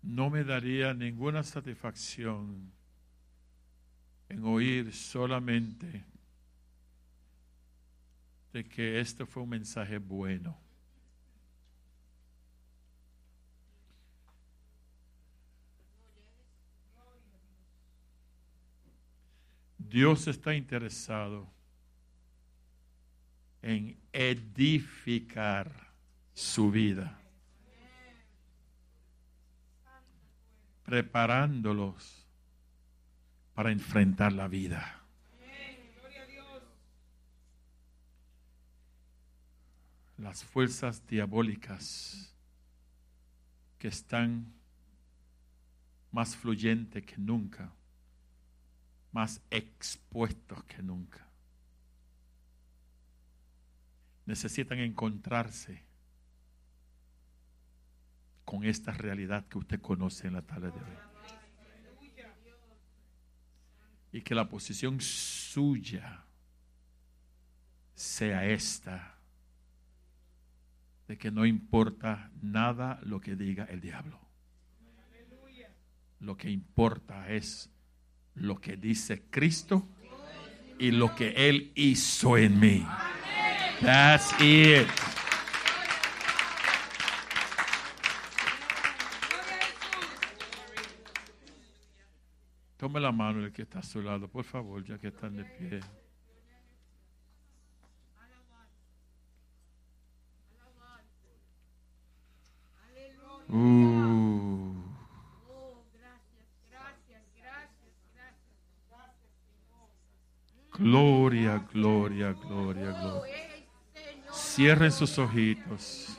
No 0.00 0.30
me 0.30 0.44
daría 0.44 0.94
ninguna 0.94 1.42
satisfacción 1.42 2.70
en 4.28 4.44
oír 4.44 4.94
solamente 4.94 6.15
de 8.56 8.64
que 8.66 9.00
esto 9.00 9.26
fue 9.26 9.42
un 9.42 9.50
mensaje 9.50 9.98
bueno. 9.98 10.58
Dios 19.76 20.26
está 20.26 20.54
interesado 20.54 21.46
en 23.60 24.00
edificar 24.10 25.92
su 26.32 26.70
vida, 26.70 27.20
preparándolos 30.82 32.26
para 33.52 33.70
enfrentar 33.70 34.32
la 34.32 34.48
vida. 34.48 35.05
Las 40.18 40.44
fuerzas 40.44 41.06
diabólicas 41.06 42.34
que 43.78 43.88
están 43.88 44.52
más 46.10 46.34
fluyentes 46.34 47.04
que 47.04 47.18
nunca, 47.18 47.72
más 49.12 49.42
expuestos 49.50 50.64
que 50.64 50.82
nunca. 50.82 51.26
Necesitan 54.24 54.78
encontrarse 54.78 55.84
con 58.46 58.64
esta 58.64 58.92
realidad 58.92 59.46
que 59.46 59.58
usted 59.58 59.80
conoce 59.80 60.28
en 60.28 60.32
la 60.32 60.42
tarde 60.42 60.70
de 60.70 60.78
hoy. 60.78 60.96
Y 64.12 64.22
que 64.22 64.34
la 64.34 64.48
posición 64.48 65.00
suya 65.00 66.24
sea 67.94 68.46
esta, 68.46 69.15
de 71.08 71.16
que 71.16 71.30
no 71.30 71.46
importa 71.46 72.30
nada 72.42 72.98
lo 73.02 73.20
que 73.20 73.36
diga 73.36 73.64
el 73.64 73.80
diablo. 73.80 74.20
Lo 76.20 76.36
que 76.36 76.50
importa 76.50 77.28
es 77.30 77.70
lo 78.34 78.60
que 78.60 78.76
dice 78.76 79.22
Cristo 79.30 79.88
y 80.78 80.90
lo 80.90 81.14
que 81.14 81.48
Él 81.48 81.72
hizo 81.74 82.36
en 82.36 82.58
mí. 82.58 82.86
That's 83.80 84.32
it. 84.40 84.88
Tome 92.76 93.00
la 93.00 93.10
mano 93.10 93.44
el 93.44 93.52
que 93.52 93.62
está 93.62 93.78
a 93.78 93.82
su 93.82 94.02
lado, 94.02 94.28
por 94.28 94.44
favor, 94.44 94.84
ya 94.84 94.98
que 94.98 95.08
están 95.08 95.36
de 95.36 95.44
pie. 95.44 95.80
Uh. 103.48 104.86
Gloria, 110.78 111.64
gloria, 111.72 112.32
gloria, 112.32 112.90
gloria. 112.92 113.34
Cierren 114.32 114.92
sus 114.92 115.18
ojitos. 115.18 116.18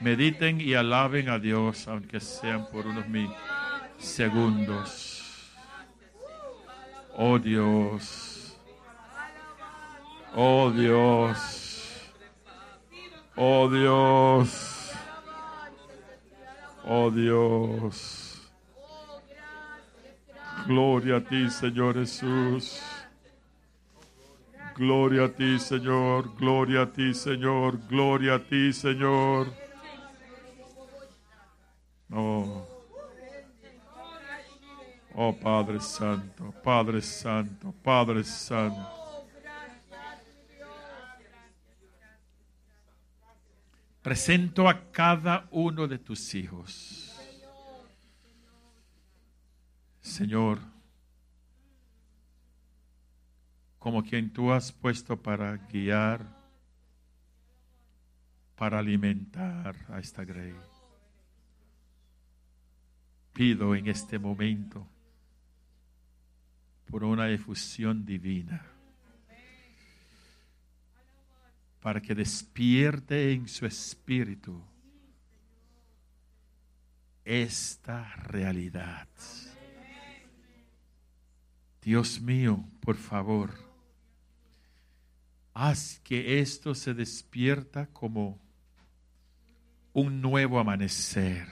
Mediten 0.00 0.60
y 0.60 0.74
alaben 0.74 1.30
a 1.30 1.38
Dios, 1.38 1.88
aunque 1.88 2.20
sean 2.20 2.68
por 2.70 2.86
unos 2.86 3.08
mil 3.08 3.30
segundos. 3.98 5.52
Oh 7.16 7.38
Dios. 7.38 8.56
Oh 10.34 10.70
Dios. 10.70 11.65
Oh 13.36 13.68
Dios. 13.68 14.92
Oh 16.84 17.10
Dios. 17.10 18.40
Gloria 20.66 21.16
a 21.16 21.20
ti, 21.20 21.50
Señor 21.50 21.94
Jesús. 21.94 22.80
Gloria 24.74 25.24
a 25.24 25.28
ti, 25.28 25.58
Señor. 25.58 26.34
Gloria 26.36 26.82
a 26.82 26.86
ti, 26.86 27.14
Señor. 27.14 27.78
Gloria 27.88 28.34
a 28.34 28.38
ti, 28.38 28.72
Señor. 28.72 29.48
Oh. 32.12 32.66
Oh 35.18 35.32
Padre 35.32 35.80
Santo, 35.80 36.52
Padre 36.62 37.00
Santo, 37.00 37.72
Padre 37.82 38.22
Santo. 38.22 38.95
Presento 44.06 44.68
a 44.68 44.92
cada 44.92 45.48
uno 45.50 45.88
de 45.88 45.98
tus 45.98 46.32
hijos. 46.36 47.12
Señor, 50.00 50.60
como 53.80 54.04
quien 54.04 54.32
tú 54.32 54.52
has 54.52 54.70
puesto 54.70 55.20
para 55.20 55.56
guiar, 55.56 56.24
para 58.54 58.78
alimentar 58.78 59.74
a 59.88 59.98
esta 59.98 60.24
grey. 60.24 60.54
Pido 63.32 63.74
en 63.74 63.88
este 63.88 64.20
momento 64.20 64.86
por 66.88 67.02
una 67.02 67.28
efusión 67.28 68.06
divina, 68.06 68.64
para 71.86 72.02
que 72.02 72.16
despierte 72.16 73.32
en 73.32 73.46
su 73.46 73.64
espíritu 73.64 74.60
esta 77.24 78.12
realidad. 78.24 79.06
Dios 81.80 82.20
mío, 82.20 82.64
por 82.80 82.96
favor, 82.96 83.52
haz 85.54 86.00
que 86.02 86.40
esto 86.40 86.74
se 86.74 86.92
despierta 86.92 87.86
como 87.92 88.36
un 89.92 90.20
nuevo 90.20 90.58
amanecer 90.58 91.46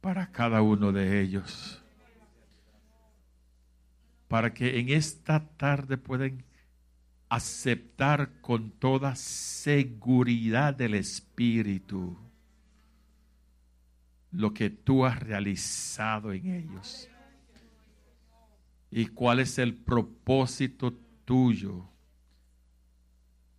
para 0.00 0.32
cada 0.32 0.60
uno 0.60 0.90
de 0.90 1.20
ellos 1.20 1.80
para 4.26 4.52
que 4.52 4.78
en 4.78 4.88
esta 4.90 5.40
tarde 5.56 5.96
puedan 5.96 6.44
aceptar 7.28 8.40
con 8.40 8.70
toda 8.70 9.14
seguridad 9.14 10.74
del 10.74 10.94
Espíritu 10.94 12.16
lo 14.30 14.52
que 14.52 14.70
tú 14.70 15.04
has 15.04 15.18
realizado 15.20 16.32
en 16.32 16.46
ellos. 16.46 17.08
Y 18.90 19.06
cuál 19.06 19.40
es 19.40 19.58
el 19.58 19.74
propósito 19.74 20.92
tuyo 21.24 21.88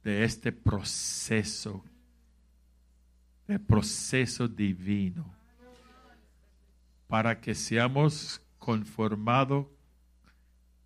de 0.04 0.24
este 0.24 0.52
proceso, 0.52 1.84
de 3.48 3.60
proceso 3.60 4.48
divino, 4.48 5.32
para 7.08 7.40
que 7.40 7.54
seamos 7.54 8.42
conformados 8.58 9.68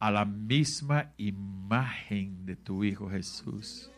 a 0.03 0.11
la 0.11 0.25
misma 0.25 1.13
imagen 1.15 2.45
de 2.45 2.57
tu 2.57 2.83
Hijo 2.83 3.09
Jesús, 3.09 3.89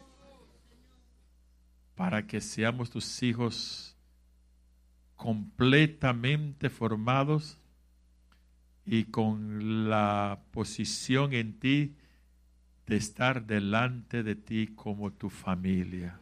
para 1.95 2.27
que 2.27 2.41
seamos 2.41 2.91
tus 2.91 3.23
hijos 3.23 3.97
completamente 5.15 6.69
formados 6.69 7.57
y 8.85 9.05
con 9.05 9.89
la 9.89 10.43
posición 10.51 11.33
en 11.33 11.57
ti 11.57 11.95
de 12.85 12.97
estar 12.97 13.47
delante 13.47 14.21
de 14.21 14.35
ti 14.35 14.75
como 14.75 15.11
tu 15.11 15.31
familia. 15.31 16.19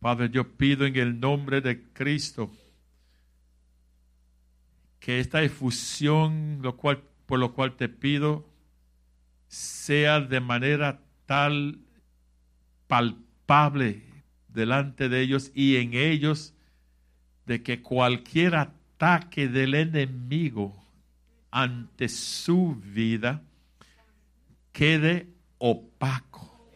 Padre, 0.00 0.28
yo 0.28 0.54
pido 0.54 0.84
en 0.84 0.96
el 0.96 1.18
nombre 1.18 1.62
de 1.62 1.82
Cristo 1.94 2.52
que 5.00 5.18
esta 5.18 5.42
efusión, 5.42 6.58
lo 6.60 6.76
cual 6.76 7.02
por 7.28 7.38
lo 7.38 7.52
cual 7.52 7.76
te 7.76 7.90
pido 7.90 8.48
sea 9.48 10.18
de 10.18 10.40
manera 10.40 11.02
tal 11.26 11.78
palpable 12.86 14.02
delante 14.48 15.10
de 15.10 15.20
ellos 15.20 15.52
y 15.54 15.76
en 15.76 15.92
ellos 15.92 16.54
de 17.44 17.62
que 17.62 17.82
cualquier 17.82 18.56
ataque 18.56 19.46
del 19.46 19.74
enemigo 19.74 20.74
ante 21.50 22.08
su 22.08 22.80
vida 22.82 23.42
quede 24.72 25.28
opaco. 25.58 26.70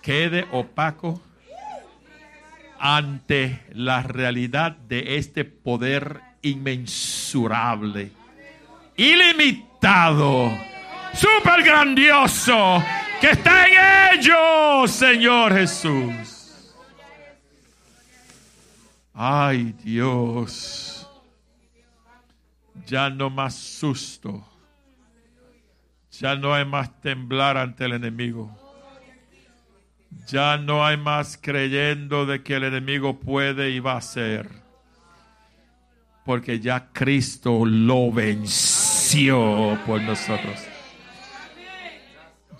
Quede 0.00 0.46
opaco 0.50 1.22
ante 2.78 3.62
la 3.74 4.02
realidad 4.02 4.72
de 4.72 5.18
este 5.18 5.44
poder 5.44 6.22
ilimitado, 8.96 10.56
super 11.12 11.62
grandioso 11.62 12.82
que 13.20 13.30
está 13.30 13.66
en 13.66 14.18
ellos, 14.18 14.90
Señor 14.90 15.52
Jesús. 15.52 16.74
Ay 19.12 19.74
Dios, 19.84 21.08
ya 22.86 23.10
no 23.10 23.30
más 23.30 23.54
susto, 23.54 24.44
ya 26.10 26.34
no 26.34 26.52
hay 26.52 26.64
más 26.64 27.00
temblar 27.00 27.56
ante 27.56 27.84
el 27.84 27.92
enemigo. 27.92 28.60
Ya 30.28 30.56
no 30.56 30.86
hay 30.86 30.96
más 30.96 31.36
creyendo 31.36 32.24
de 32.24 32.42
que 32.42 32.54
el 32.54 32.64
enemigo 32.64 33.18
puede 33.18 33.70
y 33.70 33.80
va 33.80 33.96
a 33.96 34.00
ser 34.00 34.63
porque 36.24 36.58
ya 36.60 36.88
Cristo 36.92 37.64
lo 37.64 38.10
venció 38.10 39.78
por 39.86 40.00
nosotros. 40.00 40.60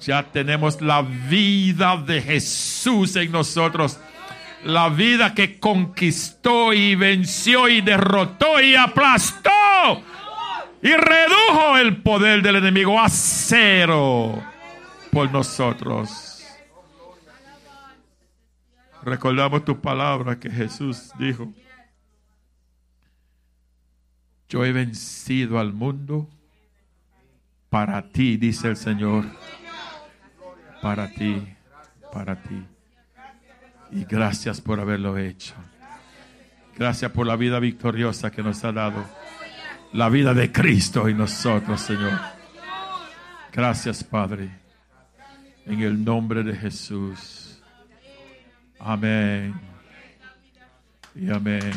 Ya 0.01 0.23
tenemos 0.23 0.83
la 0.83 1.03
vida 1.03 1.97
de 1.97 2.21
Jesús 2.21 3.17
en 3.17 3.33
nosotros. 3.33 3.99
La 4.65 4.89
vida 4.89 5.35
que 5.35 5.59
conquistó 5.59 6.73
y 6.73 6.95
venció 6.95 7.69
y 7.69 7.81
derrotó 7.81 8.61
y 8.61 8.75
aplastó 8.75 9.51
y 10.83 10.93
redujo 10.93 11.79
el 11.79 12.03
poder 12.03 12.43
del 12.43 12.57
enemigo 12.57 13.01
a 13.01 13.09
cero 13.09 14.43
por 15.11 15.33
nosotros. 15.33 16.45
Recordamos 19.03 19.65
tu 19.65 19.81
palabra 19.81 20.39
que 20.39 20.51
Jesús 20.51 21.11
dijo. 21.19 21.51
Yo 24.55 24.65
he 24.65 24.71
vencido 24.71 25.59
al 25.59 25.73
mundo 25.73 26.31
para 27.71 28.01
ti, 28.03 28.37
dice 28.37 28.69
el 28.69 28.77
Señor. 28.77 29.25
Para 30.81 31.11
ti, 31.11 31.43
para 32.13 32.41
ti. 32.41 32.65
Y 33.91 34.05
gracias 34.05 34.61
por 34.61 34.79
haberlo 34.79 35.19
hecho. 35.19 35.55
Gracias 36.79 37.11
por 37.11 37.27
la 37.27 37.35
vida 37.35 37.59
victoriosa 37.59 38.31
que 38.31 38.45
nos 38.45 38.63
ha 38.63 38.71
dado. 38.71 39.05
La 39.93 40.09
vida 40.09 40.33
de 40.35 40.53
Cristo 40.53 41.09
en 41.09 41.19
nosotros, 41.19 41.81
Señor. 41.81 42.17
Gracias, 43.53 44.05
Padre. 44.05 44.51
En 45.67 45.81
el 45.81 46.05
nombre 46.05 46.45
de 46.45 46.55
Jesús. 46.55 47.61
Amén. 48.79 49.53
Y 51.17 51.29
amén. 51.29 51.73